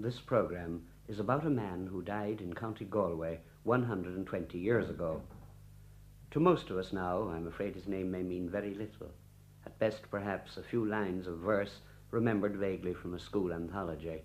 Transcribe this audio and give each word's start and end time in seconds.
This 0.00 0.20
programme 0.20 0.84
is 1.08 1.18
about 1.18 1.44
a 1.44 1.50
man 1.50 1.88
who 1.90 2.02
died 2.02 2.40
in 2.40 2.54
County 2.54 2.84
Galway 2.84 3.40
120 3.64 4.56
years 4.56 4.88
ago. 4.88 5.22
To 6.30 6.38
most 6.38 6.70
of 6.70 6.78
us 6.78 6.92
now, 6.92 7.28
I'm 7.30 7.48
afraid 7.48 7.74
his 7.74 7.88
name 7.88 8.12
may 8.12 8.22
mean 8.22 8.48
very 8.48 8.74
little. 8.74 9.10
At 9.66 9.76
best, 9.80 10.08
perhaps, 10.08 10.56
a 10.56 10.62
few 10.62 10.84
lines 10.84 11.26
of 11.26 11.38
verse 11.38 11.80
remembered 12.12 12.54
vaguely 12.54 12.94
from 12.94 13.12
a 13.12 13.18
school 13.18 13.52
anthology. 13.52 14.22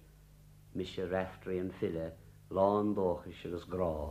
Misha 0.76 1.08
Raftery 1.08 1.58
and 1.58 1.74
Fille, 1.74 2.12
Lawn 2.52 2.94
Bochishas 2.94 3.68
Gra. 3.68 4.10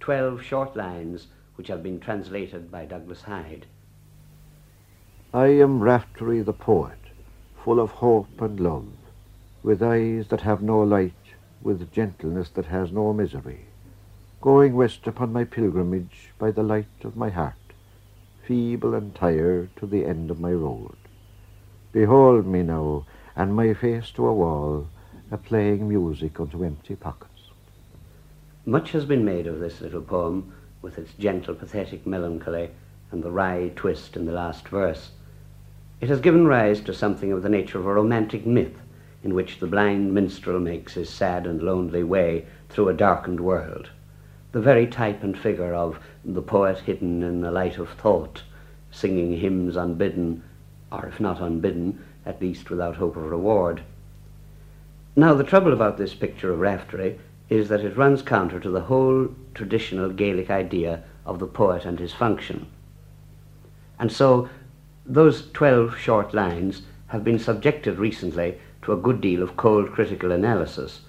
Twelve 0.00 0.42
short 0.42 0.74
lines 0.74 1.28
which 1.54 1.68
have 1.68 1.84
been 1.84 2.00
translated 2.00 2.72
by 2.72 2.86
Douglas 2.86 3.22
Hyde. 3.22 3.66
I 5.32 5.46
am 5.46 5.80
Raftery 5.80 6.42
the 6.42 6.52
poet, 6.52 6.98
full 7.62 7.78
of 7.78 7.90
hope 7.92 8.40
and 8.40 8.58
love, 8.58 8.88
with 9.66 9.82
eyes 9.82 10.28
that 10.28 10.42
have 10.42 10.62
no 10.62 10.80
light, 10.80 11.12
with 11.60 11.90
gentleness 11.90 12.50
that 12.50 12.66
has 12.66 12.92
no 12.92 13.12
misery, 13.12 13.62
going 14.40 14.76
west 14.76 15.08
upon 15.08 15.32
my 15.32 15.42
pilgrimage 15.42 16.30
by 16.38 16.52
the 16.52 16.62
light 16.62 17.02
of 17.02 17.16
my 17.16 17.28
heart, 17.28 17.54
feeble 18.46 18.94
and 18.94 19.12
tired 19.12 19.68
to 19.74 19.84
the 19.84 20.04
end 20.04 20.30
of 20.30 20.38
my 20.38 20.52
road. 20.52 20.94
Behold 21.90 22.46
me 22.46 22.62
now, 22.62 23.04
and 23.34 23.56
my 23.56 23.74
face 23.74 24.12
to 24.12 24.24
a 24.28 24.32
wall, 24.32 24.86
a 25.32 25.36
playing 25.36 25.88
music 25.88 26.38
unto 26.38 26.64
empty 26.64 26.94
pockets. 26.94 27.50
Much 28.64 28.92
has 28.92 29.04
been 29.04 29.24
made 29.24 29.48
of 29.48 29.58
this 29.58 29.80
little 29.80 30.00
poem, 30.00 30.54
with 30.80 30.96
its 30.96 31.12
gentle, 31.14 31.56
pathetic 31.56 32.06
melancholy 32.06 32.70
and 33.10 33.20
the 33.20 33.32
wry 33.32 33.72
twist 33.74 34.14
in 34.16 34.26
the 34.26 34.32
last 34.32 34.68
verse. 34.68 35.10
It 36.00 36.08
has 36.08 36.20
given 36.20 36.46
rise 36.46 36.80
to 36.82 36.94
something 36.94 37.32
of 37.32 37.42
the 37.42 37.48
nature 37.48 37.80
of 37.80 37.86
a 37.86 37.92
romantic 37.94 38.46
myth 38.46 38.80
in 39.26 39.34
which 39.34 39.58
the 39.58 39.66
blind 39.66 40.14
minstrel 40.14 40.60
makes 40.60 40.94
his 40.94 41.10
sad 41.10 41.48
and 41.48 41.60
lonely 41.60 42.04
way 42.04 42.46
through 42.68 42.88
a 42.88 42.94
darkened 42.94 43.40
world. 43.40 43.90
The 44.52 44.60
very 44.60 44.86
type 44.86 45.24
and 45.24 45.36
figure 45.36 45.74
of 45.74 45.98
the 46.24 46.40
poet 46.40 46.78
hidden 46.78 47.24
in 47.24 47.40
the 47.40 47.50
light 47.50 47.76
of 47.76 47.88
thought, 47.88 48.44
singing 48.92 49.36
hymns 49.36 49.74
unbidden, 49.74 50.44
or 50.92 51.06
if 51.06 51.18
not 51.18 51.40
unbidden, 51.40 52.04
at 52.24 52.40
least 52.40 52.70
without 52.70 52.94
hope 52.94 53.16
of 53.16 53.24
reward. 53.24 53.82
Now, 55.16 55.34
the 55.34 55.42
trouble 55.42 55.72
about 55.72 55.98
this 55.98 56.14
picture 56.14 56.52
of 56.52 56.60
Raftery 56.60 57.18
is 57.48 57.68
that 57.68 57.80
it 57.80 57.96
runs 57.96 58.22
counter 58.22 58.60
to 58.60 58.70
the 58.70 58.82
whole 58.82 59.34
traditional 59.54 60.10
Gaelic 60.10 60.50
idea 60.50 61.02
of 61.24 61.40
the 61.40 61.48
poet 61.48 61.84
and 61.84 61.98
his 61.98 62.12
function. 62.12 62.68
And 63.98 64.12
so, 64.12 64.48
those 65.04 65.50
12 65.50 65.98
short 65.98 66.32
lines 66.32 66.82
have 67.08 67.24
been 67.24 67.40
subjected 67.40 67.98
recently 67.98 68.58
to 68.86 68.92
a 68.92 68.96
good 68.96 69.20
deal 69.20 69.42
of 69.42 69.56
cold 69.56 69.90
critical 69.90 70.30
analysis, 70.30 71.00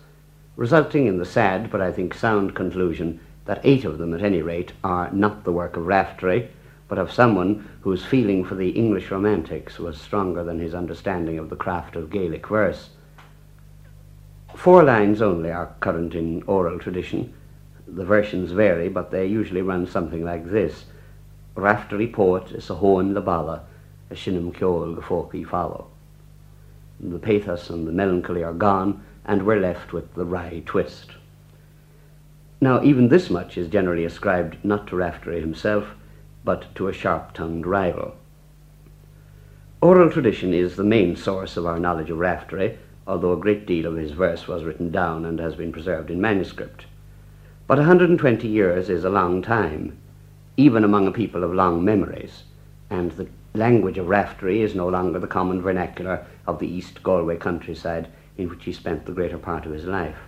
resulting 0.56 1.06
in 1.06 1.20
the 1.20 1.25
sad 1.25 1.70
but 1.70 1.80
I 1.80 1.92
think 1.92 2.16
sound 2.16 2.56
conclusion 2.56 3.19
that 3.45 3.61
eight 3.64 3.86
of 3.86 4.00
them, 4.00 4.16
at 4.16 4.23
any 4.23 4.42
rate, 4.42 4.73
are 4.84 5.12
not 5.12 5.44
the 5.44 5.52
work 5.52 5.78
of 5.78 5.85
Raftery, 5.85 6.50
but 6.88 6.97
of 6.97 7.12
someone 7.12 7.69
whose 7.81 8.03
feeling 8.03 8.44
for 8.44 8.56
the 8.56 8.72
English 8.72 9.12
romantics 9.12 9.78
was 9.78 10.02
stronger 10.02 10.44
than 10.44 10.57
his 10.57 10.74
understanding 10.74 11.38
of 11.38 11.52
the 11.52 11.56
craft 11.56 11.96
of 11.96 12.09
Gaelic 12.09 12.47
verse. 12.47 12.90
Four 14.56 14.84
lines 14.84 15.22
only 15.22 15.52
are 15.52 15.75
current 15.79 16.16
in 16.16 16.41
oral 16.47 16.79
tradition. 16.79 17.31
The 17.88 18.06
versions 18.06 18.53
vary, 18.53 18.90
but 18.90 19.12
they 19.12 19.28
usually 19.28 19.62
run 19.62 19.85
something 19.85 20.25
like 20.25 20.50
this. 20.50 20.85
Raftery 21.53 22.07
poet 22.07 22.52
is 22.53 22.72
a 22.72 22.75
hoen 22.75 23.13
labala, 23.13 23.62
a 24.09 24.16
shinam 24.16 24.52
kjol 24.52 24.96
the 24.96 25.02
folk 25.03 25.35
follow. 25.46 25.91
The 27.00 27.19
pathos 27.19 27.69
and 27.69 27.88
the 27.88 27.91
melancholy 27.91 28.44
are 28.44 28.53
gone, 28.53 29.03
and 29.25 29.46
we're 29.46 29.59
left 29.59 29.94
with 29.94 30.13
the 30.16 30.25
wry 30.25 30.63
twist. 30.66 31.12
Now, 32.59 32.81
even 32.81 33.09
this 33.09 33.30
much 33.30 33.58
is 33.58 33.69
generally 33.69 34.03
ascribed 34.03 34.58
not 34.63 34.88
to 34.88 34.96
Raftery 34.96 35.40
himself, 35.40 35.94
but 36.44 36.74
to 36.75 36.88
a 36.88 36.94
sharp-tongued 36.94 37.68
rival. 37.68 38.16
Oral 39.80 40.09
tradition 40.09 40.53
is 40.53 40.75
the 40.75 40.84
main 40.84 41.16
source 41.16 41.56
of 41.56 41.68
our 41.68 41.80
knowledge 41.80 42.09
of 42.09 42.18
Raftery, 42.18 42.80
although 43.06 43.34
a 43.34 43.38
great 43.38 43.68
deal 43.68 43.85
of 43.85 43.96
his 43.96 44.12
verse 44.12 44.47
was 44.47 44.64
written 44.64 44.90
down 44.90 45.24
and 45.24 45.40
has 45.40 45.53
been 45.56 45.72
preserved 45.72 46.09
in 46.09 46.19
manuscript. 46.19 46.85
But 47.68 47.78
120 47.78 48.47
years 48.47 48.90
is 48.90 49.03
a 49.03 49.09
long 49.09 49.44
time, 49.44 49.97
even 50.56 50.84
among 50.84 51.06
a 51.06 51.12
people 51.12 51.44
of 51.44 51.53
long 51.53 51.85
memories, 51.85 52.44
and 52.90 53.12
the 53.12 53.28
language 53.53 53.97
of 53.97 54.08
Raftery 54.08 54.62
is 54.62 54.75
no 54.75 54.88
longer 54.88 55.19
the 55.19 55.28
common 55.28 55.62
vernacular 55.62 56.25
of 56.46 56.59
the 56.59 56.68
East 56.68 57.02
Galway 57.03 57.38
countryside 57.38 58.08
in 58.38 58.50
which 58.50 58.66
he 58.66 58.72
spent 58.72 59.06
the 59.06 59.12
greater 59.12 59.38
part 59.38 59.66
of 59.66 59.72
his 59.72 59.85
life. 59.85 60.19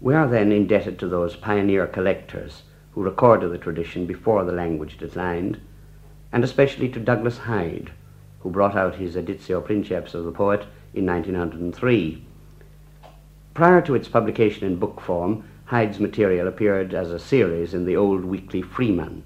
We 0.00 0.14
are 0.14 0.26
then 0.26 0.52
indebted 0.52 0.98
to 0.98 1.08
those 1.08 1.36
pioneer 1.36 1.86
collectors 1.86 2.62
who 2.92 3.02
recorded 3.02 3.50
the 3.50 3.58
tradition 3.58 4.06
before 4.06 4.44
the 4.44 4.52
language 4.52 4.98
declined, 4.98 5.60
and 6.32 6.44
especially 6.44 6.88
to 6.90 7.00
Douglas 7.00 7.38
Hyde, 7.38 7.92
who 8.40 8.50
brought 8.50 8.76
out 8.76 8.96
his 8.96 9.16
Editio 9.16 9.60
Princeps 9.60 10.14
of 10.14 10.24
the 10.24 10.32
poet 10.32 10.66
in 10.92 11.06
1903. 11.06 12.24
Prior 13.54 13.80
to 13.82 13.94
its 13.94 14.08
publication 14.08 14.66
in 14.66 14.76
book 14.76 15.00
form, 15.00 15.44
Hyde's 15.66 16.00
material 16.00 16.48
appeared 16.48 16.92
as 16.92 17.10
a 17.10 17.18
series 17.18 17.72
in 17.72 17.84
the 17.84 17.96
old 17.96 18.24
weekly 18.24 18.60
Freeman 18.60 19.22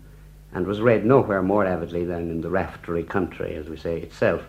and 0.52 0.66
was 0.66 0.80
read 0.80 1.04
nowhere 1.04 1.42
more 1.42 1.64
avidly 1.64 2.04
than 2.04 2.30
in 2.30 2.40
the 2.40 2.50
Raftery 2.50 3.02
country, 3.02 3.54
as 3.54 3.68
we 3.68 3.76
say 3.76 4.00
itself. 4.00 4.42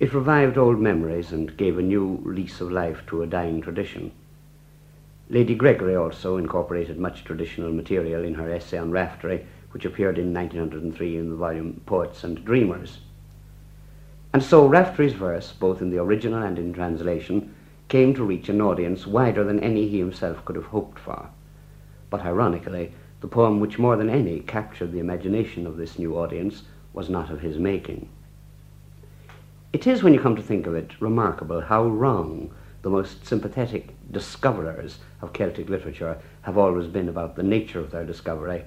It 0.00 0.12
revived 0.12 0.58
old 0.58 0.80
memories 0.80 1.32
and 1.32 1.56
gave 1.56 1.78
a 1.78 1.82
new 1.82 2.20
lease 2.24 2.60
of 2.60 2.72
life 2.72 3.02
to 3.06 3.22
a 3.22 3.26
dying 3.26 3.60
tradition. 3.60 4.10
Lady 5.30 5.54
Gregory 5.54 5.94
also 5.94 6.36
incorporated 6.36 6.98
much 6.98 7.24
traditional 7.24 7.72
material 7.72 8.24
in 8.24 8.34
her 8.34 8.50
essay 8.50 8.78
on 8.78 8.90
Raftery, 8.90 9.46
which 9.70 9.84
appeared 9.84 10.18
in 10.18 10.34
1903 10.34 11.16
in 11.16 11.30
the 11.30 11.36
volume 11.36 11.80
Poets 11.86 12.24
and 12.24 12.44
Dreamers. 12.44 12.98
And 14.32 14.42
so 14.42 14.66
Raftery's 14.66 15.12
verse, 15.12 15.52
both 15.52 15.80
in 15.80 15.90
the 15.90 16.02
original 16.02 16.42
and 16.42 16.58
in 16.58 16.72
translation, 16.72 17.54
came 17.88 18.14
to 18.14 18.24
reach 18.24 18.48
an 18.48 18.60
audience 18.60 19.06
wider 19.06 19.44
than 19.44 19.60
any 19.60 19.88
he 19.88 19.98
himself 19.98 20.44
could 20.44 20.56
have 20.56 20.66
hoped 20.66 20.98
for. 20.98 21.28
But 22.10 22.22
ironically, 22.22 22.92
the 23.22 23.28
poem 23.28 23.60
which 23.60 23.78
more 23.78 23.96
than 23.96 24.10
any 24.10 24.40
captured 24.40 24.90
the 24.90 24.98
imagination 24.98 25.64
of 25.64 25.76
this 25.76 25.96
new 25.96 26.18
audience 26.18 26.64
was 26.92 27.08
not 27.08 27.30
of 27.30 27.40
his 27.40 27.56
making. 27.56 28.08
It 29.72 29.86
is, 29.86 30.02
when 30.02 30.12
you 30.12 30.20
come 30.20 30.34
to 30.36 30.42
think 30.42 30.66
of 30.66 30.74
it, 30.74 31.00
remarkable 31.00 31.60
how 31.60 31.84
wrong 31.84 32.52
the 32.82 32.90
most 32.90 33.24
sympathetic 33.24 33.94
discoverers 34.10 34.98
of 35.22 35.32
Celtic 35.32 35.68
literature 35.68 36.18
have 36.42 36.58
always 36.58 36.88
been 36.88 37.08
about 37.08 37.36
the 37.36 37.44
nature 37.44 37.78
of 37.78 37.92
their 37.92 38.04
discovery. 38.04 38.64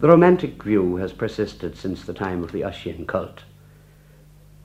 The 0.00 0.08
romantic 0.08 0.62
view 0.62 0.96
has 0.96 1.14
persisted 1.14 1.74
since 1.74 2.04
the 2.04 2.12
time 2.12 2.44
of 2.44 2.52
the 2.52 2.60
Ossian 2.60 3.06
cult. 3.06 3.42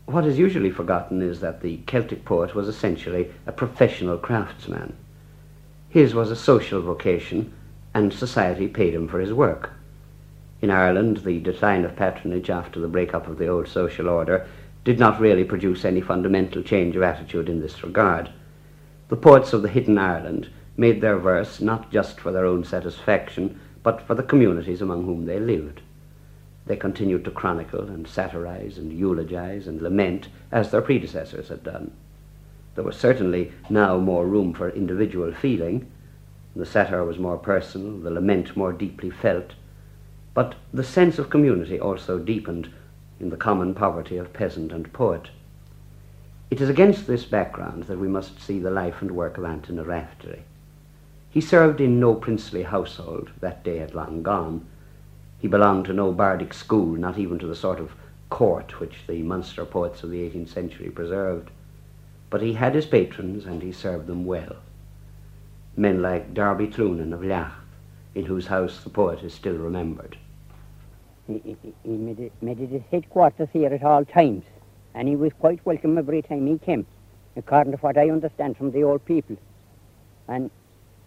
What 0.06 0.26
is 0.26 0.38
usually 0.38 0.70
forgotten 0.70 1.22
is 1.22 1.40
that 1.40 1.62
the 1.62 1.78
Celtic 1.86 2.26
poet 2.26 2.54
was 2.54 2.68
essentially 2.68 3.32
a 3.46 3.54
professional 3.54 4.18
craftsman. 4.18 4.98
His 5.88 6.14
was 6.14 6.30
a 6.30 6.36
social 6.36 6.82
vocation, 6.82 7.54
and 7.94 8.14
society 8.14 8.68
paid 8.68 8.94
him 8.94 9.08
for 9.08 9.20
his 9.20 9.34
work. 9.34 9.72
In 10.62 10.70
Ireland, 10.72 11.18
the 11.18 11.40
decline 11.40 11.86
of 11.86 11.96
patronage 11.96 12.50
after 12.50 12.80
the 12.80 12.88
break-up 12.88 13.28
of 13.28 13.38
the 13.38 13.48
old 13.48 13.68
social 13.68 14.10
order 14.10 14.48
did 14.84 15.00
not 15.00 15.20
really 15.20 15.44
produce 15.44 15.84
any 15.86 16.02
fundamental 16.02 16.64
change 16.64 16.96
of 16.96 17.04
attitude 17.04 17.50
in 17.50 17.60
this 17.60 17.84
regard. 17.84 18.32
The 19.10 19.16
poets 19.16 19.54
of 19.54 19.62
the 19.62 19.70
hidden 19.70 19.98
Ireland 19.98 20.50
made 20.78 21.02
their 21.02 21.18
verse 21.18 21.60
not 21.60 21.92
just 21.92 22.20
for 22.20 22.32
their 22.32 22.46
own 22.46 22.64
satisfaction, 22.64 23.60
but 23.84 24.02
for 24.02 24.16
the 24.16 24.24
communities 24.24 24.82
among 24.82 25.06
whom 25.06 25.26
they 25.26 25.40
lived. 25.40 25.82
They 26.66 26.76
continued 26.76 27.24
to 27.26 27.32
chronicle 27.32 27.88
and 27.88 28.08
satirize 28.08 28.78
and 28.78 28.92
eulogize 28.92 29.68
and 29.68 29.82
lament 29.82 30.28
as 30.52 30.72
their 30.72 30.82
predecessors 30.82 31.48
had 31.48 31.64
done. 31.64 31.92
There 32.76 32.84
was 32.84 32.98
certainly 32.98 33.54
now 33.70 33.98
more 33.98 34.28
room 34.28 34.54
for 34.54 34.70
individual 34.70 35.34
feeling. 35.34 35.90
The 36.58 36.66
satire 36.66 37.06
was 37.06 37.20
more 37.20 37.38
personal, 37.38 38.00
the 38.00 38.10
lament 38.10 38.58
more 38.58 38.74
deeply 38.74 39.12
felt, 39.12 39.54
but 40.34 40.56
the 40.74 40.84
sense 40.84 41.20
of 41.20 41.30
community 41.30 41.80
also 41.80 42.18
deepened 42.18 42.70
in 43.20 43.30
the 43.30 43.38
common 43.38 43.76
poverty 43.76 44.18
of 44.18 44.34
peasant 44.34 44.72
and 44.72 44.92
poet. 44.92 45.30
It 46.50 46.60
is 46.60 46.68
against 46.68 47.06
this 47.06 47.26
background 47.26 47.84
that 47.84 48.00
we 48.00 48.08
must 48.08 48.42
see 48.42 48.58
the 48.58 48.72
life 48.72 49.04
and 49.04 49.12
work 49.12 49.38
of 49.38 49.46
Anthony 49.46 49.84
Raftery. 49.84 50.46
He 51.30 51.42
served 51.42 51.80
in 51.80 52.00
no 52.00 52.16
princely 52.16 52.64
household, 52.64 53.30
that 53.40 53.64
day 53.64 53.78
had 53.78 53.94
long 53.94 54.24
gone. 54.24 54.66
He 55.38 55.48
belonged 55.48 55.86
to 55.86 55.94
no 55.94 56.12
bardic 56.12 56.56
school, 56.56 56.96
not 56.96 57.20
even 57.20 57.38
to 57.38 57.46
the 57.46 57.56
sort 57.56 57.80
of 57.80 57.92
court 58.32 58.80
which 58.80 59.06
the 59.06 59.22
Munster 59.22 59.64
poets 59.64 60.02
of 60.02 60.10
the 60.10 60.28
18th 60.28 60.50
century 60.50 60.90
preserved. 60.90 61.52
But 62.32 62.42
he 62.42 62.54
had 62.54 62.74
his 62.74 62.88
patrons, 62.88 63.46
and 63.46 63.62
he 63.62 63.72
served 63.72 64.08
them 64.08 64.26
well. 64.26 64.56
Men 65.80 66.02
like 66.02 66.34
Darby 66.34 66.68
Cloonan 66.68 67.14
of 67.14 67.24
Leach, 67.24 67.54
in 68.16 68.26
whose 68.26 68.48
house 68.48 68.84
the 68.84 68.90
poet 68.90 69.22
is 69.24 69.32
still 69.32 69.56
remembered. 69.56 70.18
He, 71.28 71.40
he, 71.44 71.74
he 71.84 71.90
made, 71.92 72.20
it, 72.20 72.32
made 72.42 72.60
it 72.60 72.70
his 72.70 72.82
headquarters 72.90 73.50
here 73.54 73.72
at 73.72 73.84
all 73.84 74.04
times, 74.04 74.44
and 74.96 75.08
he 75.08 75.16
was 75.16 75.34
quite 75.40 75.64
welcome 75.66 76.00
every 76.00 76.24
time 76.24 76.48
he 76.48 76.58
came, 76.58 76.88
according 77.36 77.74
to 77.74 77.78
what 77.78 77.96
I 77.96 78.10
understand 78.10 78.58
from 78.58 78.72
the 78.72 78.84
old 78.84 79.06
people. 79.06 79.38
And 80.28 80.50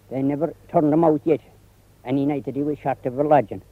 they 0.08 0.22
never 0.22 0.54
turned 0.70 0.92
him 0.92 1.02
out 1.02 1.20
yet. 1.24 1.40
Any 2.04 2.24
night 2.24 2.44
that 2.44 2.54
he 2.54 2.62
was 2.62 2.78
shot 2.78 3.02
to 3.02 3.10
lodging. 3.10 3.62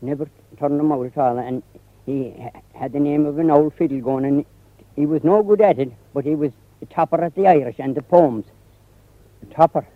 Never 0.00 0.30
turned 0.58 0.80
him 0.80 0.92
out 0.92 1.06
at 1.06 1.18
all, 1.18 1.38
and 1.38 1.64
he 2.06 2.34
had 2.72 2.92
the 2.92 3.00
name 3.00 3.26
of 3.26 3.40
an 3.40 3.50
old 3.50 3.74
fiddle 3.74 4.00
going, 4.00 4.24
and 4.26 4.46
he 4.94 5.06
was 5.06 5.24
no 5.24 5.42
good 5.42 5.60
at 5.60 5.80
it, 5.80 5.92
but 6.14 6.24
he 6.24 6.36
was 6.36 6.52
a 6.80 6.86
topper 6.86 7.20
at 7.20 7.34
the 7.34 7.48
Irish 7.48 7.76
and 7.80 7.96
the 7.96 8.02
poems. 8.02 8.46
A 9.42 9.54
topper. 9.54 9.86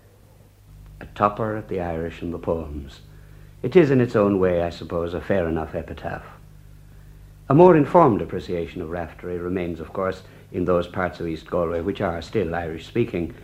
A 1.00 1.06
topper 1.06 1.56
at 1.56 1.68
the 1.68 1.80
Irish 1.80 2.20
and 2.20 2.34
the 2.34 2.38
poems. 2.38 3.00
It 3.62 3.76
is 3.76 3.90
in 3.90 4.00
its 4.00 4.16
own 4.16 4.38
way, 4.40 4.62
I 4.62 4.70
suppose, 4.70 5.14
a 5.14 5.20
fair 5.20 5.48
enough 5.48 5.74
epitaph. 5.74 6.24
A 7.48 7.54
more 7.54 7.76
informed 7.76 8.20
appreciation 8.20 8.82
of 8.82 8.90
Raftery 8.90 9.38
remains, 9.38 9.78
of 9.78 9.92
course, 9.92 10.24
in 10.50 10.64
those 10.64 10.88
parts 10.88 11.20
of 11.20 11.28
East 11.28 11.48
Galway 11.48 11.80
which 11.80 12.00
are 12.00 12.20
still 12.22 12.54
Irish 12.54 12.86
speaking, 12.86 13.34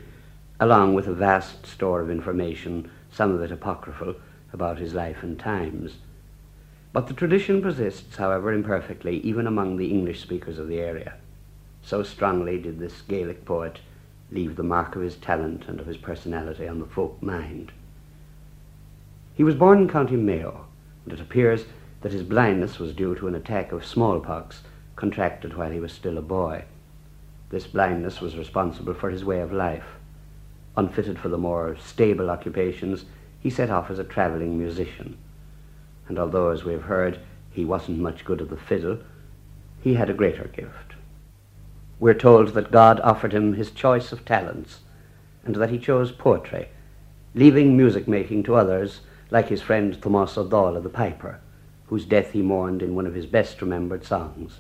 along 0.59 0.95
with 0.95 1.07
a 1.07 1.15
vast 1.15 1.67
store 1.67 2.01
of 2.01 2.11
information, 2.11 2.91
some 3.13 3.31
of 3.31 3.41
it 3.41 3.53
apocryphal, 3.53 4.17
about 4.53 4.79
his 4.79 4.95
life 4.95 5.23
and 5.23 5.39
times. 5.39 5.99
But 6.93 7.07
the 7.07 7.15
tradition 7.15 7.63
persists, 7.63 8.17
however 8.17 8.53
imperfectly, 8.53 9.19
even 9.19 9.47
among 9.47 9.77
the 9.77 9.91
English 9.91 10.21
speakers 10.21 10.59
of 10.59 10.67
the 10.67 10.81
area. 10.81 11.15
So 11.81 12.03
strongly 12.03 12.59
did 12.59 12.81
this 12.81 13.03
Gaelic 13.03 13.45
poet 13.45 13.79
leave 14.33 14.57
the 14.57 14.63
mark 14.63 14.97
of 14.97 15.03
his 15.03 15.17
talent 15.17 15.65
and 15.69 15.79
of 15.79 15.87
his 15.87 15.97
personality 15.97 16.67
on 16.67 16.79
the 16.79 16.87
folk 16.87 17.23
mind. 17.23 17.71
He 19.35 19.45
was 19.45 19.55
born 19.55 19.79
in 19.83 19.89
County 19.89 20.17
Mayo, 20.17 20.67
and 21.05 21.13
it 21.13 21.21
appears 21.21 21.67
that 22.01 22.13
his 22.13 22.23
blindness 22.23 22.79
was 22.79 22.95
due 22.95 23.15
to 23.15 23.29
an 23.29 23.35
attack 23.35 23.73
of 23.73 23.85
smallpox 23.85 24.63
contracted 24.97 25.57
while 25.57 25.71
he 25.71 25.81
was 25.81 25.93
still 25.93 26.19
a 26.19 26.23
boy. 26.23 26.65
This 27.51 27.67
blindness 27.67 28.21
was 28.21 28.37
responsible 28.37 28.95
for 28.95 29.11
his 29.11 29.25
way 29.25 29.41
of 29.41 29.53
life. 29.53 29.85
Unfitted 30.77 31.19
for 31.19 31.29
the 31.29 31.39
more 31.39 31.77
stable 31.79 32.31
occupations, 32.31 33.05
he 33.41 33.51
set 33.51 33.71
off 33.71 33.91
as 33.91 33.99
a 33.99 34.05
travelling 34.05 34.59
musician. 34.59 35.19
And 36.09 36.19
although, 36.19 36.51
as 36.51 36.65
we 36.65 36.73
have 36.73 36.85
heard, 36.85 37.21
he 37.51 37.65
wasn't 37.65 37.99
much 37.99 38.25
good 38.25 38.41
at 38.41 38.49
the 38.49 38.57
fiddle, 38.57 38.99
he 39.83 39.95
had 39.95 40.09
a 40.09 40.15
greater 40.15 40.49
gift. 40.49 40.92
We're 42.03 42.15
told 42.15 42.49
that 42.55 42.73
God 42.73 42.99
offered 43.05 43.33
him 43.33 43.55
his 43.55 43.71
choice 43.71 44.11
of 44.11 44.25
talents, 44.25 44.81
and 45.45 45.55
that 45.55 45.71
he 45.71 45.79
chose 45.79 46.11
poetry, 46.11 46.67
leaving 47.33 47.77
music 47.77 48.09
making 48.09 48.43
to 48.43 48.57
others, 48.57 49.03
like 49.31 49.51
his 49.51 49.63
friend 49.63 49.97
Thomas 50.03 50.37
O'Donnell 50.37 50.83
the 50.83 50.89
piper, 50.89 51.39
whose 51.87 52.05
death 52.05 52.33
he 52.33 52.43
mourned 52.43 52.83
in 52.83 52.97
one 52.97 53.07
of 53.07 53.15
his 53.15 53.27
best 53.27 53.63
remembered 53.63 54.05
songs. 54.05 54.59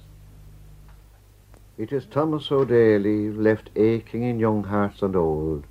It 1.76 1.92
is 1.92 2.06
Thomas 2.06 2.52
O'Daly 2.52 3.32
left 3.32 3.70
aching 3.74 4.22
in 4.22 4.38
young 4.38 4.62
hearts 4.62 5.02
and 5.02 5.16
old, 5.16 5.64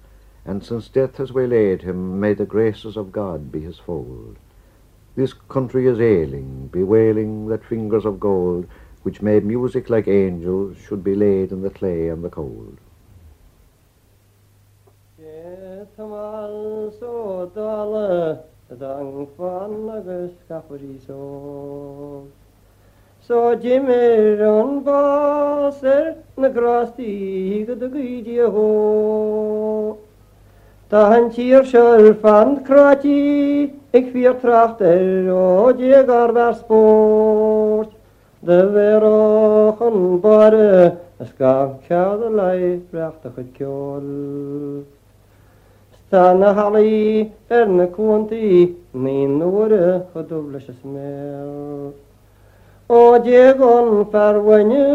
and 0.44 0.65
since 0.65 0.89
death 0.89 1.15
has 1.19 1.31
waylaid 1.31 1.83
him, 1.83 2.19
may 2.19 2.33
the 2.33 2.45
graces 2.45 2.97
of 2.97 3.13
God 3.13 3.50
be 3.50 3.62
his 3.62 3.79
fold. 3.79 4.35
This 5.15 5.31
country 5.31 5.88
is 5.88 6.01
ailing, 6.01 6.68
bewailing 6.68 7.47
that 7.47 7.63
fingers 7.63 8.03
of 8.03 8.19
gold, 8.19 8.68
which 9.03 9.21
made 9.21 9.44
music 9.44 9.89
like 9.89 10.07
angels, 10.07 10.77
should 10.88 11.03
be 11.03 11.15
laid 11.15 11.51
in 11.51 11.62
the 11.62 11.69
clay 11.69 12.09
and 12.09 12.24
the 12.24 12.30
cold. 12.30 12.77
So. 21.07 22.27
Jimmy 23.62 24.42
an 24.42 24.83
baser 24.83 26.15
na 26.38 26.50
grastí 26.50 27.65
go 27.68 27.75
do 27.75 27.89
gaidi 27.89 28.39
a 28.39 28.50
ho. 28.50 29.97
Tá 30.89 31.09
han 31.12 31.30
tír 31.30 31.65
seir 31.65 32.15
fan 32.15 32.63
crátí 32.65 33.71
ag 33.94 34.12
fi 34.12 34.25
tracht 34.42 34.81
er 34.81 35.30
ó 35.30 35.71
dé 35.71 36.04
gar 36.04 36.56
sport. 36.56 38.00
De 38.43 38.65
verach 38.73 39.81
an 39.81 40.19
bare 40.19 40.97
a 41.19 41.25
ska 41.25 41.77
cead 41.88 42.21
a 42.23 42.29
lei 42.29 42.81
brecht 42.91 43.25
a 43.25 43.29
chud 43.29 43.49
ceol. 43.57 44.83
Tá 46.09 46.33
na 46.33 46.49
halaí 46.51 47.29
ar 47.51 47.67
na 47.67 47.85
cuantaí 47.85 48.75
mí 48.93 49.27
nuaire 49.27 50.07
chu 50.11 50.23
dúbla 50.29 50.57
is 50.57 50.81
mé. 50.83 51.93
Ó 52.89 53.19
dé 53.19 53.53
an 53.73 53.89
ferhaine 54.11 54.85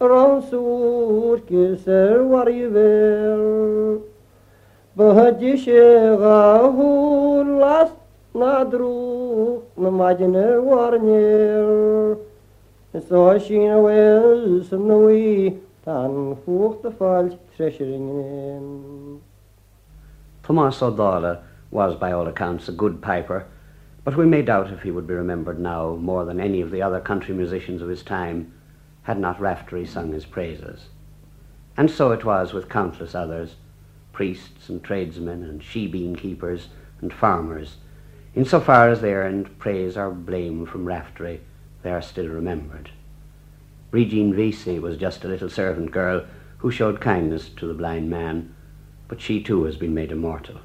ransúr 0.00 1.38
gus 1.46 1.86
ar 1.86 2.18
warí 2.32 2.66
bhéir. 2.74 3.14
Bahadí 12.94 13.00
sé 13.00 13.10
gaú 13.10 13.26
las 13.26 13.50
na 13.50 13.58
drú 13.58 13.66
na 13.66 13.70
maidin 13.70 13.70
ar 13.70 13.82
warnéir. 13.82 14.34
Isá 14.44 14.60
sin 14.60 14.60
a 14.62 14.62
bhfuil 14.62 14.64
san 14.64 14.86
nuí 14.86 15.60
tá 15.84 16.08
fucht 16.44 16.84
a 16.84 16.90
fáilt 16.90 17.38
treisiring. 17.56 19.20
Thomas 20.44 20.82
O'Donnell 20.82 21.42
was, 21.72 21.96
by 21.96 22.12
all 22.12 22.28
accounts, 22.28 22.68
a 22.68 22.72
good 22.72 23.02
piper, 23.02 23.46
but 24.04 24.16
we 24.16 24.26
may 24.26 24.42
doubt 24.42 24.70
if 24.70 24.82
he 24.82 24.92
would 24.92 25.08
be 25.08 25.14
remembered 25.14 25.58
now 25.58 25.96
more 25.96 26.24
than 26.24 26.40
any 26.40 26.60
of 26.60 26.70
the 26.70 26.82
other 26.82 27.00
country 27.00 27.34
musicians 27.34 27.82
of 27.82 27.88
his 27.88 28.04
time 28.04 28.52
had 29.02 29.18
not 29.18 29.40
Raftery 29.40 29.86
sung 29.86 30.12
his 30.12 30.26
praises. 30.26 30.88
And 31.76 31.90
so 31.90 32.12
it 32.12 32.24
was 32.24 32.52
with 32.52 32.68
countless 32.68 33.14
others, 33.14 33.56
priests 34.12 34.68
and 34.68 34.84
tradesmen 34.84 35.42
and 35.42 35.60
shebeen 35.60 36.16
keepers 36.16 36.68
and 37.00 37.12
farmers. 37.12 37.78
In 38.36 38.44
so 38.44 38.60
far 38.60 38.88
as 38.88 39.00
they 39.00 39.14
earned 39.14 39.58
praise 39.58 39.96
or 39.96 40.12
blame 40.12 40.66
from 40.66 40.84
Raftery, 40.84 41.40
they 41.84 41.92
are 41.92 42.02
still 42.02 42.26
remembered. 42.26 42.90
Brigine 43.92 44.34
Vesey 44.34 44.80
was 44.80 44.96
just 44.96 45.22
a 45.22 45.28
little 45.28 45.50
servant 45.50 45.92
girl 45.92 46.24
who 46.58 46.70
showed 46.72 47.00
kindness 47.00 47.50
to 47.50 47.66
the 47.66 47.74
blind 47.74 48.10
man, 48.10 48.52
but 49.06 49.20
she 49.20 49.40
too 49.40 49.64
has 49.64 49.76
been 49.76 49.94
made 49.94 50.10
immortal. 50.10 50.60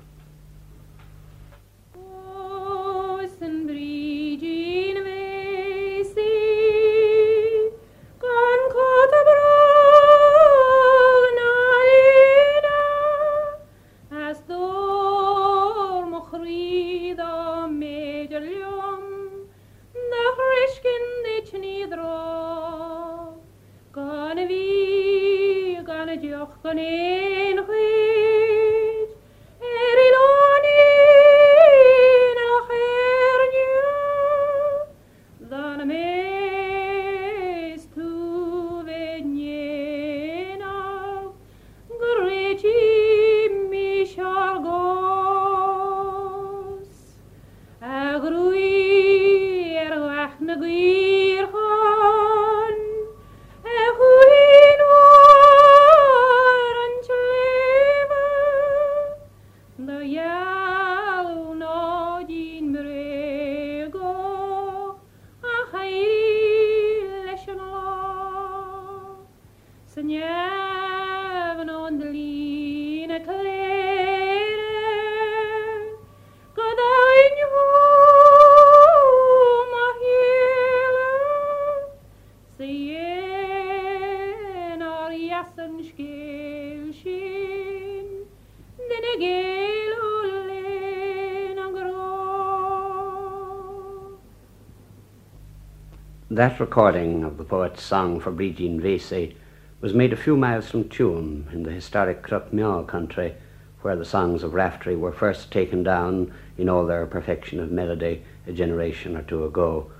That 96.40 96.62
recording 96.62 97.26
of 97.26 97.36
the 97.36 97.44
poet's 97.44 97.84
song 97.84 98.22
for 98.22 98.32
Brigine 98.32 98.80
Vesey 98.80 99.36
was 99.82 99.94
made 99.94 100.14
a 100.14 100.16
few 100.16 100.38
miles 100.38 100.70
from 100.70 100.86
Tuam 100.86 101.52
in 101.52 101.64
the 101.64 101.72
historic 101.72 102.24
Crupmeaw 102.24 102.88
country, 102.88 103.36
where 103.82 103.98
the 103.98 104.06
songs 104.06 104.42
of 104.42 104.54
Raftery 104.54 104.96
were 104.96 105.12
first 105.12 105.52
taken 105.52 105.84
down 105.84 106.34
in 106.58 106.70
all 106.70 106.86
their 106.86 107.06
perfection 107.08 107.60
of 107.60 107.72
melody 107.72 108.24
a 108.48 108.54
generation 108.54 109.18
or 109.18 109.22
two 109.22 109.44
ago. 109.44 109.92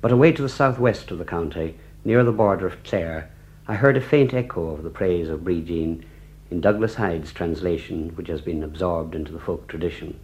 But 0.00 0.12
away 0.12 0.32
to 0.32 0.40
the 0.40 0.48
southwest 0.48 1.10
of 1.10 1.18
the 1.18 1.26
county, 1.26 1.76
near 2.06 2.24
the 2.24 2.32
border 2.32 2.66
of 2.66 2.82
Clare, 2.82 3.30
I 3.68 3.74
heard 3.74 3.98
a 3.98 4.00
faint 4.00 4.32
echo 4.32 4.70
of 4.70 4.82
the 4.82 4.88
praise 4.88 5.28
of 5.28 5.44
Brigine 5.44 6.06
in 6.50 6.62
Douglas 6.62 6.94
Hyde's 6.94 7.34
translation, 7.34 8.16
which 8.16 8.28
has 8.28 8.40
been 8.40 8.64
absorbed 8.64 9.14
into 9.14 9.30
the 9.30 9.38
folk 9.38 9.68
tradition. 9.68 10.18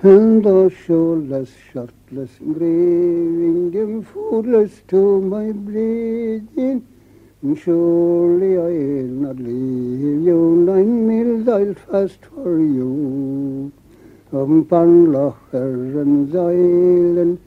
And 0.00 0.44
thou 0.44 0.68
shouldest 0.68 1.54
shirtless 1.72 2.30
graving 2.38 3.72
him 3.72 4.04
foodless 4.04 4.86
to 4.86 5.20
my. 5.20 5.46
And 7.40 7.58
surely 7.58 8.58
I'll 8.58 9.10
not 9.24 9.38
leave 9.38 10.22
you 10.24 10.38
nine 10.64 11.08
meals 11.08 11.48
I'll 11.48 11.74
fast 11.74 12.24
for 12.26 12.60
you. 12.60 13.72
Upon 14.30 15.08
Locher 15.08 16.00
and 16.00 16.32
Island, 16.32 17.40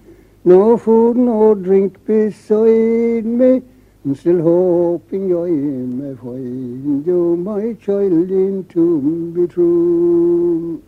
no 0.44 0.78
food, 0.78 1.16
no 1.16 1.56
drink 1.56 2.06
beside 2.06 3.24
me. 3.24 3.62
I'm 4.04 4.16
still 4.16 4.42
hoping 4.42 5.32
I 5.38 5.52
may 5.52 6.16
find 6.16 7.06
you, 7.06 7.38
my 7.38 7.74
child, 7.76 8.30
in 8.30 8.66
to 8.72 9.32
be 9.34 9.48
true. 9.48 10.84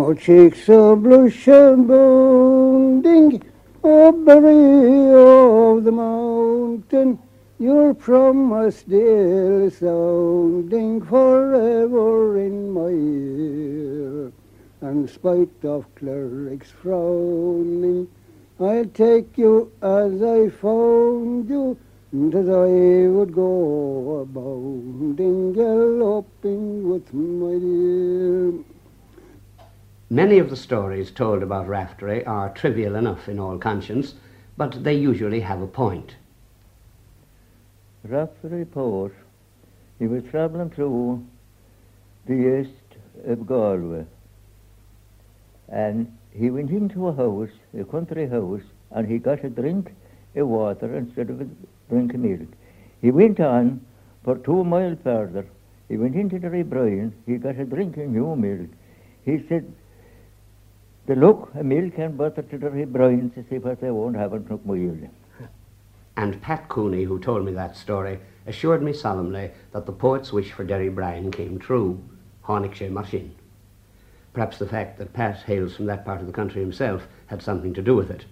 Oh, 0.00 0.14
cheeks 0.14 0.68
are 0.68 0.94
blush 0.94 1.48
and 1.48 1.88
bounding, 1.88 3.42
berry 3.82 5.10
of 5.12 5.82
the 5.82 5.90
mountain, 5.90 7.18
your 7.58 7.94
promise 7.94 8.78
still 8.78 9.68
sounding 9.72 11.02
forever 11.02 12.38
in 12.38 12.70
my 12.70 12.90
ear. 12.90 14.32
And 14.82 15.10
spite 15.10 15.64
of 15.64 15.92
clerics 15.96 16.70
frowning, 16.70 18.06
I'll 18.60 18.84
take 18.84 19.36
you 19.36 19.72
as 19.82 20.22
I 20.22 20.48
found 20.48 21.48
you, 21.50 21.76
and 22.12 22.32
as 22.36 22.48
I 22.48 23.08
would 23.10 23.34
go 23.34 24.20
a 24.20 24.24
bounding, 24.26 25.54
galloping 25.54 26.88
with 26.88 27.12
my 27.12 27.58
dear. 27.58 28.77
Many 30.10 30.38
of 30.38 30.48
the 30.48 30.56
stories 30.56 31.10
told 31.10 31.42
about 31.42 31.68
Raftery 31.68 32.24
are 32.24 32.48
trivial 32.48 32.94
enough 32.94 33.28
in 33.28 33.38
all 33.38 33.58
conscience, 33.58 34.14
but 34.56 34.82
they 34.82 34.94
usually 34.94 35.40
have 35.40 35.60
a 35.60 35.66
point. 35.66 36.16
Raftery 38.04 38.64
Port, 38.64 39.14
he 39.98 40.06
was 40.06 40.22
travelling 40.30 40.70
through 40.70 41.26
the 42.24 42.60
east 42.60 42.96
of 43.26 43.46
Galway. 43.46 44.06
And 45.68 46.16
he 46.32 46.48
went 46.48 46.70
into 46.70 47.08
a 47.08 47.12
house, 47.12 47.50
a 47.78 47.84
country 47.84 48.26
house, 48.26 48.62
and 48.90 49.06
he 49.06 49.18
got 49.18 49.44
a 49.44 49.50
drink 49.50 49.94
of 50.34 50.48
water 50.48 50.96
instead 50.96 51.28
of 51.28 51.42
a 51.42 51.46
drink 51.90 52.14
of 52.14 52.20
milk. 52.20 52.48
He 53.02 53.10
went 53.10 53.40
on 53.40 53.84
for 54.24 54.38
two 54.38 54.64
miles 54.64 54.98
further. 55.04 55.44
He 55.88 55.98
went 55.98 56.14
into 56.14 56.38
the 56.38 56.48
O'Brien, 56.48 57.12
he 57.26 57.36
got 57.36 57.58
a 57.58 57.64
drink 57.66 57.98
of 57.98 58.08
new 58.08 58.34
milk. 58.36 58.70
He 59.26 59.44
said, 59.48 59.70
the 61.08 61.16
look 61.16 61.54
milk 61.54 61.94
and 61.96 62.18
butter 62.18 62.42
to 62.42 62.58
the 62.58 62.68
to 62.68 63.44
see 63.48 63.56
what 63.56 63.80
they 63.80 63.90
won't 63.90 64.14
have 64.14 64.32
took 64.46 64.64
milk. 64.66 65.10
And 66.18 66.42
Pat 66.42 66.68
Cooney, 66.68 67.04
who 67.04 67.18
told 67.18 67.46
me 67.46 67.52
that 67.52 67.78
story, 67.78 68.20
assured 68.46 68.82
me 68.82 68.92
solemnly 68.92 69.50
that 69.72 69.86
the 69.86 69.92
poet's 69.92 70.34
wish 70.34 70.52
for 70.52 70.64
Derry 70.64 70.90
Bryan 70.90 71.30
came 71.30 71.58
true, 71.58 71.98
Hornickshire 72.44 72.90
Martin. 72.90 73.34
Perhaps 74.34 74.58
the 74.58 74.68
fact 74.68 74.98
that 74.98 75.14
Pat 75.14 75.38
hails 75.44 75.76
from 75.76 75.86
that 75.86 76.04
part 76.04 76.20
of 76.20 76.26
the 76.26 76.32
country 76.32 76.60
himself 76.60 77.08
had 77.28 77.42
something 77.42 77.72
to 77.72 77.80
do 77.80 77.96
with 77.96 78.10
it. 78.10 78.26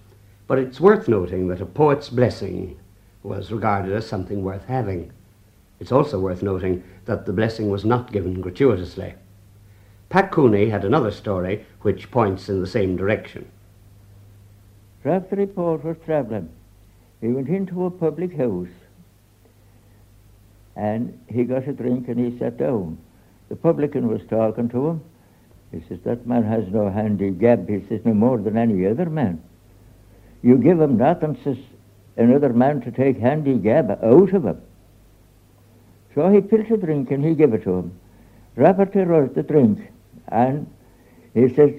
But 0.47 0.59
it's 0.59 0.79
worth 0.79 1.09
noting 1.09 1.49
that 1.49 1.63
a 1.63 1.67
poet's 1.67 2.11
blessing 2.11 2.79
was 3.23 3.51
regarded 3.51 3.95
as 3.95 4.07
something 4.07 4.45
worth 4.45 4.67
having. 4.67 5.13
It's 5.81 5.93
also 5.93 6.21
worth 6.21 6.43
noting 6.43 6.85
that 7.07 7.25
the 7.25 7.33
blessing 7.33 7.71
was 7.71 7.87
not 7.87 8.13
given 8.13 8.43
gratuitously. 8.43 9.15
Pat 10.09 10.31
Cooney 10.31 10.71
had 10.71 10.85
another 10.85 11.11
story 11.11 11.67
which 11.83 12.11
points 12.11 12.49
in 12.49 12.61
the 12.61 12.67
same 12.67 12.97
direction. 12.97 13.51
Raftery 15.03 15.47
report 15.47 15.85
was 15.85 15.97
travelling. 16.05 16.49
He 17.21 17.29
went 17.29 17.49
into 17.49 17.87
a 17.87 17.91
public 17.91 18.37
house 18.37 18.69
and 20.77 21.19
he 21.29 21.45
got 21.45 21.67
a 21.67 21.73
drink 21.73 22.09
and 22.09 22.19
he 22.21 22.39
sat 22.39 22.57
down. 22.57 22.99
The 23.49 23.57
publican 23.57 24.09
was 24.09 24.21
talking 24.29 24.69
to 24.71 24.89
him. 24.89 25.01
He 25.73 25.81
says, 25.89 25.99
That 26.05 26.27
man 26.27 26.45
has 26.45 26.69
no 26.69 26.91
handy 26.91 27.31
gab. 27.31 27.69
He 27.69 27.85
says, 27.89 28.01
No 28.05 28.15
more 28.15 28.39
than 28.39 28.57
any 28.57 28.87
other 28.87 29.11
man. 29.11 29.43
You 30.43 30.57
give 30.59 30.81
him 30.81 30.99
nothing, 30.99 31.39
says 31.43 31.59
another 32.17 32.53
man 32.53 32.81
to 32.83 32.91
take 32.91 33.19
handy 33.19 33.55
gab 33.55 33.91
out 33.91 34.33
of 34.33 34.45
him. 34.45 34.61
So 36.15 36.29
he 36.29 36.41
filled 36.43 36.71
a 36.71 36.77
drink 36.77 37.11
and 37.11 37.25
he 37.25 37.35
gave 37.35 37.53
it 37.55 37.65
to 37.65 37.75
him. 37.75 37.99
Raftery 38.57 39.05
rose 39.05 39.35
the 39.35 39.43
drink 39.43 39.91
and 40.29 40.67
he 41.35 41.49
says, 41.49 41.73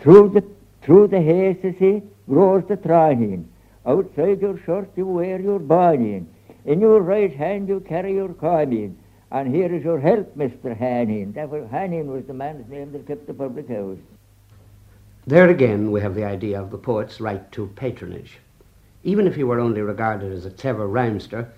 Through 0.00 0.30
the 0.30 0.44
through 0.82 1.08
the 1.08 1.20
he, 1.20 2.02
grows 2.28 2.64
the 2.66 2.76
train. 2.76 3.48
Outside 3.86 4.40
your 4.40 4.58
shirt 4.58 4.90
you 4.96 5.06
wear 5.06 5.40
your 5.40 5.58
barney. 5.58 6.24
In 6.64 6.80
your 6.80 7.00
right 7.00 7.34
hand 7.34 7.68
you 7.68 7.80
carry 7.80 8.14
your 8.14 8.32
carbine. 8.34 8.98
And 9.30 9.54
here 9.54 9.72
is 9.74 9.82
your 9.82 9.98
help, 9.98 10.36
Mr. 10.36 10.76
Hannin. 10.76 11.32
That 11.32 11.48
was 11.48 12.26
the 12.26 12.34
man's 12.34 12.68
name 12.68 12.92
that 12.92 13.06
kept 13.06 13.26
the 13.26 13.34
public 13.34 13.68
house. 13.68 13.98
There 15.26 15.48
again 15.48 15.90
we 15.92 16.00
have 16.00 16.14
the 16.14 16.24
idea 16.24 16.60
of 16.60 16.70
the 16.70 16.78
poet's 16.78 17.20
right 17.20 17.50
to 17.52 17.68
patronage. 17.68 18.38
Even 19.04 19.26
if 19.26 19.36
he 19.36 19.44
were 19.44 19.60
only 19.60 19.80
regarded 19.80 20.32
as 20.32 20.46
a 20.46 20.50
clever 20.50 20.88
rhymester, 20.88 21.48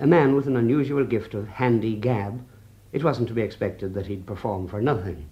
a 0.00 0.06
man 0.06 0.34
with 0.34 0.46
an 0.46 0.56
unusual 0.56 1.04
gift 1.04 1.34
of 1.34 1.48
handy 1.48 1.94
gab, 1.94 2.44
it 2.92 3.02
wasn't 3.02 3.28
to 3.28 3.34
be 3.34 3.42
expected 3.42 3.94
that 3.94 4.06
he'd 4.06 4.26
perform 4.26 4.68
for 4.68 4.80
nothing. 4.80 5.28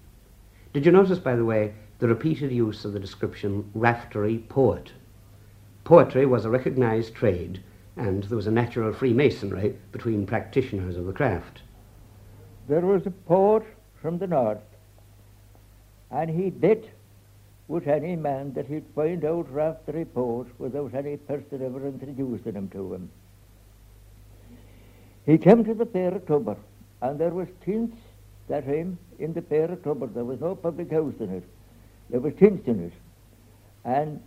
Did 0.72 0.86
you 0.86 0.92
notice, 0.92 1.18
by 1.18 1.36
the 1.36 1.44
way, 1.44 1.74
the 1.98 2.08
repeated 2.08 2.50
use 2.50 2.84
of 2.84 2.92
the 2.92 3.00
description 3.00 3.70
raftery 3.74 4.38
poet? 4.48 4.92
Poetry 5.84 6.26
was 6.26 6.44
a 6.44 6.50
recognized 6.50 7.14
trade, 7.14 7.62
and 7.96 8.24
there 8.24 8.36
was 8.36 8.46
a 8.46 8.52
natural 8.52 8.92
freemasonry 8.92 9.76
between 9.92 10.26
practitioners 10.26 10.96
of 10.96 11.06
the 11.06 11.12
craft. 11.12 11.62
There 12.68 12.80
was 12.80 13.06
a 13.06 13.10
poet 13.10 13.64
from 14.00 14.18
the 14.18 14.26
north, 14.26 14.62
and 16.10 16.30
he 16.30 16.50
bet 16.50 16.84
with 17.68 17.86
any 17.86 18.16
man 18.16 18.52
that 18.54 18.66
he'd 18.66 18.86
find 18.94 19.24
out 19.24 19.52
raftery 19.52 20.04
poet 20.04 20.46
without 20.58 20.94
any 20.94 21.16
person 21.16 21.62
ever 21.64 21.86
introducing 21.86 22.54
him 22.54 22.68
to 22.68 22.94
him. 22.94 23.10
He 25.26 25.38
came 25.38 25.64
to 25.64 25.74
the 25.74 25.86
Fair 25.86 26.14
at 26.14 26.26
Tubber, 26.26 26.56
and 27.02 27.18
there 27.18 27.30
was 27.30 27.48
tints 27.64 27.96
that 28.48 28.66
time 28.66 28.98
in 29.18 29.32
the 29.32 29.42
Fair 29.42 29.70
of 29.70 29.82
Tubber. 29.82 30.06
There 30.06 30.24
was 30.24 30.40
no 30.40 30.54
public 30.54 30.90
house 30.90 31.14
in 31.20 31.30
it. 31.30 31.44
There 32.10 32.20
was 32.20 32.34
tints 32.38 32.66
in 32.66 32.84
it. 32.84 32.92
And 33.84 34.20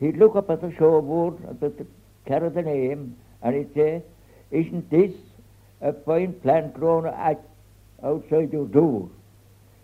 he'd 0.00 0.16
look 0.16 0.34
up 0.34 0.50
at 0.50 0.60
the 0.60 0.68
showboard 0.68 1.48
at 1.48 1.60
the 1.60 1.86
carry 2.26 2.48
the 2.48 2.62
name, 2.62 3.16
and 3.42 3.54
he'd 3.54 3.74
say, 3.74 4.02
Isn't 4.50 4.90
this 4.90 5.12
a 5.80 5.92
fine 5.92 6.32
plant 6.34 6.74
grown 6.74 7.06
at, 7.06 7.42
outside 8.02 8.52
your 8.52 8.66
door? 8.66 9.08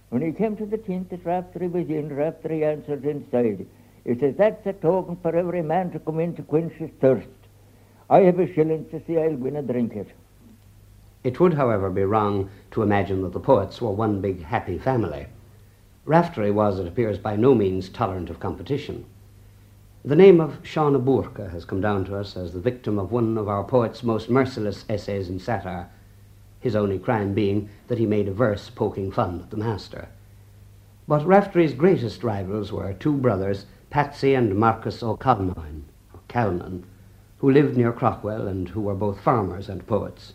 When 0.08 0.22
he 0.22 0.32
came 0.32 0.56
to 0.56 0.66
the 0.66 0.78
tint 0.78 1.10
that 1.10 1.24
Raftery 1.24 1.68
was 1.68 1.88
in, 1.88 2.08
Raftery 2.08 2.64
answered 2.64 3.04
inside. 3.04 3.66
He 4.04 4.18
says, 4.18 4.34
That's 4.36 4.66
a 4.66 4.72
token 4.72 5.16
for 5.16 5.36
every 5.36 5.62
man 5.62 5.90
to 5.92 5.98
come 6.00 6.18
in 6.18 6.34
to 6.36 6.42
quench 6.42 6.72
his 6.72 6.90
thirst. 7.00 7.28
I 8.08 8.20
have 8.20 8.40
a 8.40 8.52
shilling 8.52 8.88
to 8.90 9.00
see 9.06 9.18
I'll 9.18 9.36
win 9.36 9.56
and 9.56 9.68
drink 9.68 9.94
it. 9.94 10.08
It 11.22 11.38
would, 11.38 11.54
however, 11.54 11.90
be 11.90 12.02
wrong 12.02 12.48
to 12.70 12.82
imagine 12.82 13.22
that 13.22 13.32
the 13.32 13.40
poets 13.40 13.82
were 13.82 13.90
one 13.90 14.20
big 14.20 14.42
happy 14.42 14.78
family. 14.78 15.26
Raftery 16.06 16.50
was, 16.50 16.78
it 16.78 16.86
appears, 16.86 17.18
by 17.18 17.36
no 17.36 17.54
means 17.54 17.90
tolerant 17.90 18.30
of 18.30 18.40
competition. 18.40 19.04
The 20.02 20.16
name 20.16 20.40
of 20.40 20.62
Shauna 20.62 21.04
Burka 21.04 21.50
has 21.50 21.66
come 21.66 21.82
down 21.82 22.06
to 22.06 22.16
us 22.16 22.38
as 22.38 22.54
the 22.54 22.58
victim 22.58 22.98
of 22.98 23.12
one 23.12 23.36
of 23.36 23.48
our 23.48 23.62
poet's 23.62 24.02
most 24.02 24.30
merciless 24.30 24.86
essays 24.88 25.28
in 25.28 25.38
satire, 25.38 25.90
his 26.58 26.74
only 26.74 26.98
crime 26.98 27.34
being 27.34 27.68
that 27.88 27.98
he 27.98 28.06
made 28.06 28.26
a 28.26 28.32
verse 28.32 28.70
poking 28.70 29.12
fun 29.12 29.40
at 29.40 29.50
the 29.50 29.58
master. 29.58 30.08
But 31.06 31.26
Raftery's 31.26 31.74
greatest 31.74 32.24
rivals 32.24 32.72
were 32.72 32.94
two 32.94 33.12
brothers, 33.18 33.66
Patsy 33.90 34.32
and 34.32 34.56
Marcus 34.56 35.02
O'Callaghan, 35.02 35.84
who 37.38 37.50
lived 37.50 37.76
near 37.76 37.92
Craughwell 37.92 38.48
and 38.48 38.70
who 38.70 38.80
were 38.80 38.94
both 38.94 39.20
farmers 39.20 39.68
and 39.68 39.86
poets. 39.86 40.32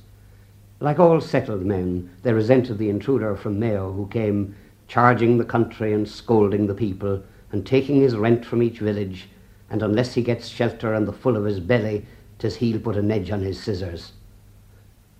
Like 0.81 0.99
all 0.99 1.21
settled 1.21 1.65
men, 1.65 2.09
they 2.23 2.33
resented 2.33 2.77
the 2.77 2.89
intruder 2.89 3.35
from 3.35 3.59
Mayo 3.59 3.93
who 3.93 4.07
came 4.07 4.55
charging 4.87 5.37
the 5.37 5.45
country 5.45 5.93
and 5.93 6.07
scolding 6.07 6.67
the 6.67 6.73
people 6.75 7.23
and 7.51 7.65
taking 7.65 8.01
his 8.01 8.17
rent 8.17 8.45
from 8.45 8.61
each 8.61 8.79
village, 8.79 9.29
and 9.69 9.81
unless 9.81 10.15
he 10.15 10.21
gets 10.21 10.49
shelter 10.49 10.93
and 10.93 11.07
the 11.07 11.13
full 11.13 11.37
of 11.37 11.45
his 11.45 11.61
belly, 11.61 12.05
'tis 12.39 12.57
he'll 12.57 12.79
put 12.79 12.97
an 12.97 13.09
edge 13.09 13.31
on 13.31 13.41
his 13.41 13.59
scissors. 13.59 14.11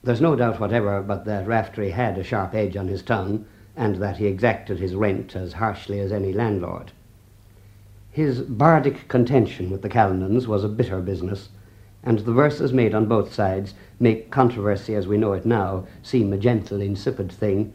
There's 0.04 0.22
no 0.22 0.36
doubt 0.36 0.60
whatever 0.60 1.02
but 1.02 1.24
that 1.26 1.48
Raftery 1.48 1.92
had 1.92 2.18
a 2.18 2.24
sharp 2.24 2.54
edge 2.54 2.76
on 2.76 2.90
his 2.90 3.02
tongue, 3.02 3.46
and 3.78 3.96
that 3.96 4.18
he 4.18 4.28
exacted 4.28 4.80
his 4.80 4.94
rent 4.94 5.36
as 5.36 5.54
harshly 5.54 6.00
as 6.00 6.12
any 6.12 6.34
landlord. 6.34 6.92
His 8.12 8.42
bardic 8.42 9.08
contention 9.08 9.70
with 9.70 9.82
the 9.82 9.90
Callanans 9.90 10.48
was 10.48 10.64
a 10.64 10.70
bitter 10.70 11.00
business, 11.00 11.50
and 12.06 12.20
the 12.20 12.32
verses 12.32 12.72
made 12.72 12.94
on 12.94 13.08
both 13.08 13.34
sides 13.34 13.74
make 14.00 14.32
controversy 14.32 14.96
as 14.96 15.08
we 15.08 15.18
know 15.18 15.34
it 15.34 15.46
now 15.46 15.88
seem 16.04 16.32
a 16.32 16.38
gentle, 16.38 16.80
insipid 16.80 17.32
thing. 17.32 17.74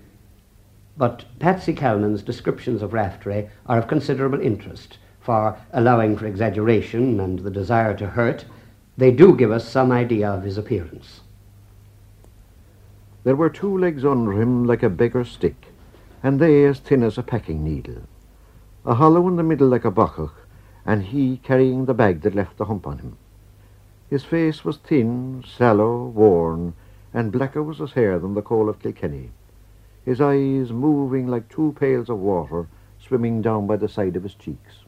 But 0.96 1.24
Patsy 1.38 1.74
Callanan's 1.74 2.22
descriptions 2.22 2.82
of 2.82 2.92
Raftery 2.92 3.48
are 3.66 3.78
of 3.78 3.88
considerable 3.88 4.40
interest, 4.40 4.98
for, 5.20 5.58
allowing 5.72 6.16
for 6.16 6.26
exaggeration 6.26 7.20
and 7.20 7.40
the 7.40 7.50
desire 7.50 7.96
to 7.96 8.06
hurt, 8.06 8.44
they 8.96 9.10
do 9.10 9.36
give 9.36 9.50
us 9.50 9.68
some 9.68 9.92
idea 9.92 10.28
of 10.28 10.44
his 10.44 10.58
appearance. 10.58 11.20
There 13.24 13.36
were 13.36 13.50
two 13.50 13.76
legs 13.76 14.04
under 14.04 14.32
him 14.32 14.64
like 14.64 14.82
a 14.82 14.88
beggar's 14.88 15.30
stick, 15.30 15.66
and 16.22 16.40
they 16.40 16.64
as 16.64 16.80
thin 16.80 17.02
as 17.02 17.18
a 17.18 17.22
packing 17.22 17.64
needle. 17.64 18.02
A 18.84 18.94
hollow 18.94 19.26
in 19.28 19.36
the 19.36 19.42
middle 19.42 19.68
like 19.68 19.84
a 19.84 19.90
bochach, 19.90 20.32
and 20.86 21.02
he 21.02 21.38
carrying 21.42 21.84
the 21.84 21.94
bag 21.94 22.22
that 22.22 22.34
left 22.34 22.56
the 22.56 22.64
hump 22.64 22.86
on 22.86 22.98
him. 22.98 23.16
His 24.10 24.24
face 24.24 24.64
was 24.64 24.78
thin, 24.78 25.44
sallow, 25.46 26.06
worn, 26.06 26.74
and 27.14 27.30
blacker 27.30 27.62
was 27.62 27.78
his 27.78 27.92
hair 27.92 28.18
than 28.18 28.34
the 28.34 28.42
coal 28.42 28.68
of 28.68 28.80
Kilkenny. 28.80 29.30
His 30.04 30.20
eyes 30.20 30.72
moving 30.72 31.28
like 31.28 31.48
two 31.48 31.76
pails 31.78 32.10
of 32.10 32.18
water 32.18 32.66
swimming 32.98 33.40
down 33.40 33.68
by 33.68 33.76
the 33.76 33.88
side 33.88 34.16
of 34.16 34.24
his 34.24 34.34
cheeks. 34.34 34.80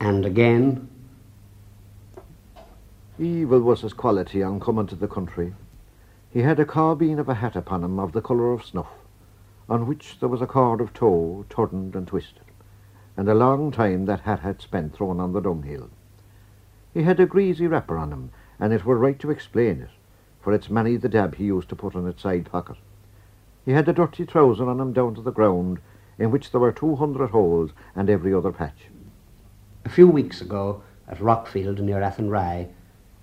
And 0.00 0.26
again, 0.26 0.88
Evil 3.16 3.60
was 3.60 3.80
his 3.80 3.92
quality 3.92 4.42
on 4.42 4.60
coming 4.60 4.86
to 4.88 4.96
the 4.96 5.08
country. 5.08 5.54
He 6.30 6.42
had 6.42 6.60
a 6.60 6.64
carbine 6.64 7.18
of 7.18 7.28
a 7.28 7.34
hat 7.34 7.56
upon 7.56 7.82
him 7.82 7.98
of 7.98 8.12
the 8.12 8.22
colour 8.22 8.52
of 8.52 8.64
snuff, 8.64 8.92
on 9.68 9.86
which 9.86 10.18
there 10.20 10.28
was 10.28 10.42
a 10.42 10.46
cord 10.46 10.80
of 10.80 10.92
tow 10.92 11.44
turned 11.48 11.96
and 11.96 12.06
twisted, 12.06 12.44
and 13.16 13.28
a 13.28 13.34
long 13.34 13.70
time 13.70 14.06
that 14.06 14.20
hat 14.20 14.40
had 14.40 14.60
spent 14.60 14.94
thrown 14.94 15.20
on 15.20 15.32
the 15.32 15.40
dunghill. 15.40 15.90
He 16.94 17.02
had 17.02 17.18
a 17.20 17.26
greasy 17.26 17.66
wrapper 17.66 17.96
on 17.98 18.12
him, 18.12 18.30
and 18.60 18.72
it 18.72 18.84
were 18.84 18.98
right 18.98 19.18
to 19.20 19.30
explain 19.30 19.82
it, 19.82 19.90
for 20.40 20.52
it's 20.52 20.70
many 20.70 20.96
the 20.96 21.08
dab 21.08 21.34
he 21.36 21.44
used 21.44 21.68
to 21.68 21.76
put 21.76 21.94
in 21.94 22.06
its 22.06 22.22
side 22.22 22.50
pocket. 22.50 22.76
He 23.64 23.72
had 23.72 23.88
a 23.88 23.92
dirty 23.92 24.24
trouser 24.24 24.68
on 24.68 24.80
him 24.80 24.92
down 24.92 25.14
to 25.14 25.20
the 25.20 25.30
ground, 25.30 25.78
in 26.18 26.30
which 26.30 26.50
there 26.50 26.60
were 26.60 26.72
two 26.72 26.96
hundred 26.96 27.30
holes 27.30 27.70
and 27.94 28.10
every 28.10 28.34
other 28.34 28.52
patch. 28.52 28.88
a 29.84 29.88
few 29.88 30.08
weeks 30.08 30.40
ago, 30.40 30.82
at 31.06 31.18
Rockfield 31.18 31.78
near 31.80 32.02
Athenry, 32.02 32.68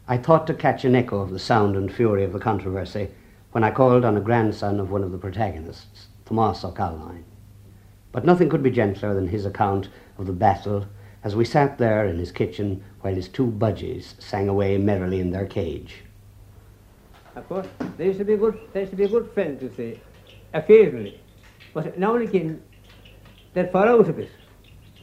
I 0.08 0.18
thought 0.18 0.48
to 0.48 0.54
catch 0.54 0.86
an 0.86 0.96
echo 0.96 1.20
of 1.20 1.32
the 1.32 1.40
sound 1.40 1.76
and 1.76 1.92
fury 1.92 2.24
of 2.24 2.34
the 2.34 2.40
controversy 2.40 3.10
when 3.52 3.64
I 3.64 3.72
called 3.72 4.06
on 4.06 4.18
a 4.18 4.22
grandson 4.22 4.80
of 4.80 4.92
one 4.92 5.04
of 5.04 5.12
the 5.12 5.18
protagonists, 5.18 6.08
Thomas 6.26 6.64
O'Callaghan. 6.64 7.24
But 8.12 8.26
nothing 8.26 8.50
could 8.50 8.64
be 8.64 8.72
gentler 8.72 9.14
than 9.14 9.28
his 9.28 9.46
account 9.46 9.90
of 10.18 10.26
the 10.26 10.34
battle 10.34 10.86
as 11.24 11.36
we 11.36 11.46
sat 11.46 11.78
there 11.78 12.06
in 12.06 12.20
his 12.20 12.32
kitchen 12.32 12.84
while 13.06 13.14
his 13.14 13.28
two 13.28 13.46
budgies 13.46 14.20
sang 14.20 14.50
away 14.50 14.80
merrily 14.80 15.20
in 15.20 15.30
their 15.30 15.46
cage. 15.46 15.98
Of 17.36 17.48
course, 17.48 17.68
they 17.98 18.08
used 18.08 18.18
to 18.18 18.26
be 18.26 18.36
good. 18.36 18.60
They 18.74 18.80
used 18.80 18.94
to 18.94 18.98
be 18.98 19.08
good 19.08 19.30
friends, 19.32 19.62
you 19.62 19.72
see, 19.78 20.02
occasionally. 20.54 21.22
But 21.76 22.00
now 22.00 22.16
and 22.16 22.28
again, 22.28 22.64
they'd 23.54 23.72
fall 23.72 23.88
out 23.88 24.10
a 24.10 24.14
bit. 24.14 24.32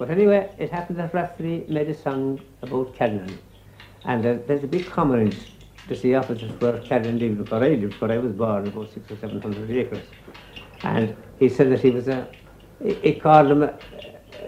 But 0.00 0.10
anyway, 0.10 0.50
it 0.58 0.72
happened 0.72 0.98
that 0.98 1.14
Raftery 1.14 1.64
made 1.68 1.88
a 1.90 1.94
song 1.94 2.40
about 2.60 2.92
Callan, 2.92 3.38
and 4.04 4.24
there's 4.24 4.64
a 4.64 4.66
big 4.66 4.86
common 4.86 5.32
to 5.86 5.94
see 5.94 6.16
opposite 6.16 6.60
where 6.60 6.80
Callan 6.80 7.20
lived, 7.20 7.50
where 7.50 7.62
I 7.62 7.68
lived, 7.68 8.02
I 8.02 8.18
was 8.18 8.32
born, 8.32 8.66
about 8.66 8.92
six 8.92 9.12
or 9.12 9.16
seven 9.18 9.40
hundred 9.40 9.70
acres. 9.70 10.04
And 10.82 11.14
he 11.38 11.48
said 11.48 11.70
that 11.70 11.78
he 11.78 11.90
was 11.90 12.08
a, 12.08 12.26
he, 12.82 12.94
he 12.94 13.12
called 13.14 13.52
him 13.52 13.62
a, 13.62 13.78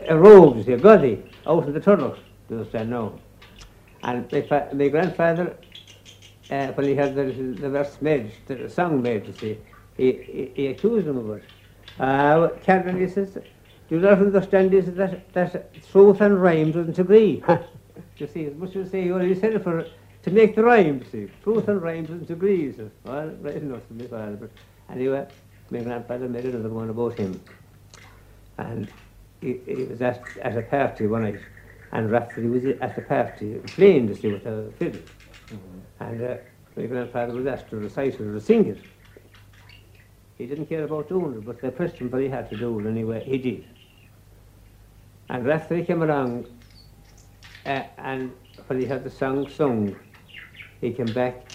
a 0.09 0.19
rogue, 0.19 0.57
you 0.57 0.64
see, 0.64 0.73
a 0.73 0.77
godly, 0.77 1.23
out 1.47 1.69
in 1.69 1.73
the 1.73 1.79
tunnel. 1.79 2.17
You 2.51 2.57
understand 2.57 2.90
now? 2.90 3.12
And 4.05 4.31
my, 4.31 4.43
fa- 4.43 4.69
grandfather 4.73 5.57
uh, 6.51 6.69
when 6.69 6.87
he 6.88 6.95
had 6.95 7.14
the, 7.14 7.25
the 7.25 7.71
verse 7.71 7.97
made, 8.01 8.33
the 8.47 8.69
song 8.69 9.03
made, 9.03 9.27
you 9.27 9.33
see, 9.33 9.59
he, 9.97 10.12
he, 10.12 10.53
he 10.55 10.67
accused 10.69 11.07
him 11.07 11.17
of 11.17 11.31
it. 11.38 11.45
Uh, 11.99 12.49
Calvin, 12.62 13.01
he 13.01 13.09
says, 13.09 13.35
do 13.35 13.97
you 13.97 14.01
not 14.01 14.19
understand 14.19 14.71
this, 14.71 14.87
that, 14.87 15.33
that 15.33 15.83
truth 15.90 16.21
and 16.21 16.40
rhyme 16.43 16.73
doesn't 16.73 16.99
agree? 16.99 17.43
you 18.19 18.27
see, 18.27 18.45
as 18.47 18.55
much 18.55 18.77
as 18.77 18.90
say, 18.90 19.11
well, 19.11 19.25
you 19.25 19.35
said 19.35 19.55
it 19.55 19.62
for, 19.62 19.87
to 20.23 20.31
make 20.31 20.55
the 20.55 20.62
rhyme, 20.62 20.99
you 20.99 21.11
see. 21.11 21.33
Truth 21.43 21.69
and 21.69 21.81
rhyme 21.81 22.05
doesn't 22.05 22.31
agree, 22.31 22.67
he 22.67 22.73
says. 22.73 22.90
Well, 23.05 23.29
right 23.40 23.57
enough 23.57 23.87
to 23.88 23.95
me, 23.95 24.07
father, 24.07 24.37
but 24.37 24.51
anyway, 24.90 25.27
my 25.71 25.81
grandfather 25.81 26.29
made 26.29 26.45
another 26.45 26.69
one 26.69 26.90
about 26.90 27.14
him. 27.14 27.40
And 28.59 28.88
he, 29.40 29.61
he 29.67 29.85
was 29.85 30.03
at, 30.03 30.23
at 30.43 30.59
a 30.59 30.62
party 30.62 31.07
one 31.07 31.23
night, 31.23 31.40
and 31.94 32.11
Raftery 32.11 32.48
was 32.48 32.64
at 32.80 32.96
the 32.96 33.02
party, 33.02 33.54
playing, 33.68 34.12
see, 34.16 34.28
with 34.28 34.44
a 34.46 34.70
fiddle. 34.78 35.00
And 36.00 36.22
uh, 36.22 36.37
my 36.76 36.87
grandfather 36.87 37.35
was 37.35 37.46
asked 37.46 37.70
to 37.70 37.76
recite 37.76 38.14
it 38.14 38.20
or 38.20 38.40
sing 38.40 38.66
it. 38.66 38.78
He 40.37 40.46
didn't 40.46 40.66
care 40.66 40.83
about 40.83 41.09
doing 41.09 41.35
it, 41.35 41.46
but 41.46 41.61
they 41.61 41.70
pressed 41.70 41.96
him, 41.96 42.12
he 42.20 42.28
had 42.28 42.50
to 42.50 42.57
do 42.57 42.80
it 42.80 42.87
anyway. 42.88 43.22
He 43.24 43.38
did. 43.38 43.64
And 45.28 45.62
he 45.70 45.85
came 45.85 46.02
along, 46.02 46.46
uh, 47.64 47.83
and 47.96 48.33
when 48.66 48.80
he 48.80 48.87
had 48.87 49.04
the 49.04 49.11
song 49.11 49.48
sung, 49.48 49.96
he 50.80 50.92
came 50.92 51.12
back 51.12 51.46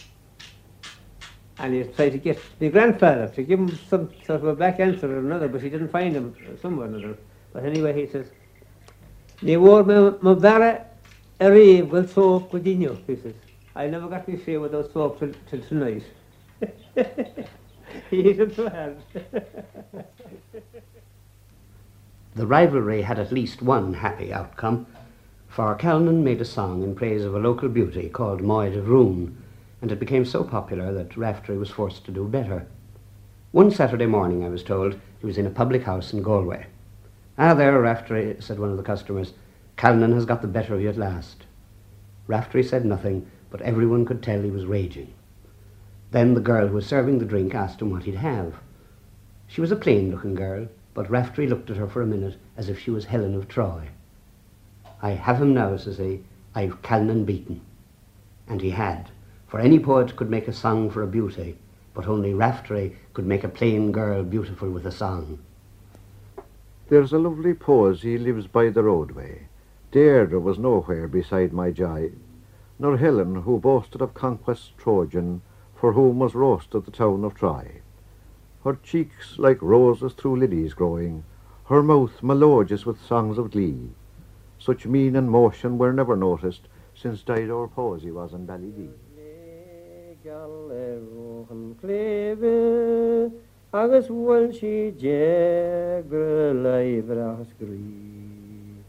and 1.60 1.74
he 1.74 1.84
tried 1.84 2.12
to 2.12 2.18
get 2.18 2.40
my 2.62 2.70
grandfather 2.70 3.28
to 3.36 3.44
give 3.44 3.60
him 3.60 3.78
some 3.90 4.10
sort 4.26 4.42
of 4.42 4.48
a 4.48 4.56
back 4.56 4.80
answer 4.80 5.14
or 5.14 5.20
another, 5.20 5.50
but 5.50 5.62
he 5.62 5.70
didn't 5.70 5.90
find 5.90 6.16
him 6.16 6.34
somewhere 6.62 6.88
or 6.88 6.96
another. 6.96 7.18
But 7.52 7.66
anyway, 7.66 7.94
he 7.94 8.10
says, 8.10 8.32
Ni 9.42 9.56
war 9.56 9.84
me 9.84 10.12
me 10.22 10.36
bara 10.36 10.86
a 11.40 11.50
rave 11.50 11.90
with 11.92 12.14
soap 12.14 12.52
with 12.52 12.68
you, 12.68 12.98
he 13.08 13.16
says. 13.16 13.34
I 13.76 13.88
never 13.88 14.08
got 14.08 14.26
to 14.26 14.44
shave 14.44 14.62
without 14.62 14.92
soap 14.92 15.20
till, 15.20 15.32
till 15.50 15.62
tonight. 15.62 16.04
he 18.10 18.24
hit 18.24 18.40
him 18.40 18.54
so. 18.54 18.94
The 22.36 22.46
rivalry 22.46 23.02
had 23.02 23.18
at 23.18 23.32
least 23.32 23.62
one 23.62 23.94
happy 23.94 24.34
outcome, 24.34 24.86
for 25.48 25.74
Calnan 25.76 26.24
made 26.24 26.42
a 26.42 26.46
song 26.46 26.84
in 26.84 26.94
praise 26.94 27.24
of 27.24 27.34
a 27.34 27.40
local 27.40 27.70
beauty 27.70 28.10
called 28.10 28.42
Moyd 28.42 28.78
of 28.78 28.90
Roon, 28.90 29.38
and 29.82 29.92
it 29.92 30.00
became 30.00 30.26
so 30.26 30.44
popular 30.44 30.94
that 30.94 31.18
Raftery 31.18 31.58
was 31.58 31.70
forced 31.70 32.06
to 32.06 32.12
do 32.12 32.28
better. 32.28 32.68
One 33.52 33.72
Saturday 33.72 34.06
morning, 34.06 34.44
I 34.44 34.50
was 34.50 34.64
told, 34.64 35.00
he 35.20 35.26
was 35.26 35.38
in 35.38 35.48
a 35.48 35.50
public 35.50 35.84
house 35.84 36.12
in 36.14 36.22
Galway. 36.22 36.68
Ah, 37.42 37.54
there, 37.54 37.80
Raftery, 37.80 38.36
said 38.42 38.60
one 38.60 38.70
of 38.70 38.76
the 38.76 38.84
customers. 38.84 39.32
Calnan 39.78 40.12
has 40.12 40.26
got 40.26 40.42
the 40.42 40.48
better 40.48 40.76
of 40.76 40.82
you 40.82 40.90
at 40.90 40.98
last. 40.98 41.46
Raftery 42.28 42.62
said 42.62 42.84
nothing, 42.84 43.32
but 43.50 43.62
everyone 43.62 44.04
could 44.04 44.22
tell 44.22 44.42
he 44.42 44.52
was 44.52 44.66
raging. 44.66 45.14
Then 46.12 46.34
the 46.34 46.42
girl 46.42 46.68
who 46.68 46.74
was 46.76 46.86
serving 46.86 47.20
the 47.20 47.26
drink 47.26 47.56
asked 47.56 47.82
him 47.82 47.92
what 47.92 48.04
he'd 48.04 48.16
have. 48.16 48.56
She 49.48 49.62
was 49.62 49.72
a 49.72 49.78
plain-looking 49.78 50.36
girl, 50.36 50.68
but 50.94 51.10
Raftery 51.10 51.48
looked 51.48 51.70
at 51.70 51.78
her 51.78 51.88
for 51.88 52.02
a 52.02 52.06
minute 52.06 52.36
as 52.58 52.68
if 52.68 52.78
she 52.78 52.92
was 52.92 53.06
Helen 53.06 53.36
of 53.36 53.48
Troy. 53.48 53.88
I 55.02 55.12
have 55.12 55.42
him 55.42 55.54
now, 55.54 55.78
says 55.78 55.98
he. 55.98 56.26
I've 56.54 56.82
Calnan 56.82 57.24
beaten. 57.24 57.62
And 58.50 58.60
he 58.60 58.72
had, 58.72 59.12
for 59.48 59.62
any 59.62 59.80
poet 59.80 60.18
could 60.18 60.30
make 60.30 60.50
a 60.50 60.54
song 60.54 60.90
for 60.90 61.04
a 61.04 61.08
beauty, 61.08 61.58
but 61.94 62.06
only 62.06 62.34
Raftery 62.34 62.98
could 63.14 63.26
make 63.26 63.46
a 63.46 63.48
plain 63.48 63.94
girl 63.94 64.24
beautiful 64.24 64.70
with 64.70 64.86
a 64.86 64.92
song. 64.92 65.40
There's 66.90 67.14
a 67.14 67.20
lovely 67.20 67.54
posy 67.54 68.18
lives 68.18 68.48
by 68.48 68.70
the 68.70 68.82
roadway. 68.82 69.48
Deirdre 69.92 70.40
was 70.40 70.58
nowhere 70.58 71.08
beside 71.08 71.54
my 71.54 71.70
joy, 71.70 72.14
nor 72.80 72.98
Helen, 72.98 73.44
who 73.44 73.60
boasted 73.60 74.02
of 74.02 74.16
conquest 74.16 74.76
Trojan, 74.76 75.44
for 75.76 75.94
whom 75.94 76.18
was 76.18 76.34
roasted 76.34 76.86
the 76.86 76.92
town 76.92 77.24
of 77.24 77.36
Troy. 77.36 77.82
Her 78.64 78.80
cheeks 78.82 79.38
like 79.38 79.62
roses 79.62 80.14
through 80.14 80.38
lilies 80.38 80.74
growing, 80.74 81.26
her 81.66 81.84
mouth 81.84 82.24
melodious 82.24 82.88
with 82.88 83.00
songs 83.00 83.38
of 83.38 83.52
glee. 83.52 83.92
Such 84.58 84.88
mien 84.88 85.16
and 85.16 85.30
motion 85.30 85.78
were 85.78 85.94
never 85.94 86.16
noticed 86.16 86.68
since 86.96 87.22
died 87.22 87.52
our 87.52 87.68
posy 87.68 88.10
was 88.10 88.34
in 88.34 88.48
Ballylee. 88.48 88.90
Agus 93.72 94.08
bhfuil 94.10 94.52
si 94.52 94.90
degre 94.98 96.54
leibrachas 96.58 97.52
grí 97.60 98.82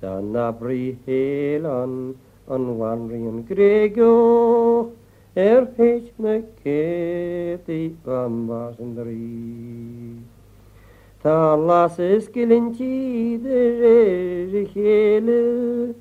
Tá 0.00 0.20
nabrí 0.22 0.96
hélan 1.04 2.14
an 2.46 2.64
bhainríon 2.78 3.42
grégo 3.48 4.92
ar 5.34 5.66
er 5.66 5.66
héit 5.76 6.14
na 6.22 6.34
cétaí 6.62 7.90
bambas 8.06 8.78
an 8.78 8.94
rí. 9.02 10.22
Tá 11.20 11.56
las 11.56 11.98
is 11.98 12.28
gilintí 12.30 13.42
de 13.42 13.60
ré 13.82 14.64
chéle 14.72 15.94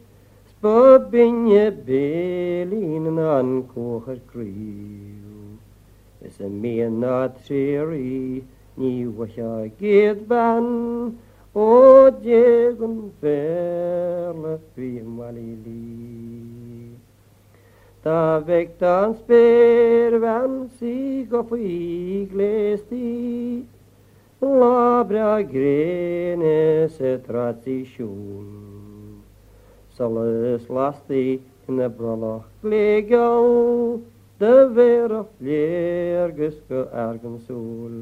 Spa 0.52 1.00
binne 1.00 1.66
bélín 1.82 3.18
an 3.18 3.64
cóchar 3.74 4.20
críú. 4.30 5.03
se 6.38 6.46
menad 6.50 7.32
seri 7.46 8.44
ni 8.78 9.06
washa 9.18 9.70
gid 9.80 10.28
ban 10.28 10.66
o 11.56 12.10
jegun 12.24 13.12
fel 13.22 14.60
fi 14.76 14.90
malili 15.18 16.90
ta 18.04 18.40
vektan 18.40 19.14
sper 19.16 20.20
van 20.20 20.70
sig 20.80 21.34
och 21.34 21.50
figlesti 21.50 23.12
labra 24.42 25.42
grenes 25.42 26.98
tradition 27.28 28.48
Salus 29.98 30.70
lasti 30.70 31.40
in 31.68 31.78
the 31.78 31.90
braloch 31.90 32.44
legal 32.64 34.02
de 34.44 34.68
bhéar 34.76 35.12
a 35.12 35.26
léargus 35.40 36.58
go 36.68 36.82
argansúl. 36.92 37.96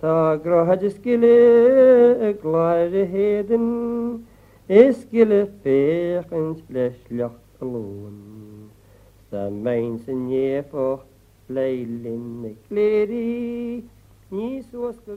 Tá 0.00 0.36
grohaid 0.44 0.82
is 0.82 0.94
skille 0.94 1.36
a 2.28 2.32
gláir 2.42 2.92
a 3.02 3.04
héan, 3.14 3.66
is 4.68 4.96
skille 5.02 5.40
féchans 5.62 6.60
leis 6.68 6.98
leach 7.08 7.38
alón. 7.62 8.18
Sa 9.30 9.48
mein 9.48 9.98
san 10.04 10.28
néfoch 10.28 11.04
leilin 11.48 12.56
go. 15.06 15.16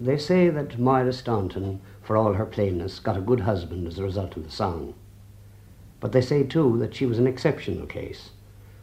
They 0.00 0.18
say 0.18 0.48
that 0.48 0.78
Moira 0.78 1.12
Staunton, 1.12 1.80
for 2.02 2.16
all 2.16 2.32
her 2.34 2.46
plainness, 2.46 2.98
got 2.98 3.16
a 3.16 3.20
good 3.20 3.40
husband 3.40 3.86
as 3.86 3.98
a 3.98 4.02
result 4.02 4.36
of 4.36 4.44
the 4.44 4.50
song. 4.50 4.94
But 6.00 6.12
they 6.12 6.22
say 6.22 6.42
too 6.42 6.78
that 6.78 6.94
she 6.94 7.06
was 7.06 7.18
an 7.18 7.26
exceptional 7.26 7.86
case. 7.86 8.30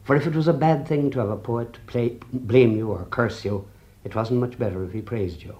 For 0.04 0.16
if 0.16 0.26
it 0.26 0.36
was 0.36 0.48
a 0.48 0.54
bad 0.54 0.88
thing 0.88 1.10
to 1.12 1.20
have 1.20 1.30
a 1.30 1.36
poet 1.36 1.80
play, 1.88 2.18
blame 2.32 2.78
you 2.78 2.92
or 2.92 3.06
curse 3.10 3.44
you, 3.44 3.68
it 4.04 4.16
wasn't 4.16 4.40
much 4.40 4.58
better 4.58 4.84
if 4.84 4.94
he 4.94 5.02
praised 5.02 5.44
you. 5.44 5.58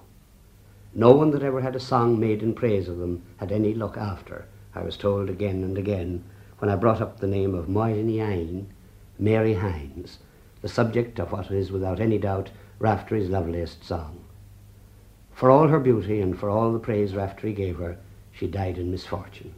No 0.94 1.12
one 1.12 1.32
that 1.32 1.42
ever 1.42 1.60
had 1.60 1.76
a 1.76 1.80
song 1.80 2.18
made 2.18 2.42
in 2.42 2.54
praise 2.54 2.88
of 2.88 2.98
them 2.98 3.22
had 3.36 3.52
any 3.52 3.74
luck 3.74 3.98
after, 3.98 4.46
I 4.74 4.82
was 4.82 4.96
told 4.96 5.28
again 5.28 5.62
and 5.62 5.76
again, 5.76 6.24
when 6.60 6.70
I 6.70 6.76
brought 6.76 7.00
up 7.00 7.20
the 7.20 7.26
name 7.26 7.54
of 7.54 7.68
Moira 7.68 7.98
Ain, 7.98 8.68
Mary 9.18 9.54
Hines, 9.54 10.18
the 10.62 10.68
subject 10.68 11.18
of 11.18 11.30
what 11.30 11.50
is 11.50 11.70
without 11.70 12.00
any 12.00 12.18
doubt 12.18 12.50
Raftery's 12.78 13.28
loveliest 13.28 13.84
song. 13.84 14.20
For 15.32 15.50
all 15.50 15.68
her 15.68 15.80
beauty 15.80 16.20
and 16.20 16.38
for 16.38 16.48
all 16.48 16.72
the 16.72 16.78
praise 16.78 17.14
Raftery 17.14 17.52
gave 17.52 17.76
her, 17.78 17.98
she 18.32 18.46
died 18.46 18.78
in 18.78 18.90
misfortune. 18.90 19.54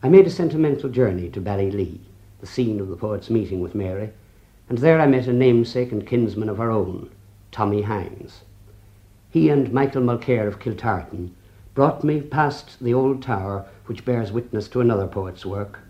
I 0.00 0.08
made 0.08 0.28
a 0.28 0.30
sentimental 0.30 0.90
journey 0.90 1.28
to 1.30 1.40
Ballylee, 1.40 1.98
the 2.40 2.46
scene 2.46 2.78
of 2.78 2.86
the 2.86 2.96
poet's 2.96 3.30
meeting 3.30 3.60
with 3.60 3.74
Mary, 3.74 4.10
and 4.68 4.78
there 4.78 5.00
I 5.00 5.08
met 5.08 5.26
a 5.26 5.32
namesake 5.32 5.90
and 5.90 6.06
kinsman 6.06 6.48
of 6.48 6.58
her 6.58 6.70
own, 6.70 7.10
Tommy 7.50 7.82
Hines. 7.82 8.42
He 9.28 9.48
and 9.48 9.72
Michael 9.72 10.02
Mulcair 10.02 10.46
of 10.46 10.60
Kiltartan 10.60 11.32
brought 11.74 12.04
me 12.04 12.20
past 12.20 12.78
the 12.80 12.94
old 12.94 13.22
tower 13.22 13.66
which 13.86 14.04
bears 14.04 14.30
witness 14.30 14.68
to 14.68 14.80
another 14.80 15.08
poet's 15.08 15.44
work. 15.44 15.80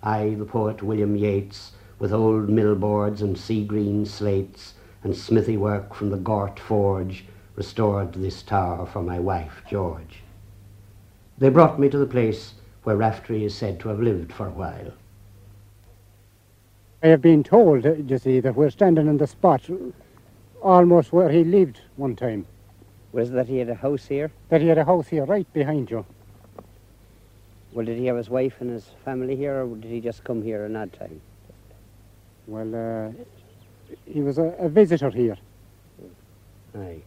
I, 0.00 0.36
the 0.38 0.44
poet 0.44 0.80
William 0.80 1.16
Yeats, 1.16 1.72
with 1.98 2.12
old 2.12 2.48
mill 2.48 2.76
boards 2.76 3.20
and 3.20 3.36
sea 3.36 3.64
green 3.64 4.06
slates 4.06 4.74
and 5.02 5.16
smithy 5.16 5.56
work 5.56 5.92
from 5.92 6.10
the 6.10 6.16
Gort 6.16 6.60
forge, 6.60 7.24
restored 7.56 8.12
this 8.12 8.42
tower 8.42 8.86
for 8.86 9.02
my 9.02 9.18
wife, 9.18 9.64
George. 9.68 10.22
They 11.36 11.48
brought 11.48 11.80
me 11.80 11.88
to 11.88 11.98
the 11.98 12.06
place 12.06 12.54
where 12.84 12.96
Raftery 12.96 13.44
is 13.44 13.54
said 13.54 13.78
to 13.80 13.88
have 13.88 14.00
lived 14.00 14.32
for 14.32 14.46
a 14.46 14.50
while. 14.50 14.92
I 17.02 17.08
have 17.08 17.22
been 17.22 17.42
told, 17.42 17.86
uh, 17.86 17.94
you 17.94 18.18
see, 18.18 18.40
that 18.40 18.54
we're 18.54 18.70
standing 18.70 19.06
in 19.06 19.16
the 19.16 19.26
spot 19.26 19.68
almost 20.62 21.12
where 21.12 21.30
he 21.30 21.44
lived 21.44 21.80
one 21.96 22.14
time. 22.14 22.46
Was 23.12 23.30
that 23.30 23.48
he 23.48 23.58
had 23.58 23.68
a 23.68 23.74
house 23.74 24.06
here? 24.06 24.30
That 24.50 24.60
he 24.60 24.68
had 24.68 24.78
a 24.78 24.84
house 24.84 25.08
here 25.08 25.24
right 25.24 25.50
behind 25.52 25.90
you. 25.90 26.04
Well, 27.72 27.86
did 27.86 27.98
he 27.98 28.06
have 28.06 28.16
his 28.16 28.28
wife 28.28 28.54
and 28.60 28.70
his 28.70 28.90
family 29.04 29.36
here, 29.36 29.64
or 29.64 29.76
did 29.76 29.90
he 29.90 30.00
just 30.00 30.24
come 30.24 30.42
here 30.42 30.64
an 30.64 30.76
odd 30.76 30.92
time? 30.92 31.20
Well, 32.46 32.74
uh, 32.74 33.12
he 34.06 34.20
was 34.20 34.38
a, 34.38 34.54
a 34.58 34.68
visitor 34.68 35.10
here. 35.10 35.38
Aye. 36.76 37.02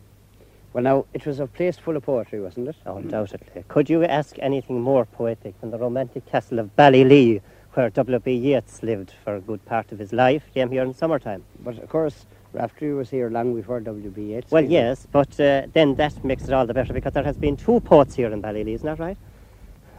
Well, 0.73 0.83
now, 0.83 1.05
it 1.13 1.27
was 1.27 1.39
a 1.39 1.45
place 1.45 1.77
full 1.77 1.95
of 1.95 2.03
poetry, 2.03 2.41
wasn't 2.41 2.69
it? 2.69 2.75
Undoubtedly. 2.85 3.63
Could 3.67 3.91
you 3.91 4.03
ask 4.05 4.35
anything 4.39 4.81
more 4.81 5.05
poetic 5.05 5.59
than 5.61 5.69
the 5.69 5.77
romantic 5.77 6.25
castle 6.25 6.57
of 6.57 6.75
Ballylee, 6.75 7.41
where 7.73 7.91
W.B. 7.91 8.33
Yeats 8.33 8.81
lived 8.81 9.13
for 9.23 9.35
a 9.35 9.39
good 9.39 9.63
part 9.65 9.91
of 9.91 9.99
his 9.99 10.11
life, 10.11 10.43
came 10.51 10.71
here 10.71 10.81
in 10.81 10.95
summertime? 10.95 11.43
But, 11.63 11.77
of 11.77 11.89
course, 11.89 12.25
Raftery 12.53 12.95
was 12.95 13.11
here 13.11 13.29
long 13.29 13.53
before 13.53 13.81
W.B. 13.81 14.33
Yeats. 14.33 14.51
Well, 14.51 14.63
came 14.63 14.71
here. 14.71 14.81
yes, 14.81 15.07
but 15.11 15.39
uh, 15.39 15.67
then 15.73 15.93
that 15.95 16.23
makes 16.25 16.45
it 16.45 16.53
all 16.53 16.65
the 16.65 16.73
better 16.73 16.91
because 16.91 17.13
there 17.13 17.23
has 17.23 17.37
been 17.37 17.55
two 17.55 17.79
poets 17.81 18.15
here 18.15 18.31
in 18.31 18.41
Ballylee, 18.41 18.73
isn't 18.73 18.87
that 18.87 18.99
right? 18.99 19.17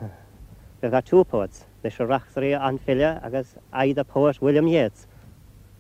We've 0.83 0.91
got 0.91 1.07
two 1.07 1.23
poets, 1.23 1.67
Mr. 1.85 2.09
Rachsary 2.09 2.53
and 2.53 2.81
Filia, 2.81 3.21
agus 3.23 3.55
I, 3.73 3.93
the 3.93 4.05
poet 4.05 4.43
William 4.43 4.67
Yeats. 4.67 5.07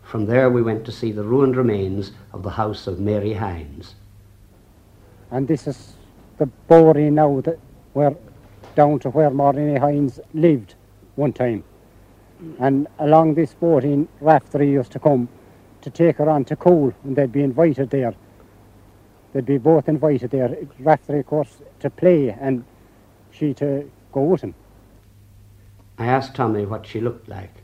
From 0.04 0.26
there 0.26 0.50
we 0.50 0.62
went 0.62 0.84
to 0.84 0.92
see 0.92 1.10
the 1.10 1.24
ruined 1.24 1.56
remains 1.56 2.12
of 2.32 2.44
the 2.44 2.50
house 2.50 2.86
of 2.86 3.00
Mary 3.00 3.32
Hines. 3.32 3.96
And 5.34 5.48
this 5.48 5.66
is 5.66 5.94
the 6.38 6.46
bory 6.46 7.10
now 7.10 7.40
that 7.40 7.58
we're 7.92 8.14
down 8.76 9.00
to 9.00 9.10
where 9.10 9.30
Maureen 9.30 9.74
Hines 9.74 10.20
lived 10.32 10.76
one 11.16 11.32
time. 11.32 11.64
And 12.60 12.86
along 13.00 13.34
this 13.34 13.52
boating, 13.52 14.06
Raftery 14.20 14.70
used 14.70 14.92
to 14.92 15.00
come 15.00 15.28
to 15.80 15.90
take 15.90 16.18
her 16.18 16.30
on 16.30 16.44
to 16.44 16.54
Coole, 16.54 16.94
and 17.02 17.16
they'd 17.16 17.32
be 17.32 17.42
invited 17.42 17.90
there. 17.90 18.14
They'd 19.32 19.44
be 19.44 19.58
both 19.58 19.88
invited 19.88 20.30
there. 20.30 20.56
Raftery, 20.78 21.18
of 21.18 21.26
course, 21.26 21.56
to 21.80 21.90
play, 21.90 22.28
and 22.28 22.64
she 23.32 23.54
to 23.54 23.90
go 24.12 24.22
with 24.22 24.42
him. 24.42 24.54
I 25.98 26.06
asked 26.06 26.36
Tommy 26.36 26.64
what 26.64 26.86
she 26.86 27.00
looked 27.00 27.28
like, 27.28 27.54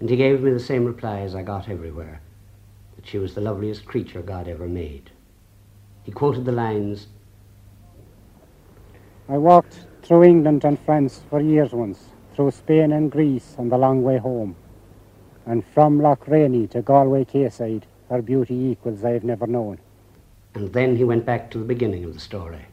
and 0.00 0.10
he 0.10 0.16
gave 0.16 0.42
me 0.42 0.50
the 0.50 0.58
same 0.58 0.84
reply 0.84 1.20
as 1.20 1.36
I 1.36 1.42
got 1.42 1.68
everywhere 1.68 2.20
that 2.96 3.06
she 3.06 3.18
was 3.18 3.36
the 3.36 3.40
loveliest 3.40 3.86
creature 3.86 4.20
God 4.20 4.48
ever 4.48 4.66
made. 4.66 5.12
He 6.04 6.12
quoted 6.12 6.44
the 6.44 6.52
lines 6.52 7.08
I 9.28 9.38
walked 9.38 9.86
through 10.02 10.24
England 10.24 10.64
and 10.64 10.78
France 10.78 11.22
for 11.30 11.40
years 11.40 11.72
once, 11.72 12.10
through 12.34 12.50
Spain 12.50 12.92
and 12.92 13.10
Greece 13.10 13.56
on 13.58 13.70
the 13.70 13.78
long 13.78 14.02
way 14.02 14.18
home. 14.18 14.54
And 15.46 15.64
from 15.64 15.98
Loch 15.98 16.28
Rainy 16.28 16.66
to 16.68 16.82
Galway 16.82 17.24
Quayside, 17.24 17.86
her 18.10 18.20
beauty 18.20 18.54
equals 18.54 19.02
I've 19.02 19.24
never 19.24 19.46
known. 19.46 19.78
and 20.54 20.72
then 20.72 20.94
he 20.96 21.04
went 21.04 21.24
back 21.24 21.50
to 21.50 21.58
the 21.58 21.64
beginning 21.64 22.04
of 22.04 22.14
the 22.14 22.20
story. 22.20 22.66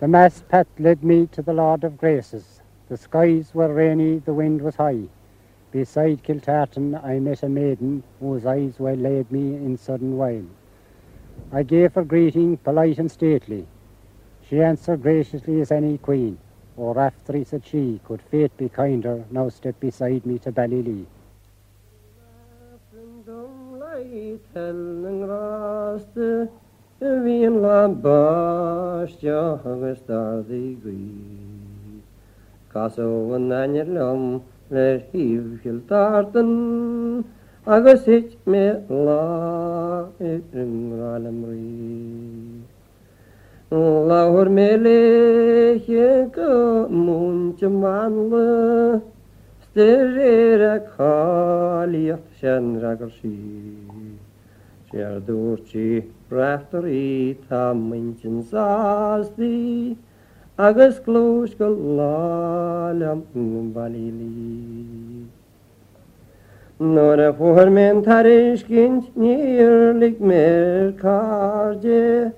The 0.00 0.08
mass 0.08 0.42
path 0.48 0.66
led 0.78 1.04
me 1.04 1.26
to 1.28 1.42
the 1.42 1.52
Lord 1.52 1.84
of 1.84 1.98
Graces. 1.98 2.60
The 2.88 2.96
skies 2.96 3.54
were 3.54 3.72
rainy, 3.72 4.18
the 4.18 4.34
wind 4.34 4.60
was 4.62 4.76
high. 4.76 5.04
Beside 5.70 6.22
Kiltartan 6.24 6.94
I 7.04 7.18
met 7.20 7.42
a 7.42 7.48
maiden 7.48 8.02
whose 8.18 8.44
eyes 8.46 8.80
waylaid 8.80 9.30
me 9.30 9.54
in 9.54 9.76
sudden 9.76 10.16
while. 10.16 10.46
I 11.52 11.62
gave 11.62 11.94
her 11.94 12.04
greeting, 12.04 12.56
polite 12.58 12.98
and 12.98 13.10
stately. 13.10 13.66
She 14.48 14.62
answered 14.62 15.02
graciously 15.02 15.60
as 15.60 15.72
any 15.72 15.98
queen. 15.98 16.38
O 16.78 16.92
Raftery, 16.92 17.44
said 17.44 17.64
she, 17.64 18.00
could 18.04 18.20
fate 18.22 18.56
be 18.56 18.68
kinder, 18.68 19.24
now 19.30 19.48
step 19.48 19.80
beside 19.80 20.26
me 20.26 20.38
to 20.40 20.52
Ballylee. 20.52 21.06
Vian 26.98 27.60
la 27.60 27.88
bastia 27.88 29.60
agus 29.64 30.00
dar 30.08 30.42
di 30.48 30.76
gwi 30.80 32.00
Caso 32.72 33.34
an 33.34 33.52
anir 33.52 33.84
lom 33.84 34.42
le 34.70 34.98
hif 35.12 35.60
hil 35.62 35.80
tartan 35.88 37.22
agus 37.66 38.04
hit 38.04 38.38
me 38.46 38.64
la 38.88 40.06
ringralam 40.20 41.38
ri 41.50 42.62
Lawer 43.72 44.46
meleche 44.58 46.30
go 46.32 46.86
múnte 46.88 47.68
manle 47.68 49.02
Styr 49.64 50.62
a 50.62 50.78
cáliacht 50.92 52.38
sin 52.38 52.80
ragur 52.80 53.10
sí 53.18 53.34
Séar 54.92 55.18
dúirtí 55.26 56.06
breachtar 56.30 56.86
í 56.86 57.34
tá 57.48 57.74
mintin 57.74 58.46
sástí 58.46 59.96
agus 60.56 61.02
glúis 61.02 61.58
go 61.58 61.68
lálam 61.98 63.26
bailí. 63.74 65.05
Nora 66.78 67.32
fuhar 67.32 67.72
men 67.72 68.02
tarish 68.02 68.66
ginch 68.68 69.10
nirlik 69.16 70.20
mer 70.20 70.92
karje. 70.92 72.32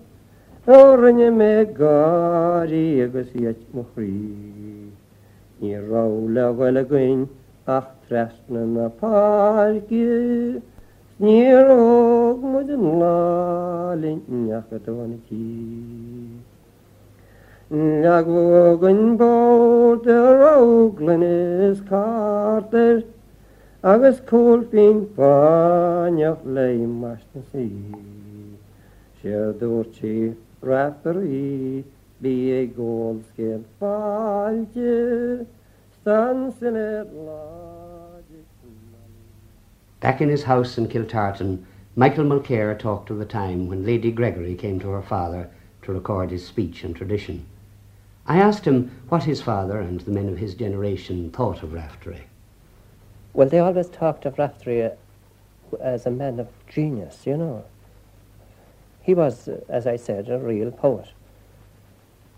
Orne 0.67 1.37
me 1.37 1.65
gari 1.65 3.03
agus 3.03 3.27
yech 3.35 3.57
muhri. 3.75 4.93
Ni 5.61 5.75
raula 5.75 6.55
wala 6.55 6.85
gwin 6.85 7.29
ach 7.67 7.89
trasna 8.09 8.65
na 8.65 8.89
parki. 8.89 10.63
Nirog 11.21 12.41
mudin 12.41 13.01
lalin 13.01 14.23
nyakatwaniki 14.31 16.39
Nagwogun 17.73 19.19
bod 19.19 20.05
the 20.05 20.13
roglin 20.13 21.25
is 21.25 21.81
carter 21.81 23.03
agus 23.83 24.19
cópin 24.21 25.07
fáineach 25.15 26.45
le 26.45 26.87
mas 26.87 27.21
na 27.33 27.43
sí. 27.53 27.71
sé 29.23 29.55
dúirtí 29.61 30.35
raptar 30.61 31.23
í 31.23 31.85
bí 32.21 32.51
é 32.51 32.67
ggóil 32.67 33.23
céad 33.37 33.63
fáilte 33.79 35.47
san 36.03 36.51
lá. 36.59 37.69
Back 40.01 40.21
in 40.21 40.29
his 40.29 40.43
house 40.43 40.77
in 40.77 40.89
Kiltartan, 40.89 41.65
Michael 41.95 42.25
Mulcair 42.25 42.77
talked 42.77 43.11
of 43.11 43.19
the 43.19 43.25
time 43.25 43.69
when 43.69 43.87
Lady 43.87 44.11
Gregory 44.11 44.57
came 44.57 44.81
to 44.81 44.91
her 44.91 45.03
father 45.03 45.51
to 45.83 45.93
record 45.93 46.33
his 46.33 46.45
speech 46.45 46.83
and 46.83 46.97
tradition. 46.97 47.47
I 48.27 48.39
asked 48.39 48.65
him 48.65 48.91
what 49.09 49.23
his 49.23 49.41
father 49.41 49.79
and 49.79 50.01
the 50.01 50.11
men 50.11 50.29
of 50.29 50.39
his 50.39 50.55
generation 50.55 51.31
thought 51.31 51.63
of 51.63 51.73
Raftery. 51.73 52.27
Well, 53.39 53.49
they 53.49 53.61
always 53.61 53.89
talked 53.89 54.27
of 54.27 54.37
Raftery 54.37 54.91
as 55.81 56.07
a 56.07 56.11
man 56.11 56.41
of 56.41 56.49
genius, 56.67 57.25
you 57.25 57.37
know. 57.37 57.65
He 59.01 59.15
was, 59.15 59.49
as 59.69 59.87
I 59.87 59.95
said, 59.95 60.29
a 60.29 60.39
real 60.39 60.73
poet. 60.73 61.11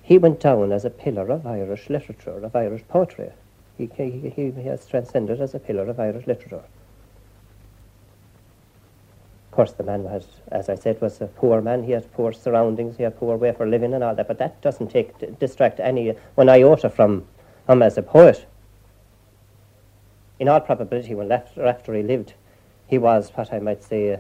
He 0.03 0.19
went 0.19 0.41
down 0.41 0.73
as 0.73 0.85
a 0.85 0.91
pillar 0.91 1.31
of 1.31 1.47
Irish 1.47 1.89
literature, 1.89 2.45
of 2.45 2.55
Irish 2.55 2.83
poetry. 2.87 3.31
He, 3.79 3.89
he, 3.97 4.29
he 4.29 4.53
has 4.65 4.85
transcended 4.85 5.41
as 5.41 5.55
a 5.55 5.59
pillar 5.59 5.89
of 5.89 5.99
Irish 5.99 6.27
literature. 6.27 6.65
Of 9.47 9.53
course, 9.53 9.73
the 9.73 9.85
man 9.85 10.03
was, 10.03 10.27
as 10.53 10.69
I 10.69 10.75
said, 10.75 11.01
was 11.01 11.23
a 11.23 11.29
poor 11.29 11.63
man. 11.63 11.85
He 11.85 11.93
had 11.93 12.13
poor 12.13 12.35
surroundings, 12.35 12.99
he 12.99 13.05
had 13.05 13.17
poor 13.19 13.39
way 13.39 13.53
for 13.53 13.67
living 13.67 13.95
and 13.95 14.05
all 14.05 14.15
that, 14.15 14.29
but 14.29 14.37
that 14.37 14.61
doesn't 14.61 14.89
take 14.89 15.39
distract 15.39 15.81
any 15.81 16.11
one 16.35 16.51
iota 16.51 16.91
from 16.91 17.27
him 17.67 17.81
as 17.81 17.97
a 17.97 18.03
poet. 18.03 18.45
In 20.41 20.49
all 20.49 20.61
probability, 20.61 21.15
when 21.15 21.29
Raftery 21.29 22.03
lived, 22.03 22.33
he 22.87 22.97
was 22.97 23.31
what 23.35 23.53
I 23.53 23.59
might 23.59 23.85
say 23.85 24.15
uh, 24.15 24.19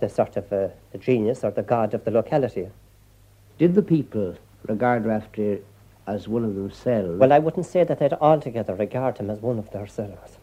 the 0.00 0.08
sort 0.08 0.36
of 0.36 0.52
uh, 0.52 0.68
the 0.90 0.98
genius 0.98 1.44
or 1.44 1.52
the 1.52 1.62
god 1.62 1.94
of 1.94 2.04
the 2.04 2.10
locality. 2.10 2.68
Did 3.56 3.76
the 3.76 3.82
people 3.82 4.36
regard 4.66 5.06
Raftery 5.06 5.62
as 6.04 6.26
one 6.26 6.44
of 6.44 6.56
themselves? 6.56 7.20
Well, 7.20 7.32
I 7.32 7.38
wouldn't 7.38 7.64
say 7.64 7.84
that 7.84 8.00
they'd 8.00 8.12
altogether 8.14 8.74
regard 8.74 9.18
him 9.18 9.30
as 9.30 9.38
one 9.38 9.60
of 9.60 9.70
themselves. 9.70 10.36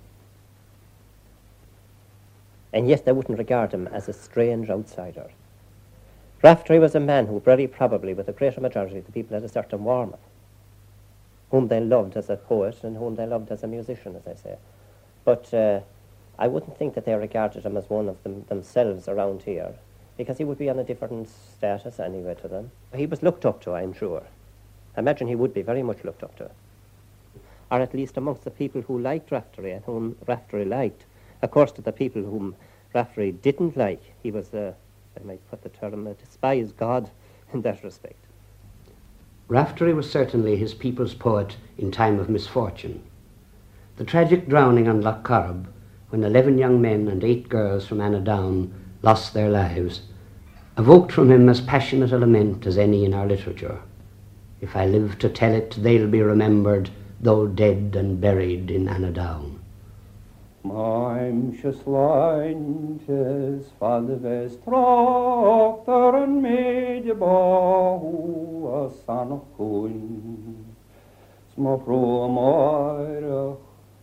And 2.71 2.87
yet 2.87 3.03
they 3.03 3.11
wouldn't 3.11 3.37
regard 3.37 3.73
him 3.73 3.87
as 3.87 4.07
a 4.07 4.13
strange 4.13 4.69
outsider. 4.69 5.29
Raftery 6.41 6.79
was 6.79 6.95
a 6.95 7.01
man 7.01 7.27
who 7.27 7.41
very 7.41 7.67
probably, 7.67 8.13
with 8.13 8.27
the 8.27 8.31
greater 8.31 8.61
majority 8.61 8.99
of 8.99 9.05
the 9.05 9.11
people, 9.11 9.35
had 9.35 9.43
a 9.43 9.49
certain 9.49 9.83
warmth, 9.83 10.15
whom 11.51 11.67
they 11.67 11.81
loved 11.81 12.15
as 12.15 12.29
a 12.29 12.37
poet 12.37 12.83
and 12.83 12.95
whom 12.95 13.15
they 13.15 13.25
loved 13.25 13.51
as 13.51 13.63
a 13.63 13.67
musician, 13.67 14.15
as 14.15 14.25
I 14.25 14.41
say. 14.41 14.57
But 15.25 15.53
uh, 15.53 15.81
I 16.37 16.47
wouldn't 16.47 16.77
think 16.77 16.95
that 16.95 17.05
they 17.05 17.13
regarded 17.13 17.63
him 17.63 17.77
as 17.77 17.89
one 17.89 18.09
of 18.09 18.21
them 18.23 18.45
themselves 18.49 19.07
around 19.07 19.43
here, 19.43 19.73
because 20.17 20.37
he 20.37 20.43
would 20.43 20.57
be 20.57 20.69
on 20.69 20.79
a 20.79 20.83
different 20.83 21.29
status 21.29 21.99
anyway 21.99 22.35
to 22.41 22.47
them. 22.47 22.71
He 22.95 23.05
was 23.05 23.23
looked 23.23 23.45
up 23.45 23.61
to, 23.61 23.73
I'm 23.73 23.93
sure. 23.93 24.23
I 24.95 24.99
imagine 24.99 25.27
he 25.27 25.35
would 25.35 25.53
be 25.53 25.61
very 25.61 25.83
much 25.83 26.03
looked 26.03 26.23
up 26.23 26.35
to. 26.37 26.51
Or 27.71 27.79
at 27.79 27.93
least 27.93 28.17
amongst 28.17 28.43
the 28.43 28.51
people 28.51 28.81
who 28.81 28.99
liked 28.99 29.31
Raftery 29.31 29.71
and 29.71 29.83
whom 29.85 30.15
Raftery 30.27 30.65
liked. 30.65 31.05
Of 31.41 31.51
course, 31.51 31.71
to 31.73 31.81
the 31.81 31.91
people 31.91 32.21
whom 32.21 32.55
Raftery 32.93 33.31
didn't 33.31 33.75
like, 33.75 34.01
he 34.21 34.29
was, 34.29 34.53
uh, 34.53 34.73
I 35.19 35.23
might 35.25 35.49
put 35.49 35.63
the 35.63 35.69
term, 35.69 36.05
a 36.05 36.13
despised 36.13 36.77
god 36.77 37.09
in 37.51 37.61
that 37.63 37.83
respect. 37.83 38.15
Raftery 39.47 39.93
was 39.93 40.09
certainly 40.09 40.55
his 40.55 40.73
people's 40.73 41.13
poet 41.13 41.57
in 41.77 41.91
time 41.91 42.19
of 42.19 42.29
misfortune. 42.29 43.03
The 43.95 44.03
tragic 44.03 44.49
drowning 44.49 44.87
on 44.87 45.01
Loch 45.01 45.23
Corrib, 45.23 45.67
when 46.09 46.23
11 46.23 46.57
young 46.57 46.81
men 46.81 47.07
and 47.07 47.23
8 47.23 47.47
girls 47.47 47.85
from 47.85 48.01
Anadown 48.01 48.71
lost 49.03 49.35
their 49.35 49.51
lives, 49.51 50.01
evoked 50.79 51.11
from 51.11 51.29
him 51.29 51.47
as 51.47 51.61
passionate 51.61 52.11
a 52.11 52.17
lament 52.17 52.65
as 52.65 52.79
any 52.79 53.05
in 53.05 53.13
our 53.13 53.27
literature. 53.27 53.81
If 54.61 54.75
I 54.75 54.87
live 54.87 55.19
to 55.19 55.29
tell 55.29 55.53
it, 55.53 55.75
they'll 55.77 56.07
be 56.07 56.23
remembered, 56.23 56.89
though 57.21 57.45
dead 57.45 57.95
and 57.95 58.19
buried 58.19 58.71
in 58.71 58.87
Anadown. 58.87 59.59
Maim 60.63 61.55
se 61.61 61.71
sláintes 61.71 63.65
fad 63.79 64.07
bheits 64.23 64.55
trochttar 64.65 66.23
an 66.23 66.41
méide 66.41 67.13
báú 67.13 68.65
a 68.73 68.89
sanach 69.05 69.45
chuin. 69.55 70.65
Smá 71.55 71.77
pro 71.85 72.27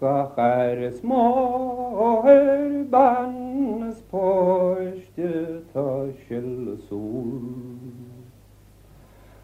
Gachars 0.00 1.02
móir 1.02 2.84
bannas 2.88 4.00
póiste 4.10 5.60
tá 5.74 6.08
siilsú. 6.24 7.76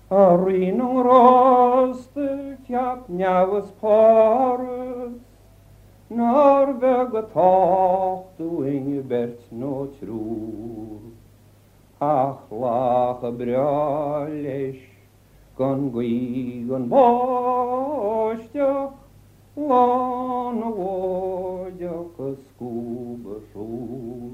Arin 0.09 0.81
ráste 1.05 2.57
ceap 2.67 3.05
neamhas 3.11 3.71
páras, 3.83 5.13
Nar 6.09 6.73
be 6.73 7.05
go 7.11 7.23
táchtú 7.37 8.65
inge 8.65 9.03
bert 9.03 9.41
nó 9.53 9.93
trú. 10.01 11.13
Ach 12.01 12.41
lách 12.51 13.25
a 13.25 13.31
bre 13.31 13.61
leis 14.41 14.81
gan 15.59 15.91
goí 15.91 16.65
an 16.73 16.89
báisteach 16.89 18.47
Lán 19.59 20.63
ahógyak 20.63 22.19
a 22.19 22.35
szkóba 22.49 23.41
sól. 23.53 24.31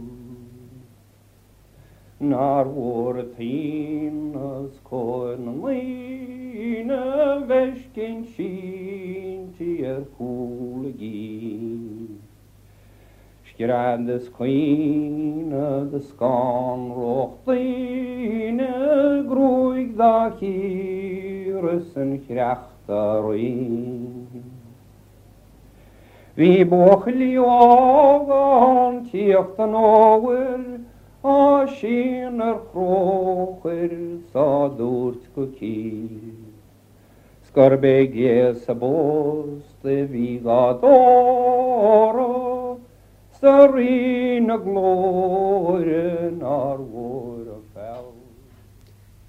Nár 2.17 2.73
volt 2.73 3.37
hín 3.37 4.35
az 4.35 4.81
kojn 4.83 5.65
léne, 5.65 7.45
Vesként 7.47 8.35
sínti 8.35 9.85
er 9.85 10.07
kúlgén. 10.17 12.21
Skirad 13.43 14.09
is 14.09 14.31
queine 14.31 15.89
de 15.91 15.99
skan 15.99 16.95
rochtine 16.95 18.71
groig 19.27 19.97
da 19.97 20.37
hir 20.39 21.75
is 21.75 21.95
een 21.95 22.25
gracht 22.27 22.89
a 22.89 23.21
roin. 23.21 24.32
Ágáin 27.39 29.11
tíocht 29.11 29.59
an 29.59 29.75
áhfuil 29.75 30.65
á 31.23 31.67
sin 31.79 32.41
ar 32.41 32.59
chróchir 32.73 33.93
sá 34.33 34.69
dúirt 34.79 35.25
go 35.35 35.47
cí. 35.59 36.03
Scorbé 37.47 38.07
gé 38.11 38.55
sa 38.55 38.75
bós 38.75 39.63
le 39.85 40.07
bhí 40.09 40.41
gádóra 40.43 42.31
sa 43.39 43.67
rí 43.67 44.41
na 44.41 44.57
glóire 44.57 46.33
ár 46.43 46.79
mhór 46.79 47.47
a 47.55 47.61
fel. 47.75 48.15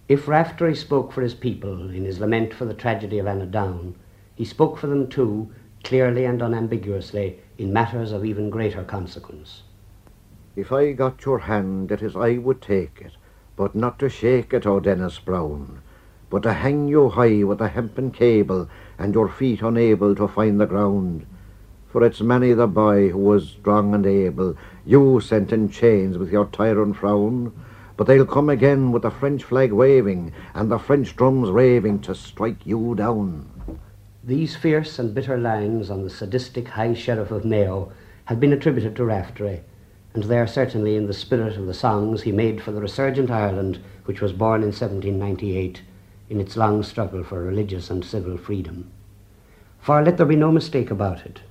If 0.08 0.28
Raftery 0.28 0.76
spoke 0.76 1.12
for 1.12 1.22
his 1.22 1.34
people 1.34 1.90
in 1.90 2.06
his 2.06 2.20
lament 2.20 2.54
for 2.54 2.66
the 2.66 2.74
tragedy 2.74 3.20
of 3.20 3.26
Anadown, 3.26 3.94
he 4.36 4.46
spoke 4.46 4.78
for 4.78 4.88
them 4.88 5.08
too, 5.08 5.50
clearly 5.84 6.26
and 6.26 6.42
unambiguously, 6.42 7.40
in 7.58 7.72
matters 7.72 8.12
of 8.12 8.26
even 8.26 8.50
greater 8.50 8.84
consequence. 8.84 9.64
If 10.56 10.72
I 10.72 10.94
got 10.94 11.26
your 11.26 11.40
hand, 11.40 11.92
it 11.92 12.02
is 12.02 12.16
I 12.16 12.38
would 12.38 12.62
take 12.62 13.02
it, 13.02 13.14
but 13.56 13.76
not 13.76 14.00
to 14.00 14.10
shake 14.10 14.54
it, 14.54 14.66
O 14.66 14.80
Denis 14.80 15.20
Browne, 15.20 15.82
but 16.30 16.44
to 16.44 16.54
hang 16.54 16.88
you 16.88 17.10
high 17.10 17.44
with 17.44 17.62
a 17.62 17.68
hempen 17.68 18.12
cable 18.12 18.70
and 18.98 19.14
your 19.14 19.28
feet 19.30 19.62
unable 19.62 20.16
to 20.16 20.28
find 20.28 20.60
the 20.60 20.66
ground. 20.66 21.26
For 21.92 22.04
it's 22.04 22.22
many 22.22 22.54
the 22.54 22.68
boy 22.68 23.10
who 23.10 23.20
was 23.20 23.50
strong 23.50 23.94
and 23.94 24.06
able, 24.06 24.56
you 24.86 25.22
sent 25.22 25.54
in 25.54 25.70
chains 25.70 26.18
with 26.18 26.32
your 26.32 26.46
tyrant 26.46 26.98
frown, 26.98 27.52
but 27.96 28.08
they'll 28.08 28.26
come 28.26 28.50
again 28.50 28.92
with 28.92 29.04
the 29.04 29.12
French 29.12 29.44
flag 29.44 29.72
waving 29.72 30.34
and 30.56 30.72
the 30.72 30.80
French 30.80 31.16
drums 31.16 31.52
raving 31.52 32.00
to 32.00 32.16
strike 32.16 32.66
you 32.66 32.96
down. 32.96 33.53
These 34.26 34.56
fierce 34.56 35.00
and 35.00 35.14
bitter 35.14 35.38
lines 35.38 35.90
on 35.90 36.04
the 36.04 36.10
sadistic 36.10 36.70
High 36.70 36.94
Sheriff 36.94 37.30
of 37.30 37.44
Mayo 37.44 37.92
have 38.24 38.40
been 38.40 38.54
attributed 38.54 38.96
to 38.96 39.04
Raftery, 39.04 39.64
and 40.14 40.24
they 40.24 40.40
are 40.40 40.48
certainly 40.48 40.96
in 40.96 41.08
the 41.08 41.14
spirit 41.14 41.58
of 41.58 41.66
the 41.66 41.74
songs 41.74 42.22
he 42.22 42.32
made 42.32 42.62
for 42.64 42.72
the 42.72 42.80
resurgent 42.80 43.30
Ireland, 43.30 43.80
which 44.06 44.22
was 44.22 44.32
born 44.32 44.62
in 44.62 44.68
1798 44.68 45.82
in 46.30 46.40
its 46.40 46.56
long 46.56 46.84
struggle 46.84 47.22
for 47.26 47.44
religious 47.44 47.90
and 47.90 48.06
civil 48.06 48.38
freedom. 48.38 48.92
For 49.82 50.02
let 50.02 50.16
there 50.16 50.26
be 50.26 50.38
no 50.38 50.54
mistake 50.54 50.90
about 50.90 51.26
it, 51.26 51.42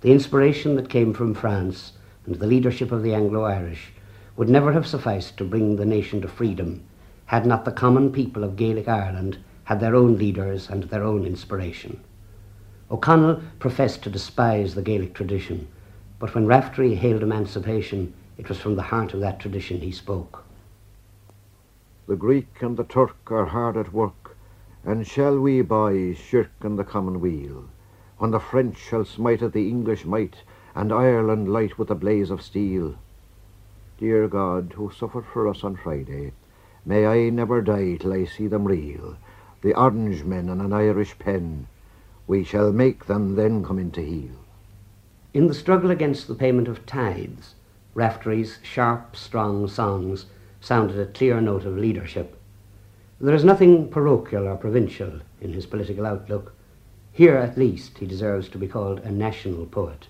the 0.00 0.10
inspiration 0.10 0.74
that 0.74 0.90
came 0.90 1.14
from 1.14 1.34
France 1.34 1.92
and 2.26 2.34
the 2.34 2.48
leadership 2.48 2.90
of 2.90 3.04
the 3.04 3.14
Anglo-Irish 3.14 3.92
would 4.36 4.48
never 4.48 4.72
have 4.72 4.88
sufficed 4.88 5.36
to 5.36 5.44
bring 5.44 5.76
the 5.76 5.86
nation 5.86 6.20
to 6.22 6.28
freedom 6.28 6.82
had 7.26 7.46
not 7.46 7.64
the 7.64 7.70
common 7.70 8.10
people 8.10 8.42
of 8.42 8.56
Gaelic 8.56 8.88
Ireland 8.88 9.38
had 9.62 9.78
their 9.78 9.94
own 9.94 10.18
leaders 10.18 10.68
and 10.68 10.82
their 10.84 11.04
own 11.04 11.24
inspiration. 11.24 12.00
O'Connell 12.90 13.42
professed 13.58 14.02
to 14.02 14.10
despise 14.10 14.74
the 14.74 14.82
Gaelic 14.82 15.12
tradition, 15.12 15.68
but 16.18 16.34
when 16.34 16.46
Raftery 16.46 16.94
hailed 16.94 17.22
emancipation, 17.22 18.14
it 18.38 18.48
was 18.48 18.58
from 18.58 18.76
the 18.76 18.82
heart 18.82 19.12
of 19.12 19.20
that 19.20 19.38
tradition 19.38 19.80
he 19.80 19.92
spoke. 19.92 20.42
The 22.06 22.16
Greek 22.16 22.62
and 22.62 22.78
the 22.78 22.84
Turk 22.84 23.30
are 23.30 23.44
hard 23.44 23.76
at 23.76 23.92
work, 23.92 24.36
and 24.84 25.06
shall 25.06 25.38
we 25.38 25.60
boys 25.60 26.16
shirk 26.16 26.50
in 26.62 26.76
the 26.76 26.84
common 26.84 27.20
weal, 27.20 27.64
when 28.16 28.30
the 28.30 28.40
French 28.40 28.78
shall 28.78 29.04
smite 29.04 29.42
at 29.42 29.52
the 29.52 29.68
English 29.68 30.06
might, 30.06 30.42
and 30.74 30.90
Ireland 30.90 31.52
light 31.52 31.78
with 31.78 31.88
the 31.88 31.94
blaze 31.94 32.30
of 32.30 32.40
steel? 32.40 32.94
Dear 33.98 34.28
God, 34.28 34.72
who 34.76 34.90
suffered 34.90 35.26
for 35.26 35.46
us 35.46 35.62
on 35.62 35.76
Friday, 35.76 36.32
may 36.86 37.06
I 37.06 37.28
never 37.28 37.60
die 37.60 37.96
till 37.96 38.14
I 38.14 38.24
see 38.24 38.46
them 38.46 38.64
reel, 38.64 39.16
the 39.60 39.74
orange 39.74 40.24
men 40.24 40.48
and 40.48 40.62
an 40.62 40.72
Irish 40.72 41.18
pen. 41.18 41.66
We 42.28 42.44
shall 42.44 42.72
make 42.72 43.06
them 43.06 43.36
then 43.36 43.64
come 43.64 43.78
into 43.78 44.02
heel. 44.02 44.36
In 45.32 45.46
the 45.46 45.54
struggle 45.54 45.90
against 45.90 46.28
the 46.28 46.34
payment 46.34 46.68
of 46.68 46.84
tithes, 46.84 47.54
Raftery's 47.94 48.58
sharp, 48.62 49.16
strong 49.16 49.66
songs 49.66 50.26
sounded 50.60 51.00
a 51.00 51.06
clear 51.06 51.40
note 51.40 51.64
of 51.64 51.78
leadership. 51.78 52.36
There 53.18 53.34
is 53.34 53.44
nothing 53.44 53.88
parochial 53.88 54.46
or 54.46 54.56
provincial 54.56 55.20
in 55.40 55.54
his 55.54 55.64
political 55.64 56.04
outlook. 56.04 56.54
Here, 57.12 57.36
at 57.38 57.56
least, 57.56 57.96
he 57.96 58.06
deserves 58.06 58.50
to 58.50 58.58
be 58.58 58.68
called 58.68 59.00
a 59.00 59.10
national 59.10 59.64
poet. 59.64 60.08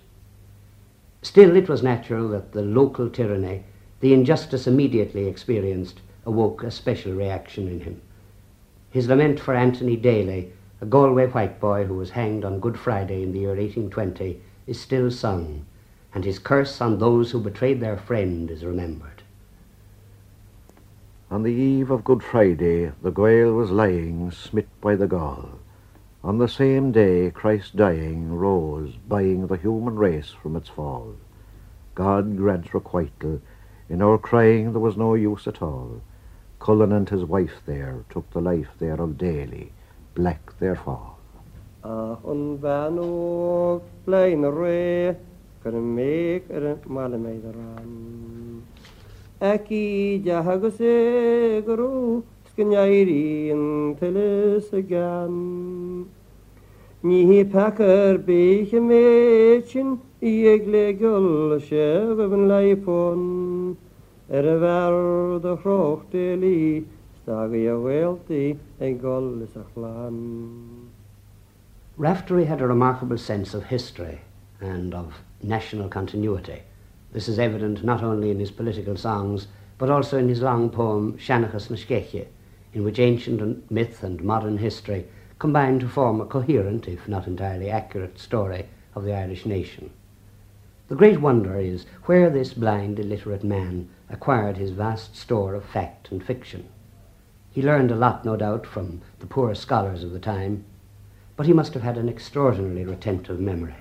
Still, 1.21 1.55
it 1.55 1.69
was 1.69 1.81
natural 1.81 2.27
that 2.29 2.51
the 2.51 2.61
local 2.61 3.09
tyranny, 3.09 3.63
the 4.01 4.13
injustice 4.13 4.67
immediately 4.67 5.25
experienced, 5.25 6.01
awoke 6.25 6.63
a 6.63 6.69
special 6.69 7.13
reaction 7.13 7.69
in 7.69 7.79
him. 7.79 8.01
His 8.91 9.07
lament 9.07 9.39
for 9.39 9.55
Anthony 9.55 9.95
Daly, 9.95 10.51
a 10.81 10.85
Galway 10.85 11.27
white 11.27 11.59
boy 11.59 11.83
who 11.85 11.95
was 11.95 12.11
hanged 12.11 12.45
on 12.45 12.61
Good 12.61 12.79
Friday 12.79 13.21
in 13.21 13.33
the 13.33 13.39
year 13.39 13.49
1820, 13.49 14.41
is 14.65 14.79
still 14.79 15.11
sung, 15.11 15.65
and 16.13 16.23
his 16.23 16.39
curse 16.39 16.79
on 16.79 16.99
those 16.99 17.31
who 17.31 17.39
betrayed 17.41 17.81
their 17.81 17.97
friend 17.97 18.49
is 18.49 18.63
remembered. 18.63 19.23
On 21.29 21.43
the 21.43 21.51
eve 21.51 21.91
of 21.91 22.05
Good 22.05 22.23
Friday, 22.23 22.93
the 23.01 23.11
Gael 23.11 23.53
was 23.53 23.71
lying, 23.71 24.31
smit 24.31 24.69
by 24.79 24.95
the 24.95 25.05
gall. 25.05 25.59
On 26.23 26.37
the 26.37 26.47
same 26.47 26.91
day, 26.91 27.29
Christ 27.29 27.75
dying 27.75 28.33
rose, 28.35 28.95
buying 29.07 29.47
the 29.47 29.57
human 29.57 29.95
race 29.97 30.29
from 30.31 30.55
its 30.55 30.69
fall. 30.69 31.15
God 31.93 32.37
grant 32.37 32.73
requital, 32.73 33.41
in 33.89 34.01
our 34.01 34.17
crying 34.17 34.71
there 34.71 34.79
was 34.79 34.95
no 34.95 35.13
use 35.13 35.45
at 35.45 35.61
all. 35.61 36.01
Cullen 36.59 36.93
and 36.93 37.09
his 37.09 37.25
wife 37.25 37.61
there 37.65 38.05
took 38.09 38.29
the 38.31 38.41
life 38.41 38.69
there 38.79 38.99
of 39.01 39.17
Daly, 39.17 39.71
black 40.19 40.43
fall. 40.83 41.15
Ach 41.83 42.23
an 42.31 42.41
bheanú 42.63 43.81
lein 44.05 44.43
ré 44.59 45.15
gur 45.63 45.73
an 45.81 45.87
méid 45.95 46.43
ar 46.55 46.63
an 46.71 46.79
mala 46.95 47.17
méid 47.25 47.45
ran. 47.57 47.91
Eci 49.51 50.19
dehagus 50.25 50.79
é 50.81 51.61
gurú 51.67 52.23
scineirí 52.49 53.51
an 53.55 53.63
tuile 53.99 54.29
a 54.79 54.81
gan. 54.91 55.35
Ní 57.07 57.43
pechar 57.53 58.17
béche 58.27 58.79
méin 58.89 59.89
í 60.21 60.33
ag 60.53 60.63
le 60.67 60.85
gol 60.99 61.55
Raftery 71.95 72.45
had 72.45 72.59
a 72.59 72.67
remarkable 72.67 73.19
sense 73.19 73.53
of 73.53 73.65
history 73.65 74.21
and 74.59 74.95
of 74.95 75.13
national 75.43 75.89
continuity. 75.89 76.63
This 77.11 77.29
is 77.29 77.37
evident 77.37 77.83
not 77.83 78.01
only 78.01 78.31
in 78.31 78.39
his 78.39 78.49
political 78.49 78.97
songs, 78.97 79.45
but 79.77 79.91
also 79.91 80.17
in 80.17 80.27
his 80.27 80.41
long 80.41 80.71
poem 80.71 81.19
Shanachas 81.19 81.69
na 81.69 82.21
in 82.73 82.83
which 82.83 82.97
ancient 82.97 83.69
myth 83.69 84.03
and 84.03 84.23
modern 84.23 84.57
history 84.57 85.05
combine 85.37 85.77
to 85.81 85.87
form 85.87 86.19
a 86.21 86.25
coherent, 86.25 86.87
if 86.87 87.07
not 87.07 87.27
entirely 87.27 87.69
accurate, 87.69 88.17
story 88.17 88.65
of 88.95 89.03
the 89.03 89.13
Irish 89.13 89.45
nation. 89.45 89.91
The 90.87 90.95
great 90.95 91.21
wonder 91.21 91.59
is 91.59 91.85
where 92.05 92.31
this 92.31 92.55
blind, 92.55 92.97
illiterate 92.99 93.43
man 93.43 93.87
acquired 94.09 94.57
his 94.57 94.71
vast 94.71 95.15
store 95.15 95.53
of 95.53 95.63
fact 95.63 96.09
and 96.09 96.25
fiction. 96.25 96.69
He 97.59 97.65
learned 97.65 97.91
a 97.91 97.95
lot, 97.97 98.23
no 98.23 98.37
doubt, 98.37 98.65
from 98.65 99.01
the 99.19 99.25
poor 99.25 99.53
scholars 99.53 100.01
of 100.01 100.11
the 100.11 100.19
time, 100.19 100.63
but 101.35 101.45
he 101.45 101.51
must 101.51 101.73
have 101.73 101.83
had 101.83 101.97
an 101.97 102.07
extraordinarily 102.07 102.85
retentive 102.85 103.41
memory. 103.41 103.75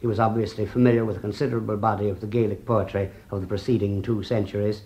He 0.00 0.06
was 0.06 0.18
obviously 0.18 0.64
familiar 0.64 1.04
with 1.04 1.18
a 1.18 1.20
considerable 1.20 1.76
body 1.76 2.08
of 2.08 2.22
the 2.22 2.26
Gaelic 2.26 2.64
poetry 2.64 3.10
of 3.30 3.42
the 3.42 3.46
preceding 3.46 4.00
two 4.00 4.22
centuries, 4.22 4.84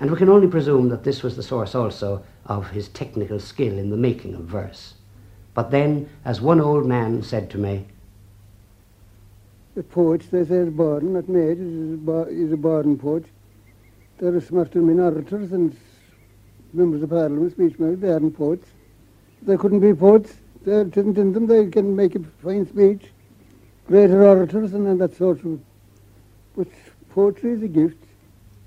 and 0.00 0.10
we 0.10 0.16
can 0.16 0.28
only 0.28 0.48
presume 0.48 0.88
that 0.88 1.04
this 1.04 1.22
was 1.22 1.36
the 1.36 1.44
source 1.44 1.76
also 1.76 2.24
of 2.46 2.70
his 2.70 2.88
technical 2.88 3.38
skill 3.38 3.78
in 3.78 3.90
the 3.90 3.96
making 3.96 4.34
of 4.34 4.40
verse. 4.40 4.94
But 5.54 5.70
then, 5.70 6.08
as 6.24 6.40
one 6.40 6.60
old 6.60 6.86
man 6.86 7.22
said 7.22 7.50
to 7.50 7.58
me, 7.58 7.86
The 9.76 9.84
poet 9.84 10.28
that 10.32 10.50
is 10.50 10.70
born, 10.70 11.12
not 11.12 11.28
made, 11.28 11.60
is 11.60 11.94
a, 11.94 11.96
bo- 11.98 12.28
is 12.28 12.50
a 12.50 12.56
born 12.56 12.98
poet. 12.98 13.26
There 14.18 14.34
is 14.34 14.42
are 14.42 14.46
smart 14.48 14.74
men 14.74 14.98
orators 14.98 15.52
and 15.52 15.76
members 16.72 17.02
of 17.02 17.10
parliament, 17.10 17.52
speech 17.52 17.78
makers, 17.78 18.00
they 18.00 18.10
aren't 18.10 18.36
poets. 18.36 18.68
They 19.42 19.56
couldn't 19.56 19.80
be 19.80 19.94
poets. 19.94 20.34
There 20.64 20.82
isn't 20.82 21.18
in 21.18 21.32
them. 21.32 21.46
They 21.46 21.68
can 21.68 21.94
make 21.94 22.14
a 22.14 22.20
fine 22.42 22.66
speech. 22.66 23.06
Greater 23.86 24.24
orators 24.24 24.74
and, 24.74 24.86
and 24.86 25.00
that 25.00 25.16
sort 25.16 25.44
of. 25.44 25.60
But 26.56 26.68
poetry 27.10 27.52
is 27.52 27.62
a 27.62 27.68
gift. 27.68 27.96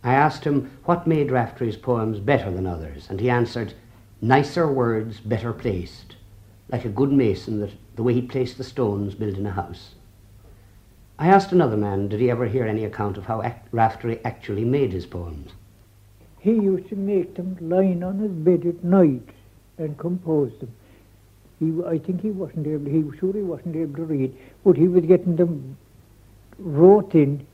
I 0.03 0.13
asked 0.13 0.43
him 0.43 0.71
what 0.85 1.05
made 1.05 1.31
Raftery's 1.31 1.77
poems 1.77 2.19
better 2.19 2.49
than 2.49 2.65
others, 2.65 3.07
and 3.09 3.19
he 3.19 3.29
answered, 3.29 3.73
nicer 4.19 4.71
words 4.71 5.19
better 5.19 5.53
placed, 5.53 6.15
like 6.69 6.85
a 6.85 6.89
good 6.89 7.11
mason 7.11 7.59
that 7.59 7.71
the 7.95 8.03
way 8.03 8.13
he 8.13 8.21
placed 8.21 8.57
the 8.57 8.63
stones 8.63 9.13
building 9.13 9.45
a 9.45 9.51
house. 9.51 9.91
I 11.19 11.27
asked 11.27 11.51
another 11.51 11.77
man, 11.77 12.07
did 12.07 12.19
he 12.19 12.31
ever 12.31 12.47
hear 12.47 12.65
any 12.65 12.83
account 12.83 13.15
of 13.17 13.25
how 13.25 13.43
Raftery 13.71 14.19
actually 14.25 14.65
made 14.65 14.91
his 14.91 15.05
poems? 15.05 15.51
He 16.41 16.53
used 16.53 16.89
to 16.89 16.95
make 16.95 17.35
them 17.35 17.55
lying 17.61 18.03
on 18.03 18.17
his 18.17 18.31
bed 18.31 18.65
at 18.65 18.83
night 18.83 19.29
and 19.77 19.97
compose 19.97 20.51
them. 20.59 20.73
He, 21.59 21.71
I 21.85 21.99
think 21.99 22.21
he 22.21 22.31
wasn't 22.31 22.65
able, 22.65 22.89
he 22.89 23.03
was 23.03 23.17
sure 23.19 23.31
he 23.31 23.43
wasn't 23.43 23.75
able 23.75 23.95
to 23.97 24.05
read, 24.05 24.35
but 24.63 24.75
he 24.75 24.87
was 24.87 25.05
getting 25.05 25.35
them 25.35 25.77
wrote 26.57 27.13
in. 27.13 27.45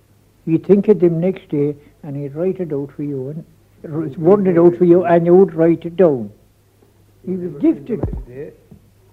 He'd 0.46 0.66
think 0.66 0.88
of 0.88 1.02
them 1.02 1.20
next 1.20 1.50
day 1.50 1.76
and 2.04 2.16
he'd 2.16 2.34
write 2.34 2.62
it 2.62 2.72
out 2.72 2.92
for 2.96 3.04
you 3.04 3.30
and 3.30 4.18
word 4.18 4.48
it 4.48 4.58
out 4.58 4.78
for 4.78 4.86
you 4.86 5.04
and 5.04 5.26
you 5.26 5.36
would 5.36 5.54
write 5.54 5.86
it 5.86 5.98
down. 5.98 6.32
He 7.26 7.36
was 7.36 7.62
gifted. 7.62 8.02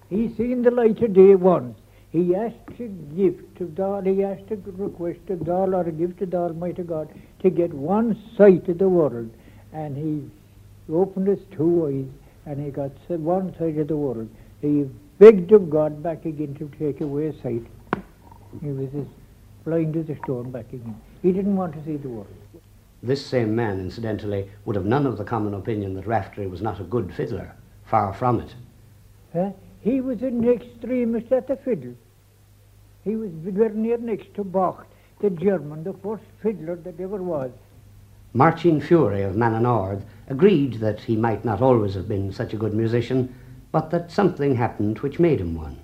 He 0.09 0.33
seen 0.35 0.61
the 0.61 0.71
light 0.71 1.01
of 1.01 1.13
day 1.13 1.35
once. 1.35 1.77
He 2.11 2.33
asked 2.33 2.79
a 2.79 2.87
gift 2.87 3.59
of 3.59 3.75
God, 3.75 4.05
he 4.05 4.23
asked 4.23 4.49
a 4.51 4.55
request 4.55 5.19
of 5.29 5.45
God 5.45 5.73
or 5.73 5.81
a 5.81 5.91
gift 5.91 6.21
of 6.21 6.31
the 6.31 6.37
Almighty 6.37 6.83
God 6.83 7.09
to 7.41 7.49
get 7.49 7.73
one 7.73 8.17
sight 8.37 8.69
of 8.69 8.77
the 8.77 8.87
world. 8.87 9.29
And 9.75 9.97
he 9.97 10.93
opened 10.93 11.27
his 11.27 11.39
two 11.51 11.85
eyes 11.85 12.05
and 12.45 12.65
he 12.65 12.71
got 12.71 12.91
one 13.09 13.53
side 13.57 13.77
of 13.77 13.89
the 13.89 13.97
world. 13.97 14.29
He 14.61 14.89
begged 15.19 15.51
of 15.51 15.69
God 15.69 16.01
back 16.01 16.23
again 16.23 16.55
to 16.55 16.71
take 16.79 17.01
away 17.01 17.25
his 17.25 17.41
sight. 17.41 17.65
He 18.61 18.69
was 18.69 18.87
as 18.95 19.05
blind 19.65 19.97
as 19.97 20.07
a 20.09 20.15
stone 20.23 20.49
back 20.49 20.71
again. 20.71 20.95
He 21.21 21.33
didn't 21.33 21.57
want 21.57 21.73
to 21.73 21.83
see 21.83 21.97
the 21.97 22.07
world. 22.07 22.33
This 23.03 23.25
same 23.25 23.53
man, 23.53 23.81
incidentally, 23.81 24.49
would 24.63 24.77
have 24.77 24.85
none 24.85 25.05
of 25.05 25.17
the 25.17 25.25
common 25.25 25.53
opinion 25.53 25.93
that 25.95 26.07
Raftery 26.07 26.47
was 26.47 26.61
not 26.61 26.79
a 26.79 26.83
good 26.85 27.13
fiddler. 27.13 27.53
Far 27.85 28.13
from 28.13 28.39
it. 28.39 29.51
He 29.81 29.99
was 29.99 30.21
an 30.21 30.47
extremist 30.47 31.31
at 31.33 31.47
the 31.47 31.57
fiddle. 31.57 31.95
He 33.03 33.17
was 33.17 33.29
very 33.43 33.75
near 33.75 33.97
next 33.97 34.33
to 34.35 34.43
Bach, 34.45 34.87
the 35.19 35.29
German, 35.29 35.83
the 35.83 35.93
first 35.93 36.23
fiddler 36.41 36.77
that 36.77 36.99
ever 36.99 37.21
was. 37.21 37.51
Marcin 38.35 38.81
Fury 38.81 39.21
of 39.21 39.35
Mananord 39.35 40.03
agreed 40.27 40.73
that 40.81 40.99
he 40.99 41.15
might 41.15 41.45
not 41.45 41.61
always 41.61 41.93
have 41.93 42.09
been 42.09 42.33
such 42.33 42.53
a 42.53 42.57
good 42.57 42.73
musician, 42.73 43.33
but 43.71 43.91
that 43.91 44.11
something 44.11 44.55
happened 44.55 44.99
which 44.99 45.19
made 45.19 45.39
him 45.39 45.55
one. 45.55 45.79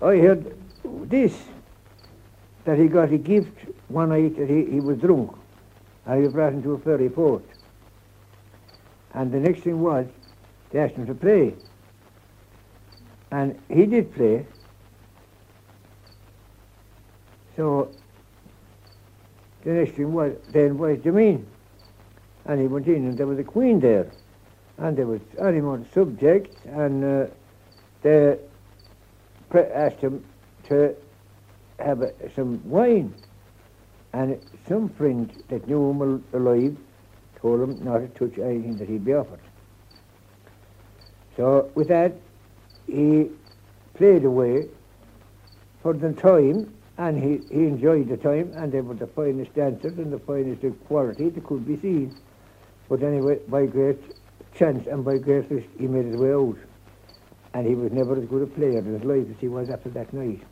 I 0.00 0.18
heard 0.18 0.56
this, 0.84 1.42
that 2.64 2.78
he 2.78 2.86
got 2.86 3.12
a 3.12 3.18
gift 3.18 3.66
one 3.88 4.10
night 4.10 4.36
that 4.36 4.48
he, 4.48 4.64
he 4.66 4.78
was 4.78 4.98
drunk, 4.98 5.36
and 6.06 6.22
he 6.22 6.28
brought 6.28 6.52
him 6.52 6.62
to 6.62 6.74
a 6.74 6.78
ferry 6.78 7.08
port. 7.08 7.42
And 9.14 9.32
the 9.32 9.40
next 9.40 9.62
thing 9.62 9.80
was, 9.80 10.06
they 10.70 10.78
asked 10.78 10.94
him 10.94 11.06
to 11.06 11.14
play. 11.14 11.52
And 13.32 13.60
he 13.68 13.86
did 13.86 14.14
play. 14.14 14.46
So 17.56 17.90
the 19.62 19.70
next 19.70 19.92
thing 19.92 20.12
was, 20.12 20.32
then 20.50 20.78
was 20.78 20.98
Jameen. 20.98 21.44
And 22.44 22.60
he 22.60 22.66
went 22.66 22.86
in 22.86 23.06
and 23.06 23.16
there 23.16 23.26
was 23.26 23.38
a 23.38 23.44
queen 23.44 23.80
there. 23.80 24.10
And 24.78 24.96
there 24.96 25.06
was 25.06 25.20
animal 25.40 25.84
subject 25.92 26.64
and 26.66 27.04
uh, 27.04 27.26
they 28.02 28.38
asked 29.54 29.98
him 30.00 30.24
to 30.68 30.96
have 31.78 32.02
some 32.34 32.60
wine. 32.68 33.14
And 34.12 34.40
some 34.68 34.88
friend 34.90 35.30
that 35.48 35.66
knew 35.66 35.90
him 35.90 36.02
al- 36.02 36.40
alive 36.40 36.76
told 37.40 37.60
him 37.60 37.84
not 37.84 37.98
to 37.98 38.08
touch 38.08 38.38
anything 38.38 38.76
that 38.78 38.88
he'd 38.88 39.04
be 39.04 39.14
offered. 39.14 39.40
So 41.36 41.70
with 41.74 41.88
that, 41.88 42.12
he 42.86 43.30
played 43.94 44.24
away 44.24 44.68
for 45.82 45.94
the 45.94 46.12
time, 46.12 46.72
and 47.02 47.20
he, 47.20 47.44
he 47.52 47.64
enjoyed 47.64 48.08
the 48.08 48.16
time, 48.16 48.52
and 48.54 48.70
they 48.70 48.80
were 48.80 48.94
the 48.94 49.08
finest 49.08 49.52
dancers 49.54 49.98
and 49.98 50.12
the 50.12 50.20
finest 50.20 50.62
of 50.62 50.84
quality 50.86 51.30
that 51.30 51.44
could 51.44 51.66
be 51.66 51.76
seen. 51.80 52.14
But 52.88 53.02
anyway, 53.02 53.40
by 53.48 53.66
great 53.66 53.98
chance 54.54 54.86
and 54.86 55.04
by 55.04 55.18
great 55.18 55.50
risk, 55.50 55.66
he 55.80 55.88
made 55.88 56.04
his 56.04 56.16
way 56.16 56.32
out. 56.32 56.56
And 57.54 57.66
he 57.66 57.74
was 57.74 57.90
never 57.90 58.16
as 58.16 58.24
good 58.26 58.42
a 58.42 58.46
player 58.46 58.78
in 58.78 58.94
his 58.94 59.02
life 59.02 59.26
as 59.28 59.40
he 59.40 59.48
was 59.48 59.68
after 59.68 59.90
that 59.90 60.12
night. 60.12 60.42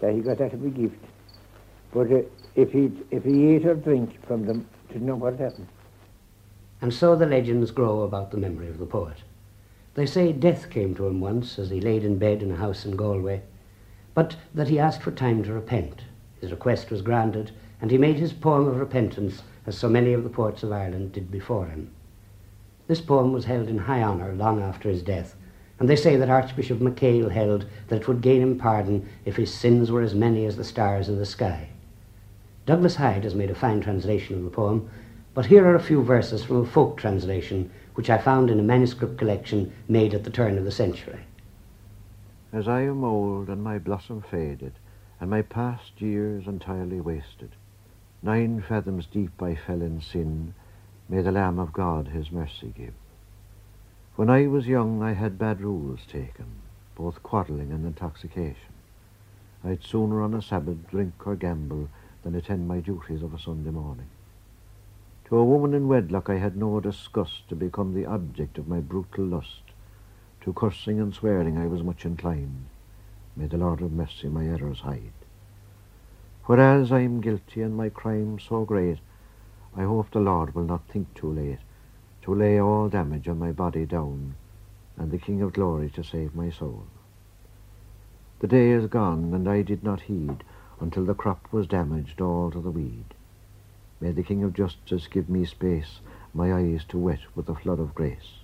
That 0.00 0.14
he 0.14 0.20
got 0.20 0.38
that 0.38 0.54
a 0.54 0.56
gift. 0.56 1.02
But 1.92 2.12
uh, 2.12 2.22
if 2.54 2.70
he 2.70 2.92
if 3.10 3.24
he 3.24 3.48
ate 3.48 3.66
or 3.66 3.74
drank 3.74 4.24
from 4.26 4.46
them, 4.46 4.68
didn't 4.88 5.06
know 5.06 5.16
what 5.16 5.32
had 5.32 5.50
happened. 5.50 5.68
And 6.80 6.94
so 6.94 7.16
the 7.16 7.26
legends 7.26 7.72
grow 7.72 8.02
about 8.02 8.30
the 8.30 8.36
memory 8.36 8.68
of 8.68 8.78
the 8.78 8.86
poet. 8.86 9.18
They 9.94 10.06
say 10.06 10.32
death 10.32 10.70
came 10.70 10.94
to 10.94 11.06
him 11.06 11.20
once 11.20 11.58
as 11.58 11.70
he 11.70 11.80
laid 11.80 12.04
in 12.04 12.18
bed 12.18 12.42
in 12.42 12.52
a 12.52 12.56
house 12.56 12.84
in 12.84 12.96
Galway, 12.96 13.42
but 14.14 14.36
that 14.54 14.68
he 14.68 14.78
asked 14.78 15.02
for 15.02 15.10
time 15.10 15.42
to 15.42 15.52
repent. 15.52 16.02
His 16.40 16.50
request 16.50 16.90
was 16.90 17.02
granted, 17.02 17.50
and 17.80 17.90
he 17.90 17.98
made 17.98 18.16
his 18.16 18.32
poem 18.32 18.66
of 18.68 18.76
repentance 18.76 19.42
as 19.66 19.76
so 19.76 19.88
many 19.88 20.12
of 20.12 20.22
the 20.22 20.30
poets 20.30 20.62
of 20.62 20.72
Ireland 20.72 21.12
did 21.12 21.30
before 21.30 21.66
him. 21.66 21.90
This 22.86 23.00
poem 23.00 23.32
was 23.32 23.46
held 23.46 23.68
in 23.68 23.78
high 23.78 24.02
honour 24.02 24.32
long 24.34 24.62
after 24.62 24.88
his 24.88 25.02
death, 25.02 25.34
and 25.80 25.88
they 25.88 25.96
say 25.96 26.16
that 26.16 26.30
Archbishop 26.30 26.78
MacHale 26.78 27.30
held 27.30 27.66
that 27.88 28.02
it 28.02 28.08
would 28.08 28.20
gain 28.20 28.42
him 28.42 28.58
pardon 28.58 29.08
if 29.24 29.36
his 29.36 29.52
sins 29.52 29.90
were 29.90 30.02
as 30.02 30.14
many 30.14 30.44
as 30.44 30.56
the 30.56 30.64
stars 30.64 31.08
in 31.08 31.18
the 31.18 31.26
sky. 31.26 31.70
Douglas 32.66 32.96
Hyde 32.96 33.24
has 33.24 33.34
made 33.34 33.50
a 33.50 33.54
fine 33.54 33.80
translation 33.80 34.36
of 34.36 34.44
the 34.44 34.50
poem, 34.50 34.88
but 35.34 35.46
here 35.46 35.66
are 35.66 35.74
a 35.74 35.82
few 35.82 36.02
verses 36.02 36.44
from 36.44 36.58
a 36.58 36.66
folk 36.66 36.96
translation 36.96 37.70
which 37.94 38.08
I 38.08 38.18
found 38.18 38.50
in 38.50 38.60
a 38.60 38.62
manuscript 38.62 39.18
collection 39.18 39.72
made 39.88 40.14
at 40.14 40.24
the 40.24 40.30
turn 40.30 40.56
of 40.56 40.64
the 40.64 40.70
century. 40.70 41.20
As 42.54 42.68
I 42.68 42.82
am 42.82 43.02
old 43.02 43.48
and 43.48 43.64
my 43.64 43.80
blossom 43.80 44.20
faded, 44.20 44.74
and 45.20 45.28
my 45.28 45.42
past 45.42 46.00
years 46.00 46.46
entirely 46.46 47.00
wasted, 47.00 47.50
nine 48.22 48.62
fathoms 48.62 49.06
deep 49.06 49.42
I 49.42 49.56
fell 49.56 49.82
in 49.82 50.00
sin, 50.00 50.54
may 51.08 51.20
the 51.20 51.32
Lamb 51.32 51.58
of 51.58 51.72
God 51.72 52.06
his 52.06 52.30
mercy 52.30 52.72
give. 52.76 52.94
When 54.14 54.30
I 54.30 54.46
was 54.46 54.68
young 54.68 55.02
I 55.02 55.14
had 55.14 55.36
bad 55.36 55.62
rules 55.62 56.06
taken, 56.06 56.46
both 56.94 57.24
quarrelling 57.24 57.72
and 57.72 57.84
intoxication. 57.84 58.72
I'd 59.64 59.82
sooner 59.82 60.22
on 60.22 60.32
a 60.32 60.40
Sabbath 60.40 60.88
drink 60.88 61.26
or 61.26 61.34
gamble 61.34 61.88
than 62.22 62.36
attend 62.36 62.68
my 62.68 62.78
duties 62.78 63.24
of 63.24 63.34
a 63.34 63.38
Sunday 63.40 63.70
morning. 63.70 64.10
To 65.24 65.38
a 65.38 65.44
woman 65.44 65.74
in 65.74 65.88
wedlock 65.88 66.30
I 66.30 66.36
had 66.36 66.56
no 66.56 66.78
disgust 66.78 67.48
to 67.48 67.56
become 67.56 67.94
the 67.94 68.06
object 68.06 68.58
of 68.58 68.68
my 68.68 68.78
brutal 68.78 69.24
lust. 69.24 69.63
To 70.44 70.52
cursing 70.52 71.00
and 71.00 71.14
swearing 71.14 71.56
I 71.56 71.66
was 71.66 71.82
much 71.82 72.04
inclined. 72.04 72.66
May 73.34 73.46
the 73.46 73.56
Lord 73.56 73.80
of 73.80 73.92
mercy 73.92 74.28
my 74.28 74.44
errors 74.44 74.80
hide. 74.80 75.14
Whereas 76.44 76.92
I 76.92 77.00
am 77.00 77.22
guilty 77.22 77.62
and 77.62 77.74
my 77.74 77.88
crime 77.88 78.38
so 78.38 78.66
great, 78.66 78.98
I 79.74 79.84
hope 79.84 80.10
the 80.10 80.20
Lord 80.20 80.54
will 80.54 80.64
not 80.64 80.86
think 80.86 81.14
too 81.14 81.32
late 81.32 81.60
to 82.20 82.34
lay 82.34 82.60
all 82.60 82.90
damage 82.90 83.26
on 83.26 83.38
my 83.38 83.52
body 83.52 83.86
down, 83.86 84.34
and 84.98 85.10
the 85.10 85.16
King 85.16 85.40
of 85.40 85.54
glory 85.54 85.88
to 85.88 86.04
save 86.04 86.34
my 86.34 86.50
soul. 86.50 86.84
The 88.40 88.46
day 88.46 88.72
is 88.72 88.86
gone, 88.86 89.32
and 89.32 89.48
I 89.48 89.62
did 89.62 89.82
not 89.82 90.02
heed 90.02 90.44
until 90.78 91.06
the 91.06 91.14
crop 91.14 91.50
was 91.52 91.66
damaged 91.66 92.20
all 92.20 92.50
to 92.50 92.60
the 92.60 92.70
weed. 92.70 93.14
May 93.98 94.12
the 94.12 94.22
King 94.22 94.42
of 94.42 94.52
justice 94.52 95.06
give 95.06 95.30
me 95.30 95.46
space, 95.46 96.00
my 96.34 96.52
eyes 96.52 96.84
to 96.88 96.98
wet 96.98 97.20
with 97.34 97.46
the 97.46 97.54
flood 97.54 97.80
of 97.80 97.94
grace. 97.94 98.43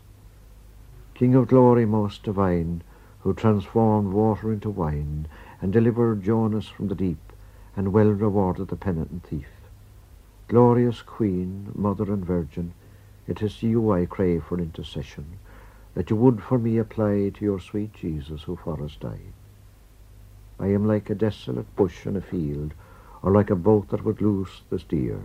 King 1.20 1.34
of 1.34 1.48
glory 1.48 1.84
most 1.84 2.22
divine, 2.22 2.80
who 3.18 3.34
transformed 3.34 4.14
water 4.14 4.50
into 4.50 4.70
wine, 4.70 5.28
and 5.60 5.70
delivered 5.70 6.22
Jonas 6.22 6.66
from 6.66 6.88
the 6.88 6.94
deep, 6.94 7.34
and 7.76 7.92
well 7.92 8.08
rewarded 8.08 8.68
the 8.68 8.76
penitent 8.76 9.24
thief. 9.24 9.50
Glorious 10.48 11.02
Queen, 11.02 11.72
Mother 11.74 12.10
and 12.10 12.24
Virgin, 12.24 12.72
it 13.28 13.42
is 13.42 13.58
to 13.58 13.68
you 13.68 13.92
I 13.92 14.06
crave 14.06 14.44
for 14.44 14.58
intercession, 14.58 15.26
that 15.92 16.08
you 16.08 16.16
would 16.16 16.42
for 16.42 16.58
me 16.58 16.78
apply 16.78 17.28
to 17.34 17.44
your 17.44 17.60
sweet 17.60 17.92
Jesus 17.92 18.44
who 18.44 18.56
for 18.56 18.82
us 18.82 18.96
died. 18.96 19.34
I 20.58 20.68
am 20.68 20.86
like 20.86 21.10
a 21.10 21.14
desolate 21.14 21.76
bush 21.76 22.06
in 22.06 22.16
a 22.16 22.22
field, 22.22 22.72
or 23.22 23.30
like 23.30 23.50
a 23.50 23.56
boat 23.56 23.90
that 23.90 24.06
would 24.06 24.22
loose 24.22 24.62
the 24.70 24.78
steer, 24.78 25.20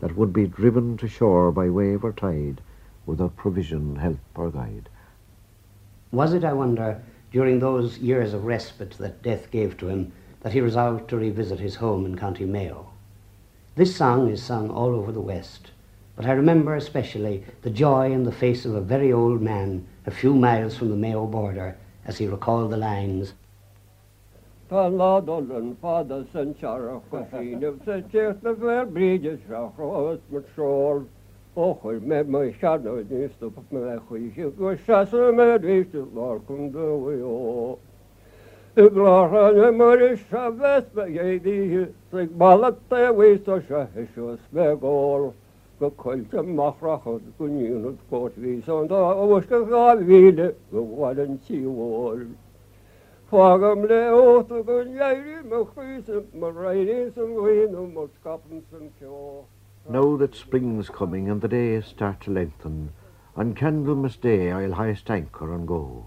that 0.00 0.14
would 0.14 0.34
be 0.34 0.46
driven 0.46 0.98
to 0.98 1.08
shore 1.08 1.50
by 1.50 1.70
wave 1.70 2.04
or 2.04 2.12
tide, 2.12 2.60
without 3.06 3.34
provision, 3.34 3.96
help, 3.96 4.20
or 4.34 4.50
guide. 4.50 4.90
Was 6.12 6.34
it, 6.34 6.44
I 6.44 6.52
wonder, 6.52 7.00
during 7.32 7.58
those 7.58 7.98
years 7.98 8.34
of 8.34 8.44
respite 8.44 8.98
that 8.98 9.22
death 9.22 9.50
gave 9.50 9.76
to 9.78 9.88
him, 9.88 10.12
that 10.42 10.52
he 10.52 10.60
resolved 10.60 11.08
to 11.08 11.16
revisit 11.16 11.58
his 11.58 11.76
home 11.76 12.06
in 12.06 12.18
County 12.18 12.44
Mayo? 12.44 12.90
This 13.74 13.96
song 13.96 14.28
is 14.28 14.42
sung 14.42 14.70
all 14.70 14.94
over 14.94 15.10
the 15.10 15.20
West, 15.20 15.70
but 16.14 16.26
I 16.26 16.32
remember 16.32 16.76
especially 16.76 17.44
the 17.62 17.70
joy 17.70 18.12
in 18.12 18.24
the 18.24 18.32
face 18.32 18.66
of 18.66 18.74
a 18.74 18.80
very 18.80 19.12
old 19.12 19.40
man 19.40 19.86
a 20.06 20.10
few 20.10 20.34
miles 20.34 20.76
from 20.76 20.90
the 20.90 20.96
Mayo 20.96 21.26
border 21.26 21.76
as 22.04 22.18
he 22.18 22.26
recalled 22.26 22.70
the 22.70 22.76
lines 22.76 23.32
Talladol 24.72 25.50
yn 25.52 25.72
ffaddas 25.82 26.36
yn 26.40 26.54
siarach 26.56 27.10
o 27.12 27.18
sy'n 27.28 27.60
yw 27.60 27.72
sy'n 27.84 28.06
tiwch 28.12 28.38
na 28.44 28.54
fer 28.60 28.86
bridges 28.94 29.42
rach 29.50 29.80
o 29.84 29.88
ys 30.14 30.22
Och, 31.54 31.84
met 32.00 32.28
mijn 32.28 32.52
schat 32.52 32.82
nooit 32.82 33.08
to 33.38 33.46
op 33.46 33.64
mijn 33.68 34.00
goede. 34.06 34.24
Ik 34.70 34.78
met 35.34 35.60
wie 35.60 35.84
stil, 35.84 36.08
daar 36.14 36.38
Ik 38.74 38.94
lach 38.94 39.34
aan 39.36 39.54
de 39.54 39.70
me 39.70 39.96
geen 41.12 41.42
die. 41.42 41.80
Ik 42.20 42.36
balte 42.36 42.74
de 42.88 43.14
wee 43.16 43.38
stil, 43.38 43.60
ze 43.60 43.86
is 43.94 44.08
zo 44.14 44.36
smeg 44.48 44.82
al. 44.82 45.34
Ik 45.78 45.92
kon 45.96 46.26
ze 46.30 46.36
the 46.36 46.72
rachen, 46.80 47.14
ik 47.14 47.32
kun 47.36 47.84
het 47.84 47.98
kort 48.08 48.36
wie 48.36 48.62
zo'n 48.62 48.86
dag. 48.86 49.22
Ik 49.22 49.28
was 49.28 49.46
toch 49.46 49.70
al 49.70 49.96
wilde, 49.96 50.54
we 50.68 50.86
waren 50.96 51.40
zie 51.42 51.68
wel. 51.68 52.18
Fag 53.28 53.62
am 53.62 53.80
le 53.86 53.94
jij 53.94 54.58
ag 54.58 54.68
an 54.68 54.92
iairi 54.92 55.42
ma 55.48 55.64
chwysa 55.74 56.22
ma 56.32 56.50
rai 56.50 56.84
ni 56.84 57.10
sa'n 57.14 57.34
gwein 57.36 57.76
o 57.76 57.86
mwrs. 57.86 58.10
Now 59.88 60.16
that 60.16 60.36
spring's 60.36 60.88
coming 60.88 61.28
and 61.28 61.40
the 61.40 61.48
days 61.48 61.86
start 61.86 62.20
to 62.22 62.30
lengthen, 62.30 62.92
on 63.36 63.54
Candlemas 63.54 64.16
Day 64.16 64.52
I'll 64.52 64.74
hoist 64.74 65.10
anchor 65.10 65.52
and 65.52 65.66
go. 65.66 66.06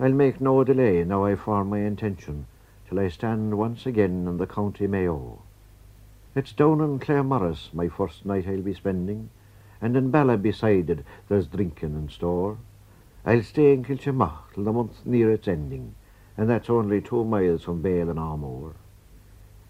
I'll 0.00 0.12
make 0.12 0.40
no 0.40 0.64
delay 0.64 1.04
now 1.04 1.24
I 1.24 1.36
form 1.36 1.70
my 1.70 1.78
intention, 1.78 2.46
till 2.88 2.98
I 2.98 3.06
stand 3.06 3.56
once 3.56 3.86
again 3.86 4.26
in 4.26 4.38
the 4.38 4.46
county 4.46 4.88
Mayo. 4.88 5.40
It's 6.34 6.52
down 6.52 6.80
in 6.80 6.98
Claremorris 6.98 7.72
my 7.72 7.88
first 7.88 8.26
night 8.26 8.48
I'll 8.48 8.60
be 8.60 8.74
spending, 8.74 9.30
and 9.80 9.96
in 9.96 10.10
Balla 10.10 10.36
beside 10.36 10.90
it 10.90 11.04
there's 11.28 11.46
drinking 11.46 11.94
in 11.94 12.08
store. 12.08 12.58
I'll 13.24 13.44
stay 13.44 13.72
in 13.72 13.84
Kiltimagh 13.84 14.52
till 14.52 14.64
the 14.64 14.72
month 14.72 15.06
near 15.06 15.30
its 15.30 15.46
ending, 15.46 15.94
and 16.36 16.50
that's 16.50 16.68
only 16.68 17.00
two 17.00 17.24
miles 17.24 17.62
from 17.62 17.84
Ballinamore. 17.84 18.74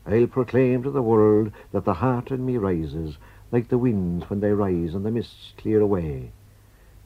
I'll 0.06 0.26
proclaim 0.26 0.82
to 0.82 0.90
the 0.90 1.02
world 1.02 1.52
that 1.72 1.84
the 1.84 1.94
heart 1.94 2.30
in 2.30 2.44
me 2.46 2.56
rises 2.56 3.18
like 3.52 3.68
the 3.68 3.78
winds 3.78 4.28
when 4.30 4.40
they 4.40 4.52
rise 4.52 4.94
and 4.94 5.04
the 5.04 5.10
mists 5.10 5.52
clear 5.58 5.80
away, 5.80 6.32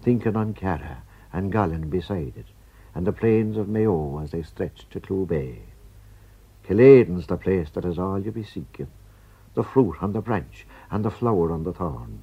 thinking 0.03 0.37
on 0.37 0.55
Carra 0.55 1.03
and 1.33 1.51
Gallen 1.51 1.91
beside 1.91 2.35
it, 2.37 2.47
and 2.95 3.07
the 3.07 3.13
plains 3.13 3.57
of 3.57 3.69
Mayo 3.69 4.21
as 4.21 4.31
they 4.31 4.43
stretch 4.43 4.87
to 4.91 5.01
Clew 5.01 5.27
Bay. 5.27 5.63
Killaden's 6.63 7.27
the 7.27 7.37
place 7.37 7.69
that 7.71 7.85
is 7.85 7.99
all 7.99 8.19
you 8.19 8.31
be 8.31 8.45
seeking, 8.45 8.89
the 9.55 9.65
fruit 9.65 9.97
on 10.01 10.13
the 10.13 10.21
branch 10.21 10.67
and 10.91 11.05
the 11.05 11.11
flower 11.11 11.53
on 11.53 11.65
the 11.65 11.73
thorn. 11.73 12.23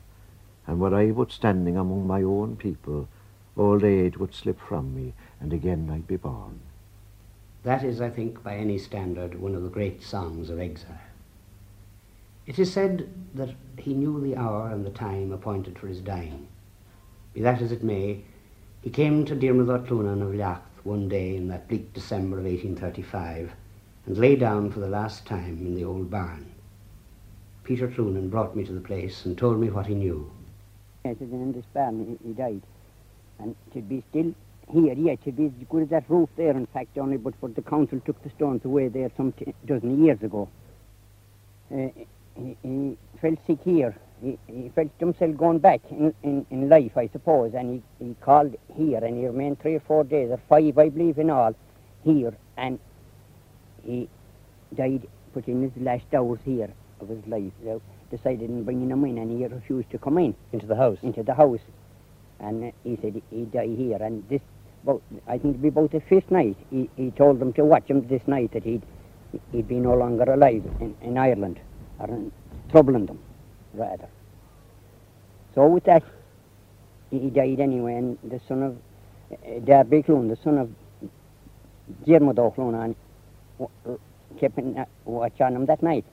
And 0.65 0.79
were 0.79 0.95
I 0.95 1.11
but 1.11 1.31
standing 1.31 1.77
among 1.77 2.07
my 2.07 2.23
own 2.23 2.55
people, 2.55 3.07
old 3.57 3.83
age 3.83 4.17
would 4.17 4.33
slip 4.33 4.59
from 4.59 4.95
me, 4.95 5.13
and 5.39 5.51
again 5.51 5.89
I'd 5.91 6.07
be 6.07 6.17
born. 6.17 6.59
That 7.63 7.83
is, 7.83 8.01
I 8.01 8.09
think, 8.09 8.43
by 8.43 8.55
any 8.55 8.77
standard, 8.77 9.39
one 9.39 9.53
of 9.53 9.63
the 9.63 9.69
great 9.69 10.01
songs 10.01 10.49
of 10.49 10.59
exile. 10.59 10.97
It 12.47 12.57
is 12.57 12.73
said 12.73 13.07
that 13.35 13.53
he 13.77 13.93
knew 13.93 14.19
the 14.19 14.35
hour 14.35 14.69
and 14.69 14.85
the 14.85 14.89
time 14.89 15.31
appointed 15.31 15.77
for 15.77 15.87
his 15.87 16.01
dying. 16.01 16.47
Be 17.33 17.41
that 17.41 17.61
as 17.61 17.71
it 17.71 17.83
may, 17.83 18.23
he 18.81 18.89
came 18.89 19.25
to 19.25 19.35
Diarmuid 19.35 19.85
Clunan 19.85 20.23
of 20.23 20.33
Leacht 20.33 20.63
one 20.83 21.07
day 21.07 21.35
in 21.35 21.47
that 21.49 21.67
bleak 21.67 21.93
December 21.93 22.39
of 22.39 22.45
1835 22.45 23.51
and 24.07 24.17
lay 24.17 24.35
down 24.35 24.71
for 24.71 24.79
the 24.79 24.87
last 24.87 25.27
time 25.27 25.59
in 25.59 25.75
the 25.75 25.85
old 25.85 26.09
barn. 26.09 26.51
Peter 27.63 27.87
Clunan 27.87 28.31
brought 28.31 28.55
me 28.55 28.63
to 28.63 28.73
the 28.73 28.81
place 28.81 29.23
and 29.25 29.37
told 29.37 29.59
me 29.59 29.69
what 29.69 29.85
he 29.85 29.93
knew. 29.93 30.31
Yes, 31.05 31.17
in 31.19 31.51
this 31.53 31.65
barn 31.73 32.17
he, 32.19 32.27
he 32.27 32.33
died. 32.33 32.61
And 33.37 33.55
should 33.71 33.87
be 33.87 34.03
still 34.09 34.33
here 34.71 34.93
yet, 34.93 35.23
to 35.23 35.31
be 35.31 35.45
as 35.45 35.51
good 35.69 35.83
as 35.83 35.89
that 35.89 36.09
roof 36.09 36.29
there, 36.37 36.51
in 36.51 36.65
fact, 36.67 36.97
only 36.97 37.17
but 37.17 37.33
for 37.39 37.49
the 37.49 37.61
council 37.61 37.99
took 38.05 38.21
the 38.23 38.29
stones 38.31 38.63
away 38.65 38.87
there 38.87 39.11
some 39.17 39.31
t- 39.33 39.53
dozen 39.65 40.03
years 40.03 40.21
ago. 40.23 40.49
Uh, 41.73 41.87
he, 42.35 42.57
he 42.63 42.97
felt 43.21 43.37
sick 43.45 43.59
here. 43.63 43.95
He, 44.21 44.37
he 44.47 44.69
felt 44.75 44.89
himself 44.99 45.35
going 45.35 45.59
back 45.59 45.81
in, 45.89 46.13
in, 46.23 46.45
in 46.51 46.69
life, 46.69 46.95
I 46.95 47.07
suppose, 47.07 47.53
and 47.53 47.81
he, 47.99 48.05
he 48.05 48.15
called 48.21 48.55
here 48.75 49.03
and 49.03 49.17
he 49.17 49.25
remained 49.25 49.59
three 49.59 49.75
or 49.75 49.79
four 49.81 50.03
days, 50.03 50.29
or 50.31 50.39
five, 50.47 50.77
I 50.77 50.89
believe, 50.89 51.17
in 51.17 51.29
all, 51.29 51.55
here, 52.03 52.33
and 52.57 52.79
he 53.83 54.09
died, 54.75 55.07
putting 55.33 55.61
his 55.63 55.71
last 55.77 56.05
hours 56.13 56.39
here 56.45 56.71
of 56.99 57.09
his 57.09 57.25
life. 57.27 57.51
They 57.63 57.79
decided 58.09 58.49
on 58.49 58.63
bringing 58.63 58.89
him 58.89 59.03
in, 59.05 59.17
and 59.17 59.37
he 59.37 59.45
refused 59.47 59.89
to 59.91 59.97
come 59.97 60.17
in. 60.17 60.35
Into 60.51 60.67
the 60.67 60.75
house? 60.75 60.99
Into 61.01 61.23
the 61.23 61.33
house. 61.33 61.59
And 62.39 62.65
uh, 62.65 62.71
he 62.83 62.97
said 63.01 63.21
he'd 63.29 63.51
die 63.51 63.67
here, 63.67 63.97
and 64.01 64.27
this, 64.29 64.41
about, 64.83 65.01
I 65.27 65.37
think 65.37 65.55
it'd 65.55 65.61
be 65.61 65.67
about 65.67 65.91
the 65.91 66.01
fifth 66.01 66.31
night, 66.31 66.57
he, 66.69 66.89
he 66.95 67.11
told 67.11 67.39
them 67.39 67.53
to 67.53 67.65
watch 67.65 67.87
him 67.87 68.07
this 68.07 68.21
night, 68.27 68.51
that 68.53 68.63
he'd, 68.63 68.83
he'd 69.51 69.67
be 69.67 69.75
no 69.75 69.93
longer 69.93 70.23
alive 70.23 70.63
in, 70.79 70.95
in 71.01 71.17
Ireland, 71.17 71.59
or 71.99 72.07
in, 72.07 72.31
troubling 72.69 73.05
them, 73.05 73.19
rather. 73.73 74.07
So 75.53 75.67
with 75.67 75.83
that, 75.85 76.03
he, 77.11 77.29
died 77.29 77.59
anyway, 77.59 77.95
and 77.95 78.17
the 78.23 78.39
son 78.47 78.63
of 78.63 78.77
uh, 79.31 79.59
Darby 79.65 80.01
Clune, 80.01 80.29
the 80.29 80.37
son 80.43 80.57
of 80.57 80.69
Dermot 82.05 82.39
O'Clone, 82.39 82.75
and 82.75 82.95
kept 84.39 84.57
in, 84.57 84.77
uh, 84.77 84.85
watch 85.05 85.41
on 85.41 85.55
him 85.55 85.65
that 85.65 85.83
night. 85.83 86.05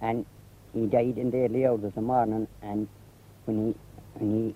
And 0.00 0.24
he 0.72 0.86
died 0.86 1.18
in 1.18 1.30
the 1.30 1.38
early 1.38 1.66
hours 1.66 1.82
of 1.82 1.94
the 1.94 2.00
morning, 2.00 2.46
and 2.62 2.86
when 3.44 3.66
he, 3.66 3.74
when 4.14 4.54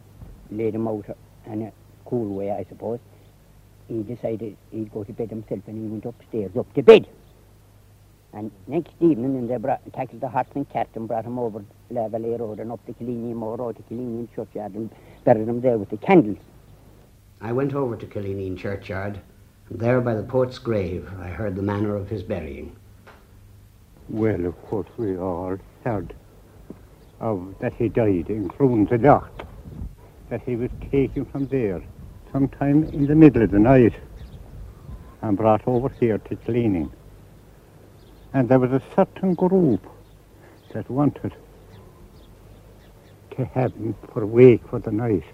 he 0.50 0.56
laid 0.56 0.74
him 0.74 0.86
out 0.86 1.04
in 1.46 1.62
a 1.62 1.72
cool 2.04 2.34
way, 2.34 2.52
I 2.52 2.64
suppose, 2.68 3.00
he 3.90 4.02
decided 4.02 4.56
he'd 4.70 4.92
go 4.92 5.02
to 5.02 5.12
bed 5.12 5.30
himself, 5.30 5.60
and 5.66 5.76
he 5.76 5.88
went 5.88 6.04
upstairs, 6.04 6.56
up 6.56 6.72
to 6.74 6.82
bed. 6.82 7.08
And 8.32 8.52
next 8.68 8.92
evening, 9.00 9.34
then 9.34 9.48
they 9.48 9.56
brought, 9.56 9.80
tackled 9.92 10.20
the 10.20 10.28
horse 10.28 10.46
and 10.54 10.68
cart 10.70 10.88
and 10.94 11.08
brought 11.08 11.24
him 11.24 11.38
over 11.38 11.64
Lavalley 11.90 12.38
Road 12.38 12.60
and 12.60 12.70
up 12.70 12.78
the 12.86 12.92
Killeen 12.92 13.34
Moor 13.34 13.56
Road 13.56 13.76
to 13.76 13.82
Killeen 13.82 14.28
Churchyard 14.34 14.74
and 14.74 14.90
buried 15.24 15.48
him 15.48 15.60
there 15.60 15.76
with 15.76 15.90
the 15.90 15.96
candles. 15.96 16.38
I 17.40 17.52
went 17.52 17.74
over 17.74 17.96
to 17.96 18.06
Killeeneen 18.06 18.56
churchyard, 18.56 19.18
and 19.68 19.80
there 19.80 20.00
by 20.00 20.14
the 20.14 20.22
poet's 20.22 20.58
grave 20.58 21.10
I 21.18 21.28
heard 21.28 21.56
the 21.56 21.62
manner 21.62 21.96
of 21.96 22.08
his 22.08 22.22
burying. 22.22 22.76
Well, 24.08 24.44
of 24.44 24.62
course, 24.66 24.88
we 24.98 25.16
all 25.16 25.56
heard 25.82 26.14
of 27.18 27.54
that 27.60 27.74
he 27.74 27.88
died 27.88 28.28
in 28.28 28.48
Clonzelocht, 28.50 29.46
that 30.28 30.42
he 30.42 30.54
was 30.54 30.70
taken 30.90 31.24
from 31.24 31.46
there 31.48 31.82
sometime 32.32 32.84
in 32.92 33.06
the 33.06 33.14
middle 33.14 33.42
of 33.42 33.50
the 33.50 33.58
night 33.58 33.94
and 35.22 35.36
brought 35.36 35.66
over 35.66 35.90
here 36.00 36.18
to 36.18 36.36
cleaning. 36.36 36.90
And 38.32 38.48
there 38.48 38.58
was 38.58 38.72
a 38.72 38.82
certain 38.94 39.34
group 39.34 39.86
that 40.72 40.88
wanted 40.88 41.32
to 43.36 43.44
have 43.46 43.74
him 43.74 43.94
for 44.12 44.24
wake 44.26 44.66
for 44.68 44.78
the 44.78 44.92
night. 44.92 45.24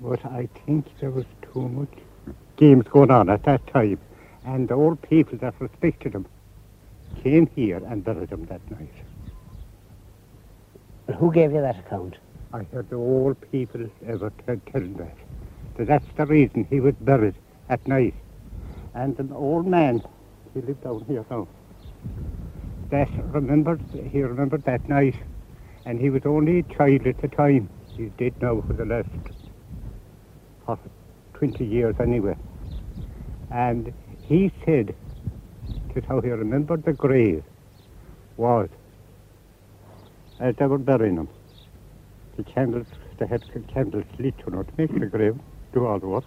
But 0.00 0.24
I 0.26 0.48
think 0.66 0.86
there 1.00 1.10
was 1.10 1.26
too 1.52 1.68
much 1.68 1.98
games 2.56 2.84
going 2.90 3.10
on 3.10 3.30
at 3.30 3.44
that 3.44 3.66
time, 3.68 3.98
and 4.44 4.68
the 4.68 4.74
old 4.74 5.00
people 5.02 5.38
that 5.38 5.54
respected 5.60 6.14
him 6.14 6.26
came 7.22 7.46
here 7.54 7.80
and 7.86 8.04
buried 8.04 8.30
him 8.30 8.44
that 8.46 8.60
night. 8.70 8.92
But 11.06 11.16
who 11.16 11.32
gave 11.32 11.52
you 11.52 11.60
that 11.60 11.78
account? 11.78 12.16
I 12.52 12.64
heard 12.72 12.88
the 12.90 12.96
old 12.96 13.36
people 13.52 13.88
ever 14.06 14.30
t- 14.30 14.60
tell 14.72 14.80
that. 14.98 15.33
That. 15.76 15.86
That's 15.86 16.06
the 16.16 16.26
reason 16.26 16.66
he 16.70 16.80
was 16.80 16.94
buried 17.00 17.34
at 17.68 17.86
night. 17.86 18.14
And 18.94 19.18
an 19.18 19.32
old 19.32 19.66
man, 19.66 20.02
he 20.52 20.60
lived 20.60 20.84
down 20.84 21.04
here 21.06 21.24
now, 21.30 21.48
that 22.90 23.08
remembered, 23.32 23.80
he 24.10 24.22
remembered 24.22 24.64
that 24.64 24.88
night, 24.88 25.16
and 25.84 26.00
he 26.00 26.10
was 26.10 26.22
only 26.24 26.60
a 26.60 26.62
child 26.62 27.06
at 27.06 27.20
the 27.20 27.28
time. 27.28 27.68
He's 27.96 28.10
dead 28.18 28.34
now 28.40 28.62
for 28.66 28.72
the 28.72 28.84
last 28.84 29.08
for 30.64 30.78
20 31.34 31.64
years 31.64 31.94
anyway. 32.00 32.36
And 33.50 33.92
he 34.22 34.50
said, 34.64 34.94
just 35.92 36.06
how 36.06 36.20
he 36.20 36.30
remembered 36.30 36.84
the 36.84 36.92
grave 36.92 37.44
was, 38.36 38.68
as 40.40 40.56
they 40.56 40.66
were 40.66 40.78
burying 40.78 41.16
him, 41.16 41.28
the 42.36 42.42
candles, 42.42 42.86
they 43.18 43.26
had 43.26 43.44
candles 43.68 44.04
lit, 44.18 44.36
to 44.38 44.50
not 44.50 44.66
make 44.76 44.92
the 44.98 45.06
grave 45.06 45.38
the 45.74 46.06
work, 46.06 46.24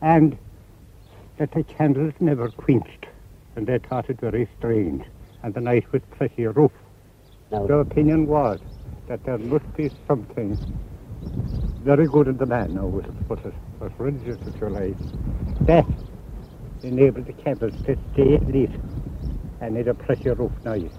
and 0.00 0.36
that 1.38 1.52
the 1.52 1.62
candles 1.62 2.14
never 2.20 2.48
quenched, 2.50 3.06
and 3.56 3.66
they 3.66 3.78
thought 3.78 4.08
it 4.10 4.20
very 4.20 4.48
strange, 4.58 5.04
and 5.42 5.54
the 5.54 5.60
night 5.60 5.90
was 5.92 6.02
pretty 6.10 6.46
rough. 6.46 6.72
Now, 7.50 7.66
The 7.66 7.78
opinion 7.78 8.26
was 8.26 8.60
that 9.06 9.24
there 9.24 9.38
must 9.38 9.76
be 9.76 9.90
something 10.06 10.56
very 11.82 12.06
good 12.06 12.28
in 12.28 12.36
the 12.36 12.46
man 12.46 12.74
with 12.92 13.06
it, 13.06 13.28
but 13.28 13.38
it 13.44 13.54
was 13.80 13.90
religious 13.98 14.38
as 14.46 14.60
you 14.60 14.68
like, 14.68 15.66
that 15.66 15.86
enabled 16.82 17.26
the 17.26 17.32
candles 17.32 17.74
to 17.86 17.96
stay 18.12 18.38
lit 18.38 18.70
and 19.60 19.76
in 19.76 19.88
a 19.88 19.94
pretty 19.94 20.30
rough 20.30 20.64
night. 20.64 20.92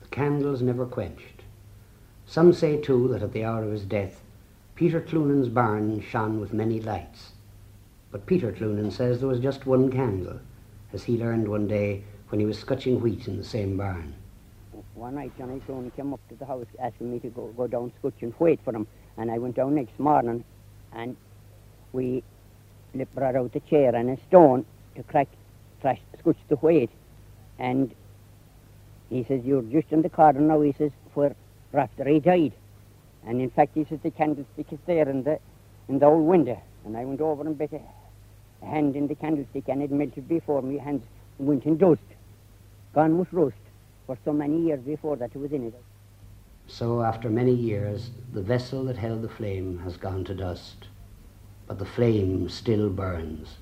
The 0.00 0.08
candles 0.08 0.60
never 0.62 0.86
quenched. 0.86 1.42
Some 2.26 2.52
say, 2.52 2.78
too, 2.80 3.08
that 3.08 3.22
at 3.22 3.32
the 3.32 3.44
hour 3.44 3.62
of 3.62 3.70
his 3.70 3.84
death, 3.84 4.20
Peter 4.78 5.00
Clunan's 5.00 5.48
barn 5.48 6.00
shone 6.00 6.38
with 6.38 6.52
many 6.52 6.80
lights. 6.80 7.32
But 8.12 8.26
Peter 8.26 8.52
Clunan 8.52 8.92
says 8.92 9.18
there 9.18 9.28
was 9.28 9.40
just 9.40 9.66
one 9.66 9.90
candle, 9.90 10.38
as 10.92 11.02
he 11.02 11.16
learned 11.18 11.48
one 11.48 11.66
day 11.66 12.04
when 12.28 12.38
he 12.38 12.46
was 12.46 12.60
scutching 12.60 13.00
wheat 13.00 13.26
in 13.26 13.36
the 13.36 13.42
same 13.42 13.76
barn. 13.76 14.14
one 14.94 15.16
night 15.16 15.32
Johnny 15.36 15.58
Clone 15.66 15.90
came 15.96 16.14
up 16.14 16.20
to 16.28 16.36
the 16.36 16.46
house 16.46 16.68
asking 16.78 17.10
me 17.10 17.18
to 17.18 17.28
go, 17.30 17.48
go 17.56 17.66
down 17.66 17.92
scutch 17.98 18.14
and 18.20 18.32
wait 18.38 18.60
for 18.64 18.72
him. 18.72 18.86
And 19.16 19.32
I 19.32 19.38
went 19.38 19.56
down 19.56 19.74
next 19.74 19.98
morning 19.98 20.44
and 20.92 21.16
we 21.92 22.22
brought 23.16 23.34
out 23.34 23.56
a 23.56 23.60
chair 23.68 23.96
and 23.96 24.10
a 24.10 24.16
stone 24.28 24.64
to 24.94 25.02
crack, 25.02 25.26
crash, 25.80 25.98
scutch 26.20 26.38
the 26.48 26.54
wheat. 26.54 26.90
And 27.58 27.92
he 29.10 29.24
says, 29.24 29.44
you're 29.44 29.62
just 29.62 29.90
in 29.90 30.02
the 30.02 30.08
corner 30.08 30.38
now, 30.40 30.60
he 30.60 30.72
says, 30.78 30.92
where 31.14 31.34
after 31.74 32.04
he 32.04 32.20
died. 32.20 32.52
And 33.28 33.42
in 33.42 33.50
fact, 33.50 33.72
he 33.74 33.84
says, 33.84 33.98
the 34.02 34.10
candlestick 34.10 34.72
is 34.72 34.78
there 34.86 35.06
in 35.06 35.22
the, 35.22 35.38
in 35.88 35.98
the 35.98 36.06
old 36.06 36.26
window. 36.26 36.60
And 36.86 36.96
I 36.96 37.04
went 37.04 37.20
over 37.20 37.46
and 37.46 37.56
bet 37.56 37.74
a, 37.74 38.64
hand 38.64 38.96
in 38.96 39.06
the 39.06 39.14
candlestick 39.14 39.68
and 39.68 39.82
it 39.82 39.92
melted 39.92 40.26
before 40.26 40.62
me, 40.62 40.78
hands 40.78 41.02
went 41.38 41.64
in 41.66 41.76
dust. 41.76 42.00
Gone 42.94 43.18
was 43.18 43.28
rust 43.30 43.54
for 44.06 44.16
so 44.24 44.32
many 44.32 44.62
years 44.62 44.80
before 44.80 45.16
that 45.16 45.30
it 45.34 45.38
was 45.38 45.52
in 45.52 45.66
it. 45.66 45.74
So, 46.66 47.02
after 47.02 47.28
many 47.28 47.54
years, 47.54 48.10
the 48.32 48.42
vessel 48.42 48.84
that 48.86 48.96
held 48.96 49.22
the 49.22 49.28
flame 49.28 49.78
has 49.84 49.96
gone 49.96 50.24
to 50.24 50.34
dust, 50.34 50.88
but 51.66 51.78
the 51.78 51.86
flame 51.86 52.48
still 52.48 52.88
burns. 52.88 53.56